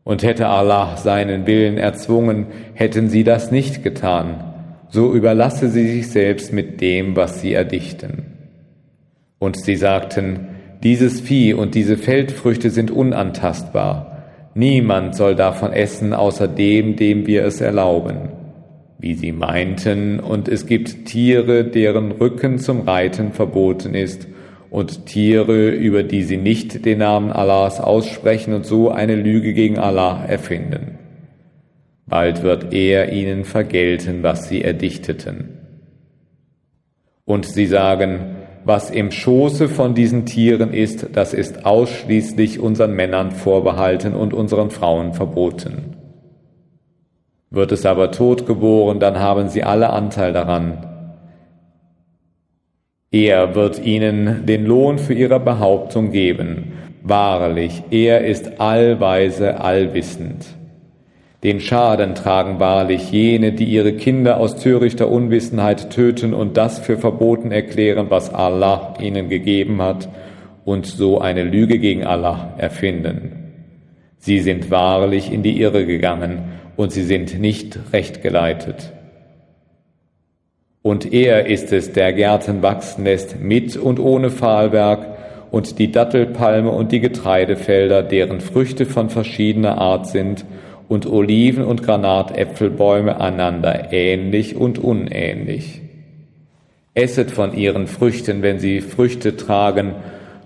Und 0.05 0.23
hätte 0.23 0.49
Allah 0.49 0.97
seinen 0.97 1.47
Willen 1.47 1.79
erzwungen, 1.79 2.47
hätten 2.75 3.09
sie 3.09 3.25
das 3.25 3.51
nicht 3.51 3.83
getan 3.83 4.51
so 4.91 5.13
überlasse 5.15 5.69
sie 5.69 5.87
sich 5.87 6.11
selbst 6.11 6.53
mit 6.53 6.81
dem, 6.81 7.17
was 7.17 7.41
sie 7.41 7.55
erdichten. 7.55 8.25
Und 9.39 9.59
sie 9.59 9.77
sagten, 9.77 10.49
dieses 10.83 11.21
Vieh 11.21 11.55
und 11.55 11.75
diese 11.75 11.97
Feldfrüchte 11.97 12.71
sind 12.71 12.91
unantastbar. 12.91 14.20
Niemand 14.61 15.15
soll 15.15 15.37
davon 15.37 15.73
essen, 15.73 16.13
außer 16.13 16.47
dem, 16.47 16.95
dem 16.95 17.27
wir 17.27 17.47
es 17.47 17.63
erlauben. 17.63 18.29
Wie 18.99 19.15
sie 19.15 19.33
meinten, 19.33 20.21
und 20.21 20.49
es 20.49 20.67
gibt 20.67 21.07
Tiere, 21.07 21.65
deren 21.65 22.13
Rücken 22.13 22.59
zum 22.59 22.83
Reiten 22.83 23.33
verboten 23.33 23.95
ist, 23.95 24.29
und 24.69 25.07
Tiere, 25.07 25.71
über 25.71 26.03
die 26.03 26.25
sie 26.25 26.37
nicht 26.37 26.85
den 26.85 26.99
Namen 26.99 27.33
Allahs 27.33 27.81
aussprechen 27.81 28.53
und 28.53 28.67
so 28.67 28.91
eine 28.91 29.17
Lüge 29.17 29.55
gegen 29.55 29.79
Allah 29.79 30.27
erfinden. 30.27 30.99
Bald 32.05 32.43
wird 32.43 32.75
er 32.75 33.13
ihnen 33.13 33.47
vergelten, 33.47 34.23
was 34.23 34.51
sie 34.51 34.63
erdichteten. 34.63 35.57
Und 37.25 37.47
sie 37.47 37.67
sagen, 37.67 38.37
was 38.65 38.91
im 38.91 39.11
Schoße 39.11 39.69
von 39.69 39.95
diesen 39.95 40.27
Tieren 40.27 40.73
ist, 40.73 41.09
das 41.15 41.35
ist 41.35 41.65
ausschließlich 41.65 42.61
unseren 42.61 42.95
Männern 42.95 43.31
vorbehalten 43.31 44.15
und 44.15 44.35
unseren 44.35 44.71
Frauen 44.71 45.15
verboten. 45.15 45.97
Wird 47.51 47.73
es 47.73 47.85
aber 47.85 48.13
totgeboren, 48.13 49.01
dann 49.01 49.19
haben 49.19 49.49
sie 49.49 49.65
alle 49.65 49.91
Anteil 49.91 50.33
daran. 50.33 50.87
Er 53.11 53.57
wird 53.57 53.85
ihnen 53.85 54.47
den 54.47 54.67
Lohn 54.67 54.99
für 54.99 55.15
ihre 55.15 55.41
Behauptung 55.41 56.13
geben. 56.13 56.73
Wahrlich, 57.03 57.83
er 57.91 58.25
ist 58.25 58.61
allweise, 58.61 59.61
allwissend. 59.61 60.60
Den 61.43 61.61
Schaden 61.61 62.15
tragen 62.15 62.61
wahrlich 62.61 63.11
jene, 63.13 63.53
die 63.53 63.65
ihre 63.65 63.95
Kinder 63.95 64.39
aus 64.39 64.57
törichter 64.57 65.09
Unwissenheit 65.09 65.91
töten 65.91 66.35
und 66.35 66.59
das 66.59 66.79
für 66.79 66.99
verboten 66.99 67.51
erklären, 67.51 68.07
was 68.11 68.33
Allah 68.33 68.95
ihnen 69.01 69.29
gegeben 69.29 69.81
hat, 69.81 70.09
und 70.67 70.85
so 70.85 71.19
eine 71.19 71.43
Lüge 71.43 71.79
gegen 71.79 72.05
Allah 72.05 72.53
erfinden. 72.59 73.53
Sie 74.19 74.41
sind 74.41 74.71
wahrlich 74.71 75.33
in 75.33 75.43
die 75.43 75.59
Irre 75.59 75.87
gegangen 75.87 76.43
und 76.77 76.93
sie 76.93 77.03
sind 77.03 77.41
nicht 77.41 77.79
recht 77.95 78.23
geleitet. 78.23 78.93
Und 80.83 81.13
er 81.13 81.47
ist 81.47 81.73
es, 81.73 81.93
der 81.93 82.13
Gärten 82.13 82.63
wachsen 82.63 83.05
lässt, 83.05 83.41
mit 83.41 83.77
und 83.77 83.99
ohne 83.99 84.31
Pfahlwerk, 84.31 85.17
und 85.51 85.79
die 85.79 85.91
Dattelpalme 85.91 86.71
und 86.71 86.93
die 86.93 87.01
Getreidefelder, 87.01 88.03
deren 88.03 88.41
Früchte 88.41 88.87
von 88.87 89.11
verschiedener 89.11 89.79
Art 89.79 90.07
sind, 90.07 90.45
und 90.91 91.07
Oliven- 91.07 91.65
und 91.65 91.85
Granatäpfelbäume 91.85 93.21
einander 93.21 93.93
ähnlich 93.93 94.57
und 94.57 94.81
unähnlich. 94.81 95.83
Esset 96.95 97.31
von 97.31 97.55
ihren 97.57 97.87
Früchten, 97.87 98.43
wenn 98.43 98.59
sie 98.59 98.81
Früchte 98.81 99.37
tragen, 99.37 99.95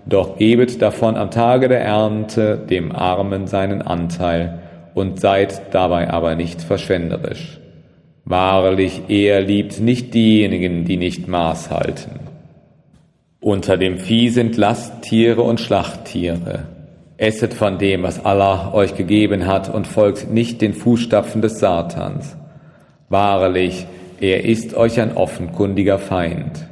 doch 0.05 0.37
gebet 0.37 0.83
davon 0.83 1.17
am 1.17 1.31
Tage 1.31 1.67
der 1.67 1.81
Ernte 1.81 2.63
dem 2.69 2.91
Armen 2.91 3.47
seinen 3.47 3.81
Anteil 3.81 4.59
und 4.93 5.19
seid 5.19 5.73
dabei 5.73 6.11
aber 6.11 6.35
nicht 6.35 6.61
verschwenderisch. 6.61 7.59
Wahrlich, 8.23 9.01
er 9.07 9.41
liebt 9.41 9.79
nicht 9.79 10.13
diejenigen, 10.13 10.85
die 10.85 10.97
nicht 10.97 11.27
Maß 11.27 11.71
halten. 11.71 12.19
Unter 13.39 13.77
dem 13.77 13.97
Vieh 13.97 14.29
sind 14.29 14.57
Lasttiere 14.57 15.41
und 15.41 15.59
Schlachttiere. 15.59 16.74
Esset 17.17 17.53
von 17.53 17.77
dem, 17.77 18.03
was 18.03 18.25
Allah 18.25 18.73
euch 18.73 18.95
gegeben 18.95 19.47
hat 19.47 19.73
und 19.73 19.87
folgt 19.87 20.29
nicht 20.29 20.61
den 20.61 20.73
Fußstapfen 20.73 21.41
des 21.41 21.59
Satans. 21.59 22.35
Wahrlich, 23.07 23.87
er 24.19 24.43
ist 24.43 24.75
euch 24.75 24.99
ein 24.99 25.15
offenkundiger 25.15 25.97
Feind. 25.97 26.67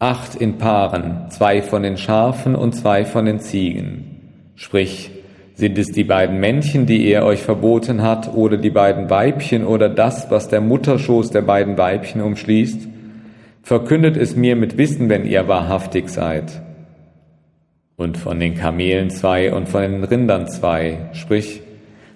Acht 0.00 0.34
in 0.34 0.58
Paaren, 0.58 1.30
zwei 1.30 1.62
von 1.62 1.84
den 1.84 1.96
Schafen 1.96 2.56
und 2.56 2.72
zwei 2.72 3.04
von 3.04 3.24
den 3.24 3.38
Ziegen. 3.38 4.50
Sprich, 4.56 5.12
sind 5.54 5.78
es 5.78 5.92
die 5.92 6.02
beiden 6.02 6.40
Männchen, 6.40 6.86
die 6.86 7.06
er 7.06 7.24
euch 7.24 7.40
verboten 7.40 8.02
hat, 8.02 8.34
oder 8.34 8.56
die 8.56 8.70
beiden 8.70 9.10
Weibchen 9.10 9.64
oder 9.64 9.88
das, 9.88 10.28
was 10.32 10.48
der 10.48 10.60
Mutterschoß 10.60 11.30
der 11.30 11.42
beiden 11.42 11.78
Weibchen 11.78 12.20
umschließt? 12.20 12.88
Verkündet 13.62 14.16
es 14.16 14.34
mir 14.34 14.56
mit 14.56 14.76
Wissen, 14.76 15.08
wenn 15.08 15.24
ihr 15.24 15.46
wahrhaftig 15.46 16.08
seid 16.08 16.63
und 17.96 18.16
von 18.18 18.40
den 18.40 18.54
Kamelen 18.54 19.10
zwei 19.10 19.52
und 19.52 19.68
von 19.68 19.82
den 19.82 20.04
Rindern 20.04 20.48
zwei, 20.48 21.10
sprich, 21.12 21.62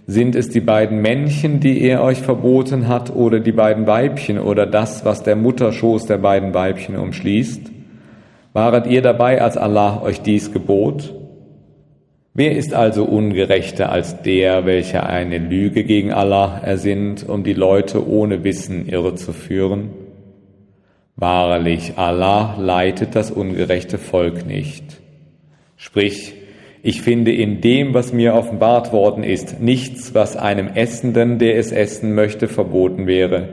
sind 0.07 0.35
es 0.35 0.49
die 0.49 0.61
beiden 0.61 1.03
Männchen, 1.03 1.61
die 1.61 1.83
er 1.83 2.03
euch 2.03 2.19
verboten 2.19 2.89
hat, 2.89 3.15
oder 3.15 3.41
die 3.41 3.53
beiden 3.53 3.87
Weibchen, 3.87 4.39
oder 4.39 4.65
das, 4.65 5.05
was 5.05 5.23
der 5.23 5.37
Mutterschoß 5.37 6.07
der 6.07 6.17
beiden 6.17 6.55
Weibchen 6.55 6.97
umschließt? 6.97 7.71
Waret 8.55 8.87
ihr 8.87 9.03
dabei, 9.03 9.43
als 9.43 9.59
Allah 9.59 10.03
euch 10.03 10.23
dies 10.23 10.51
gebot? 10.51 11.15
Wer 12.33 12.57
ist 12.57 12.73
also 12.73 13.05
ungerechter 13.05 13.93
als 13.93 14.23
der, 14.23 14.65
welcher 14.65 15.07
eine 15.09 15.39
Lüge 15.39 15.85
gegen 15.85 16.13
Allah 16.13 16.61
ersinnt, 16.65 17.29
um 17.29 17.45
die 17.45 17.53
Leute 17.53 18.09
ohne 18.09 18.45
Wissen 18.45 18.89
irre 18.89 19.15
zu 19.15 19.33
führen? 19.33 19.91
Wahrlich, 21.17 21.95
Allah 21.97 22.57
leitet 22.59 23.15
das 23.15 23.31
ungerechte 23.31 23.99
Volk 23.99 24.47
nicht. 24.47 24.85
Sprich, 25.79 26.35
ich 26.83 27.03
finde 27.03 27.33
in 27.33 27.61
dem, 27.61 27.95
was 27.95 28.13
mir 28.13 28.35
offenbart 28.35 28.93
worden 28.93 29.23
ist, 29.23 29.61
nichts, 29.61 30.13
was 30.13 30.37
einem 30.37 30.69
Essenden, 30.69 31.39
der 31.39 31.57
es 31.57 31.71
essen 31.71 32.15
möchte, 32.15 32.49
verboten 32.49 33.07
wäre, 33.07 33.49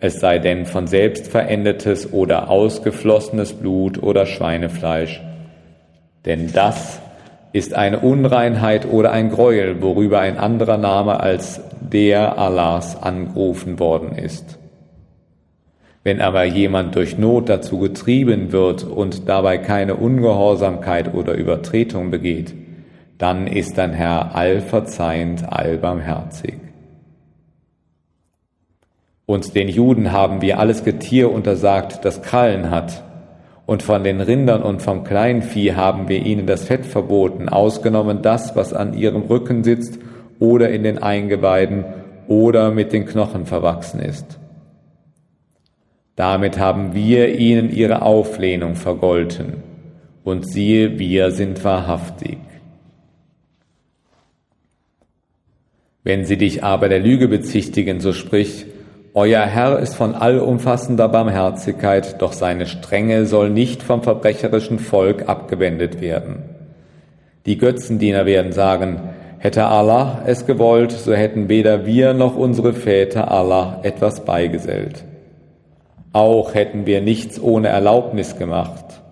es 0.00 0.18
sei 0.20 0.38
denn 0.38 0.64
von 0.64 0.86
selbst 0.86 1.28
verendetes 1.28 2.12
oder 2.12 2.50
ausgeflossenes 2.50 3.52
Blut 3.52 4.02
oder 4.02 4.24
Schweinefleisch. 4.24 5.22
Denn 6.24 6.50
das 6.52 7.00
ist 7.52 7.74
eine 7.74 8.00
Unreinheit 8.00 8.90
oder 8.90 9.12
ein 9.12 9.30
Gräuel, 9.30 9.82
worüber 9.82 10.20
ein 10.20 10.38
anderer 10.38 10.78
Name 10.78 11.20
als 11.20 11.60
der 11.80 12.38
Allahs 12.38 13.02
angerufen 13.02 13.78
worden 13.78 14.16
ist. 14.16 14.58
Wenn 16.06 16.20
aber 16.20 16.44
jemand 16.44 16.94
durch 16.94 17.18
Not 17.18 17.48
dazu 17.48 17.80
getrieben 17.80 18.52
wird 18.52 18.84
und 18.84 19.28
dabei 19.28 19.58
keine 19.58 19.96
Ungehorsamkeit 19.96 21.12
oder 21.12 21.34
Übertretung 21.34 22.12
begeht, 22.12 22.54
dann 23.18 23.48
ist 23.48 23.76
dein 23.76 23.92
Herr 23.92 24.36
allverzeihend, 24.36 25.52
allbarmherzig. 25.52 26.58
Und 29.26 29.56
den 29.56 29.68
Juden 29.68 30.12
haben 30.12 30.42
wir 30.42 30.60
alles 30.60 30.84
Getier 30.84 31.32
untersagt, 31.32 32.04
das 32.04 32.22
Krallen 32.22 32.70
hat, 32.70 33.02
und 33.66 33.82
von 33.82 34.04
den 34.04 34.20
Rindern 34.20 34.62
und 34.62 34.82
vom 34.82 35.02
Kleinvieh 35.02 35.72
haben 35.72 36.08
wir 36.08 36.24
ihnen 36.24 36.46
das 36.46 36.66
Fett 36.66 36.86
verboten, 36.86 37.48
ausgenommen 37.48 38.22
das, 38.22 38.54
was 38.54 38.72
an 38.72 38.94
ihrem 38.94 39.22
Rücken 39.22 39.64
sitzt 39.64 39.98
oder 40.38 40.68
in 40.70 40.84
den 40.84 41.02
Eingeweiden 41.02 41.84
oder 42.28 42.70
mit 42.70 42.92
den 42.92 43.06
Knochen 43.06 43.44
verwachsen 43.44 43.98
ist. 43.98 44.38
Damit 46.16 46.58
haben 46.58 46.94
wir 46.94 47.38
ihnen 47.38 47.70
ihre 47.70 48.02
Auflehnung 48.02 48.74
vergolten. 48.74 49.62
Und 50.24 50.50
siehe, 50.50 50.98
wir 50.98 51.30
sind 51.30 51.62
wahrhaftig. 51.62 52.38
Wenn 56.02 56.24
sie 56.24 56.36
dich 56.36 56.64
aber 56.64 56.88
der 56.88 57.00
Lüge 57.00 57.28
bezichtigen, 57.28 58.00
so 58.00 58.12
sprich, 58.12 58.66
Euer 59.12 59.46
Herr 59.46 59.78
ist 59.78 59.94
von 59.94 60.14
allumfassender 60.14 61.08
Barmherzigkeit, 61.08 62.20
doch 62.20 62.34
seine 62.34 62.66
Strenge 62.66 63.24
soll 63.24 63.48
nicht 63.48 63.82
vom 63.82 64.02
verbrecherischen 64.02 64.78
Volk 64.78 65.26
abgewendet 65.26 66.02
werden. 66.02 66.42
Die 67.46 67.56
Götzendiener 67.56 68.26
werden 68.26 68.52
sagen, 68.52 69.00
hätte 69.38 69.64
Allah 69.64 70.22
es 70.26 70.44
gewollt, 70.44 70.92
so 70.92 71.14
hätten 71.14 71.48
weder 71.48 71.86
wir 71.86 72.12
noch 72.12 72.36
unsere 72.36 72.74
Väter 72.74 73.30
Allah 73.30 73.80
etwas 73.84 74.24
beigesellt. 74.24 75.02
Auch 76.16 76.54
hätten 76.54 76.86
wir 76.86 77.02
nichts 77.02 77.38
ohne 77.38 77.68
Erlaubnis 77.68 78.38
gemacht. 78.38 79.02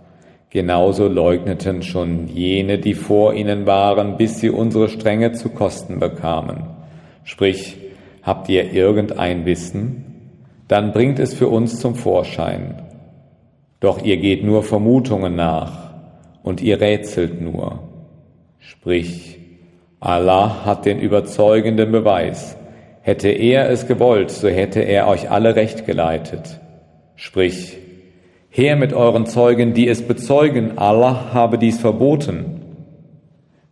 Genauso 0.49 1.07
leugneten 1.07 1.83
schon 1.83 2.29
jene, 2.29 2.79
die 2.79 2.95
vor 2.95 3.35
ihnen 3.35 3.67
waren, 3.67 4.17
bis 4.17 4.41
sie 4.41 4.49
unsere 4.49 4.89
Strenge 4.89 5.33
zu 5.33 5.51
Kosten 5.51 5.99
bekamen. 5.99 6.63
Sprich, 7.23 7.77
habt 8.23 8.49
ihr 8.49 8.73
irgendein 8.73 9.45
Wissen? 9.45 10.31
Dann 10.67 10.93
bringt 10.93 11.19
es 11.19 11.35
für 11.35 11.49
uns 11.49 11.79
zum 11.79 11.95
Vorschein. 11.95 12.81
Doch 13.81 14.03
ihr 14.03 14.17
geht 14.17 14.43
nur 14.43 14.63
Vermutungen 14.63 15.37
nach 15.37 15.91
und 16.43 16.63
ihr 16.63 16.81
rätselt 16.81 17.39
nur. 17.39 17.81
Sprich, 18.61 19.39
Allah 20.01 20.65
hat 20.65 20.87
den 20.87 21.01
überzeugenden 21.01 21.93
Beweis. 21.93 22.57
Hätte 23.03 23.29
er 23.29 23.69
es 23.69 23.87
gewollt, 23.87 24.31
so 24.31 24.49
hätte 24.49 24.81
er 24.81 25.07
euch 25.07 25.31
alle 25.31 25.55
recht 25.55 25.85
geleitet. 25.85 26.61
Sprich, 27.17 27.79
her 28.51 28.77
mit 28.77 28.93
euren 28.93 29.27
Zeugen, 29.27 29.75
die 29.75 29.89
es 29.89 30.03
bezeugen, 30.03 30.79
Allah 30.79 31.33
habe 31.33 31.59
dies 31.59 31.81
verboten. 31.81 32.61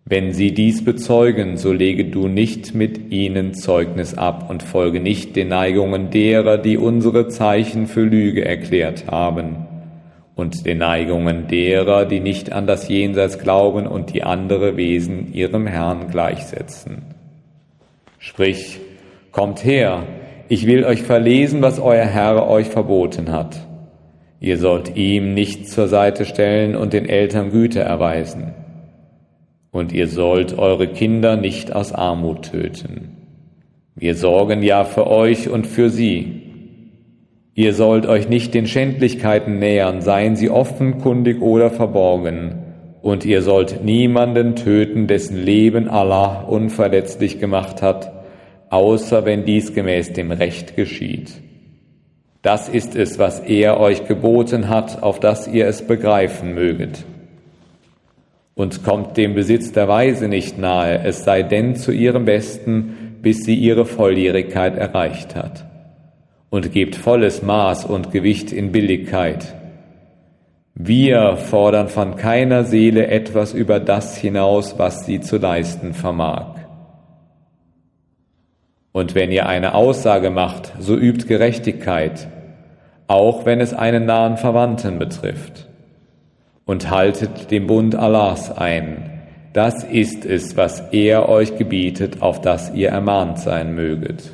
Wenn 0.05 0.33
sie 0.33 0.53
dies 0.53 0.85
bezeugen, 0.85 1.57
so 1.57 1.73
lege 1.73 2.05
du 2.05 2.29
nicht 2.29 2.75
mit 2.75 3.11
ihnen 3.13 3.55
Zeugnis 3.55 4.15
ab 4.15 4.51
und 4.51 4.63
folge 4.63 5.01
nicht 5.01 5.37
den 5.37 5.49
Neigungen 5.49 6.11
derer, 6.11 6.59
die 6.59 6.77
unsere 6.77 7.29
Zeichen 7.29 7.87
für 7.87 8.03
Lüge 8.03 8.45
erklärt 8.45 9.07
haben. 9.07 9.69
und 10.35 10.65
den 10.65 10.79
Neigungen 10.79 11.47
derer, 11.47 12.07
die 12.07 12.21
nicht 12.21 12.53
an 12.53 12.67
das 12.67 12.89
Jenseits 12.89 13.39
glauben 13.39 13.87
und 13.87 14.15
die 14.15 14.23
andere 14.23 14.77
Wesen 14.77 15.33
ihrem 15.33 15.67
Herrn 15.67 16.09
gleichsetzen. 16.11 17.03
Sprich, 18.19 18.81
kommt 19.31 19.65
her, 19.65 20.05
ich 20.49 20.67
will 20.67 20.85
euch 20.85 21.03
verlesen, 21.03 21.63
was 21.63 21.81
euer 21.81 22.05
Herr 22.05 22.49
euch 22.49 22.69
verboten 22.69 23.33
hat. 23.33 23.57
Ihr 24.41 24.59
sollt 24.59 24.97
ihm 24.97 25.35
nicht 25.35 25.69
zur 25.69 25.87
Seite 25.87 26.25
stellen 26.25 26.75
und 26.75 26.93
den 26.93 27.09
Eltern 27.09 27.53
Güte 27.53 27.81
erweisen. 27.81 28.55
Und 29.71 29.93
ihr 29.93 30.09
sollt 30.09 30.59
eure 30.59 30.89
Kinder 30.89 31.37
nicht 31.37 31.75
aus 31.75 31.93
Armut 31.93 32.51
töten. 32.51 33.17
Wir 33.95 34.15
sorgen 34.15 34.63
ja 34.63 34.85
für 34.85 35.07
euch 35.07 35.49
und 35.49 35.67
für 35.67 35.91
sie. 35.91 36.43
Ihr 37.55 37.75
sollt 37.75 38.07
euch 38.07 38.29
nicht 38.29 38.53
den 38.55 38.67
Schändlichkeiten 38.67 39.59
nähern, 39.59 40.01
seien 40.01 40.37
sie 40.37 40.51
offenkundig 40.51 41.41
oder 41.41 41.71
verborgen. 41.71 42.55
Und 43.01 43.25
ihr 43.25 43.43
sollt 43.43 43.85
niemanden 43.85 44.57
töten, 44.57 45.07
dessen 45.07 45.37
Leben 45.37 45.89
Allah 45.89 46.43
unverletzlich 46.43 47.39
gemacht 47.39 47.83
hat, 47.83 48.22
außer 48.73 49.27
wenn 49.27 49.45
dies 49.45 49.75
gemäß 49.75 50.15
dem 50.15 50.33
Recht 50.33 50.77
geschieht. 50.77 51.31
Das 52.41 52.71
ist 52.71 52.97
es, 52.97 53.19
was 53.19 53.39
er 53.41 53.79
euch 53.79 54.09
geboten 54.09 54.71
hat, 54.71 55.03
auf 55.03 55.21
dass 55.21 55.47
ihr 55.47 55.67
es 55.67 55.87
begreifen 55.87 56.55
möget. 56.55 57.05
Und 58.55 58.83
kommt 58.83 59.19
dem 59.19 59.35
Besitz 59.35 59.73
der 59.73 59.89
Weise 59.89 60.27
nicht 60.27 60.59
nahe, 60.59 61.05
es 61.05 61.23
sei 61.23 61.43
denn 61.43 61.77
zu 61.77 61.93
ihrem 61.93 62.25
Besten, 62.25 63.19
bis 63.21 63.45
sie 63.45 63.55
ihre 63.55 63.85
Volljährigkeit 63.85 64.77
erreicht 64.77 65.37
hat 65.37 65.67
und 66.49 66.73
gebt 66.73 66.97
volles 66.97 67.43
Maß 67.43 67.85
und 67.85 68.11
Gewicht 68.11 68.53
in 68.53 68.73
Billigkeit. 68.73 69.55
Wir 70.75 71.37
fordern 71.37 71.89
von 71.89 72.17
keiner 72.17 72.65
Seele 72.65 73.07
etwas 73.07 73.53
über 73.53 73.81
das 73.81 74.17
hinaus, 74.17 74.79
was 74.79 75.05
sie 75.05 75.21
zu 75.21 75.37
leisten 75.37 75.93
vermag. 75.93 76.62
Und 78.93 79.15
wenn 79.15 79.33
ihr 79.33 79.47
eine 79.47 79.75
Aussage 79.75 80.31
macht, 80.31 80.73
so 80.79 80.97
übt 80.97 81.27
Gerechtigkeit, 81.27 82.29
auch 83.09 83.45
wenn 83.47 83.61
es 83.61 83.75
einen 83.75 84.07
nahen 84.07 84.37
Verwandten 84.37 84.99
betrifft. 84.99 85.69
Und 86.65 86.91
haltet 86.91 87.51
den 87.51 87.67
Bund 87.67 87.95
Allahs 87.97 88.57
ein. 88.57 89.11
Das 89.53 89.83
ist 89.83 90.25
es, 90.25 90.57
was 90.57 90.81
er 90.93 91.29
euch 91.29 91.57
gebietet, 91.57 92.23
auf 92.23 92.41
das 92.41 92.73
ihr 92.73 92.91
ermahnt 92.91 93.39
sein 93.39 93.75
möget 93.75 94.33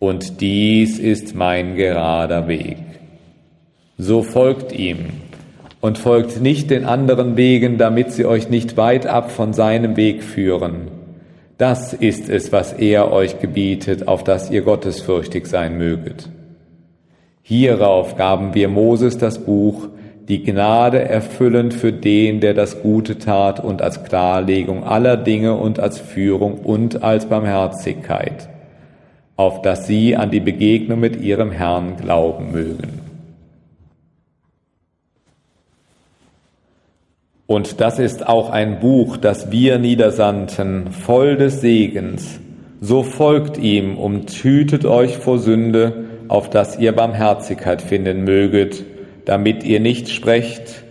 und 0.00 0.40
dies 0.40 0.98
ist 0.98 1.34
mein 1.36 1.76
gerader 1.76 2.48
Weg. 2.48 2.78
So 3.98 4.22
folgt 4.22 4.72
ihm 4.72 5.10
und 5.80 5.98
folgt 5.98 6.40
nicht 6.40 6.70
den 6.70 6.86
anderen 6.86 7.36
Wegen, 7.36 7.76
damit 7.76 8.10
sie 8.10 8.24
euch 8.24 8.48
nicht 8.48 8.78
weit 8.78 9.06
ab 9.06 9.30
von 9.30 9.52
seinem 9.52 9.96
Weg 9.96 10.24
führen. 10.24 10.88
Das 11.60 11.92
ist 11.92 12.30
es, 12.30 12.52
was 12.52 12.72
er 12.72 13.12
euch 13.12 13.38
gebietet, 13.38 14.08
auf 14.08 14.24
das 14.24 14.50
ihr 14.50 14.62
gottesfürchtig 14.62 15.46
sein 15.46 15.76
möget. 15.76 16.30
Hierauf 17.42 18.16
gaben 18.16 18.54
wir 18.54 18.68
Moses 18.68 19.18
das 19.18 19.44
Buch, 19.44 19.88
die 20.26 20.42
Gnade 20.42 21.00
erfüllend 21.06 21.74
für 21.74 21.92
den, 21.92 22.40
der 22.40 22.54
das 22.54 22.80
Gute 22.80 23.18
tat 23.18 23.62
und 23.62 23.82
als 23.82 24.04
Klarlegung 24.04 24.84
aller 24.84 25.18
Dinge 25.18 25.54
und 25.54 25.78
als 25.78 25.98
Führung 25.98 26.54
und 26.54 27.02
als 27.02 27.26
Barmherzigkeit 27.26 28.48
auf 29.40 29.62
dass 29.62 29.86
sie 29.86 30.16
an 30.16 30.30
die 30.30 30.40
Begegnung 30.40 31.00
mit 31.00 31.18
ihrem 31.18 31.50
Herrn 31.50 31.96
glauben 31.96 32.52
mögen. 32.52 32.99
Und 37.50 37.80
das 37.80 37.98
ist 37.98 38.28
auch 38.28 38.50
ein 38.50 38.78
Buch, 38.78 39.16
das 39.16 39.50
wir 39.50 39.80
niedersandten, 39.80 40.92
voll 40.92 41.36
des 41.36 41.60
Segens. 41.60 42.38
So 42.80 43.02
folgt 43.02 43.58
ihm 43.58 43.98
und 43.98 44.30
hütet 44.30 44.84
euch 44.84 45.16
vor 45.16 45.40
Sünde, 45.40 46.04
auf 46.28 46.48
dass 46.48 46.78
ihr 46.78 46.92
Barmherzigkeit 46.92 47.82
finden 47.82 48.22
möget, 48.22 48.84
damit 49.24 49.64
ihr 49.64 49.80
nicht 49.80 50.10
sprecht, 50.10 50.84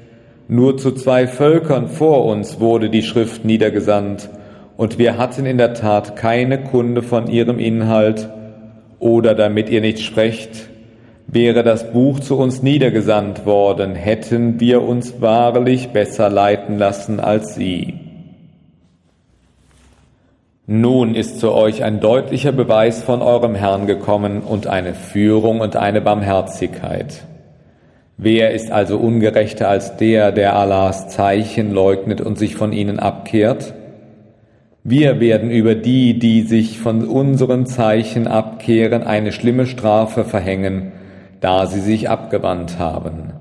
nur 0.50 0.78
zu 0.78 0.92
zwei 0.92 1.28
Völkern 1.28 1.88
vor 1.88 2.26
uns 2.26 2.60
wurde 2.60 2.90
die 2.90 3.04
Schrift 3.04 3.46
niedergesandt, 3.46 4.30
und 4.76 5.00
wir 5.00 5.18
hatten 5.18 5.46
in 5.46 5.58
der 5.58 5.76
Tat 5.76 6.18
keine 6.18 6.62
Kunde 6.62 7.04
von 7.04 7.28
ihrem 7.28 7.58
Inhalt, 7.58 8.28
oder 9.00 9.34
damit 9.34 9.70
ihr 9.70 9.80
nicht 9.80 10.02
sprecht, 10.02 10.68
wäre 11.32 11.64
das 11.64 11.92
Buch 11.92 12.20
zu 12.20 12.38
uns 12.38 12.64
niedergesandt 12.64 13.46
worden, 13.46 13.96
hätten 13.96 14.60
wir 14.60 14.82
uns 14.82 15.22
wahrlich 15.22 15.90
besser 15.90 16.30
leiten 16.30 16.78
lassen 16.78 17.20
als 17.20 17.56
sie. 17.56 17.94
Nun 20.66 21.16
ist 21.16 21.40
zu 21.40 21.52
euch 21.52 21.84
ein 21.84 22.00
deutlicher 22.00 22.52
Beweis 22.52 23.02
von 23.02 23.22
eurem 23.22 23.56
Herrn 23.56 23.88
gekommen 23.88 24.42
und 24.42 24.68
eine 24.68 24.94
Führung 24.94 25.62
und 25.62 25.76
eine 25.76 26.02
Barmherzigkeit. 26.02 27.24
Wer 28.18 28.52
ist 28.52 28.72
also 28.72 28.98
ungerechter 28.98 29.70
als 29.70 29.98
der, 29.98 30.32
der 30.32 30.56
Allahs 30.56 31.08
Zeichen 31.08 31.72
leugnet 31.72 32.22
und 32.22 32.38
sich 32.38 32.56
von 32.56 32.74
ihnen 32.74 33.00
abkehrt? 33.00 33.74
Wir 34.84 35.20
werden 35.20 35.50
über 35.50 35.76
die, 35.76 36.20
die 36.20 36.42
sich 36.42 36.80
von 36.80 37.08
unseren 37.08 37.66
Zeichen 37.66 38.28
abkehren, 38.28 39.04
eine 39.04 39.32
schlimme 39.32 39.66
Strafe 39.66 40.24
verhängen, 40.24 40.92
da 41.42 41.66
sie 41.66 41.80
sich 41.80 42.10
abgewandt 42.10 42.80
haben. 42.80 43.34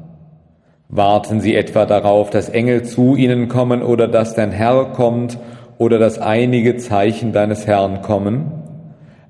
Warten 0.89 1.41
sie 1.41 1.55
etwa 1.55 1.85
darauf, 1.85 2.31
dass 2.31 2.49
Engel 2.49 2.83
zu 2.85 3.15
ihnen 3.15 3.49
kommen 3.49 3.83
oder 3.83 4.09
dass 4.09 4.35
dein 4.35 4.53
Herr 4.53 4.87
kommt 4.87 5.39
oder 5.77 5.99
dass 5.99 6.19
einige 6.19 6.77
Zeichen 6.77 7.33
deines 7.33 7.67
Herrn 7.67 8.01
kommen? 8.01 8.53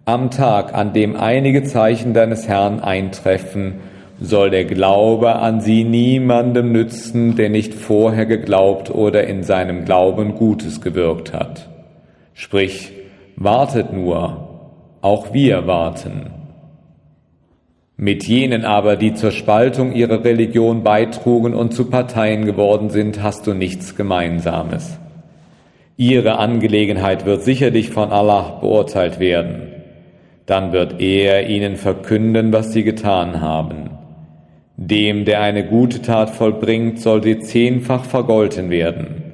Am 0.04 0.30
Tag, 0.30 0.74
an 0.74 0.92
dem 0.92 1.16
einige 1.16 1.64
Zeichen 1.64 2.14
deines 2.14 2.48
Herrn 2.48 2.80
eintreffen, 2.80 3.80
soll 4.20 4.50
der 4.50 4.64
Glaube 4.64 5.36
an 5.36 5.60
sie 5.60 5.84
niemandem 5.84 6.72
nützen, 6.72 7.36
der 7.36 7.50
nicht 7.50 7.74
vorher 7.74 8.26
geglaubt 8.26 8.90
oder 8.90 9.24
in 9.26 9.42
seinem 9.42 9.84
Glauben 9.84 10.34
Gutes 10.34 10.80
gewirkt 10.80 11.32
hat. 11.32 11.68
Sprich, 12.34 12.92
wartet 13.36 13.92
nur, 13.92 14.48
auch 15.02 15.32
wir 15.32 15.66
warten. 15.66 16.37
Mit 18.00 18.28
jenen 18.28 18.64
aber, 18.64 18.94
die 18.94 19.14
zur 19.14 19.32
Spaltung 19.32 19.92
ihrer 19.92 20.22
Religion 20.22 20.84
beitrugen 20.84 21.52
und 21.52 21.74
zu 21.74 21.90
Parteien 21.90 22.46
geworden 22.46 22.90
sind, 22.90 23.24
hast 23.24 23.48
du 23.48 23.54
nichts 23.54 23.96
Gemeinsames. 23.96 25.00
Ihre 25.96 26.38
Angelegenheit 26.38 27.26
wird 27.26 27.42
sicherlich 27.42 27.90
von 27.90 28.12
Allah 28.12 28.60
beurteilt 28.60 29.18
werden. 29.18 29.72
Dann 30.46 30.70
wird 30.70 31.00
er 31.00 31.48
ihnen 31.48 31.74
verkünden, 31.74 32.52
was 32.52 32.72
sie 32.72 32.84
getan 32.84 33.40
haben. 33.40 33.90
Dem, 34.76 35.24
der 35.24 35.40
eine 35.40 35.66
gute 35.66 36.00
Tat 36.00 36.30
vollbringt, 36.30 37.00
soll 37.00 37.24
sie 37.24 37.40
zehnfach 37.40 38.04
vergolten 38.04 38.70
werden. 38.70 39.24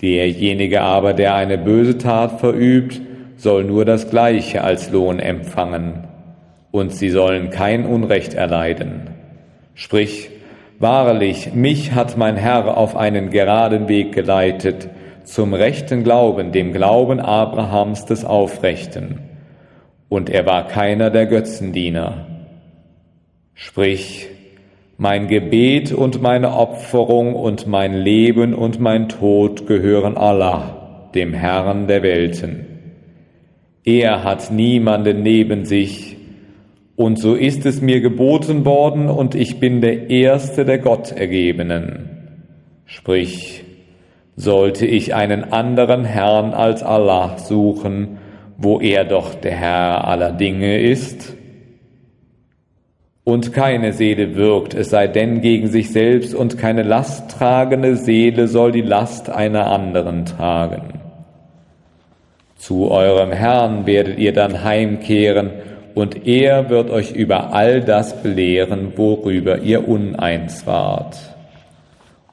Derjenige 0.00 0.82
aber, 0.82 1.14
der 1.14 1.34
eine 1.34 1.58
böse 1.58 1.98
Tat 1.98 2.38
verübt, 2.38 3.00
soll 3.36 3.64
nur 3.64 3.84
das 3.84 4.08
Gleiche 4.08 4.62
als 4.62 4.92
Lohn 4.92 5.18
empfangen, 5.18 6.04
und 6.72 6.92
sie 6.92 7.10
sollen 7.10 7.50
kein 7.50 7.86
Unrecht 7.86 8.34
erleiden. 8.34 9.10
Sprich, 9.74 10.30
wahrlich, 10.80 11.54
mich 11.54 11.92
hat 11.92 12.16
mein 12.16 12.36
Herr 12.36 12.76
auf 12.76 12.96
einen 12.96 13.30
geraden 13.30 13.88
Weg 13.88 14.12
geleitet, 14.12 14.88
zum 15.22 15.54
rechten 15.54 16.02
Glauben, 16.02 16.50
dem 16.50 16.72
Glauben 16.72 17.20
Abrahams 17.20 18.06
des 18.06 18.24
Aufrechten, 18.24 19.20
und 20.08 20.28
er 20.28 20.44
war 20.46 20.66
keiner 20.66 21.10
der 21.10 21.26
Götzendiener. 21.26 22.26
Sprich, 23.54 24.28
mein 24.98 25.28
Gebet 25.28 25.92
und 25.92 26.20
meine 26.20 26.54
Opferung 26.54 27.34
und 27.34 27.66
mein 27.66 27.94
Leben 27.94 28.54
und 28.54 28.80
mein 28.80 29.08
Tod 29.08 29.66
gehören 29.66 30.16
Allah, 30.16 31.08
dem 31.14 31.32
Herrn 31.32 31.86
der 31.86 32.02
Welten. 32.02 32.66
Er 33.84 34.22
hat 34.22 34.50
niemanden 34.50 35.22
neben 35.22 35.64
sich, 35.64 36.16
und 36.96 37.18
so 37.18 37.34
ist 37.34 37.64
es 37.66 37.80
mir 37.80 38.00
geboten 38.00 38.64
worden, 38.64 39.08
und 39.08 39.34
ich 39.34 39.58
bin 39.58 39.80
der 39.80 40.10
Erste 40.10 40.64
der 40.64 40.78
Gottergebenen. 40.78 42.10
Sprich, 42.84 43.64
sollte 44.36 44.86
ich 44.86 45.14
einen 45.14 45.52
anderen 45.52 46.04
Herrn 46.04 46.52
als 46.52 46.82
Allah 46.82 47.38
suchen, 47.38 48.18
wo 48.56 48.80
er 48.80 49.04
doch 49.04 49.34
der 49.34 49.52
Herr 49.52 50.06
aller 50.06 50.32
Dinge 50.32 50.78
ist? 50.80 51.34
Und 53.24 53.52
keine 53.52 53.92
Seele 53.92 54.34
wirkt, 54.34 54.74
es 54.74 54.90
sei 54.90 55.06
denn 55.06 55.40
gegen 55.40 55.68
sich 55.68 55.92
selbst, 55.92 56.34
und 56.34 56.58
keine 56.58 56.82
lasttragende 56.82 57.96
Seele 57.96 58.48
soll 58.48 58.72
die 58.72 58.82
Last 58.82 59.30
einer 59.30 59.68
anderen 59.68 60.24
tragen. 60.24 61.00
Zu 62.56 62.90
eurem 62.90 63.32
Herrn 63.32 63.86
werdet 63.86 64.18
ihr 64.18 64.32
dann 64.32 64.64
heimkehren, 64.64 65.50
und 65.94 66.26
er 66.26 66.70
wird 66.70 66.90
euch 66.90 67.12
über 67.12 67.52
all 67.52 67.80
das 67.80 68.22
belehren, 68.22 68.92
worüber 68.96 69.58
ihr 69.58 69.86
uneins 69.88 70.66
wart. 70.66 71.16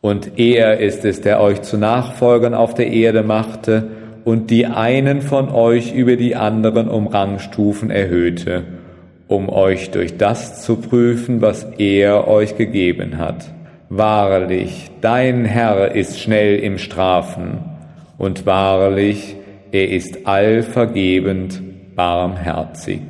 Und 0.02 0.40
er 0.40 0.80
ist 0.80 1.04
es, 1.04 1.22
der 1.22 1.42
euch 1.42 1.62
zu 1.62 1.78
Nachfolgern 1.78 2.54
auf 2.54 2.74
der 2.74 2.88
Erde 2.88 3.24
machte 3.24 3.90
und 4.24 4.50
die 4.50 4.66
einen 4.66 5.22
von 5.22 5.50
euch 5.50 5.94
über 5.94 6.16
die 6.16 6.36
anderen 6.36 6.88
um 6.88 7.08
Rangstufen 7.08 7.90
erhöhte, 7.90 8.64
um 9.28 9.50
euch 9.50 9.92
durch 9.92 10.18
das 10.18 10.64
zu 10.64 10.78
prüfen, 10.78 11.42
was 11.42 11.66
er 11.78 12.28
euch 12.28 12.56
gegeben 12.56 13.18
hat. 13.18 13.46
Wahrlich, 13.90 14.92
dein 15.02 15.46
Herr 15.46 15.96
ist 15.96 16.20
schnell 16.20 16.60
im 16.60 16.78
Strafen, 16.78 17.60
und 18.20 18.46
wahrlich, 18.46 19.38
er 19.72 19.90
ist 19.90 20.28
allvergebend 20.28 21.62
barmherzig. 21.96 23.02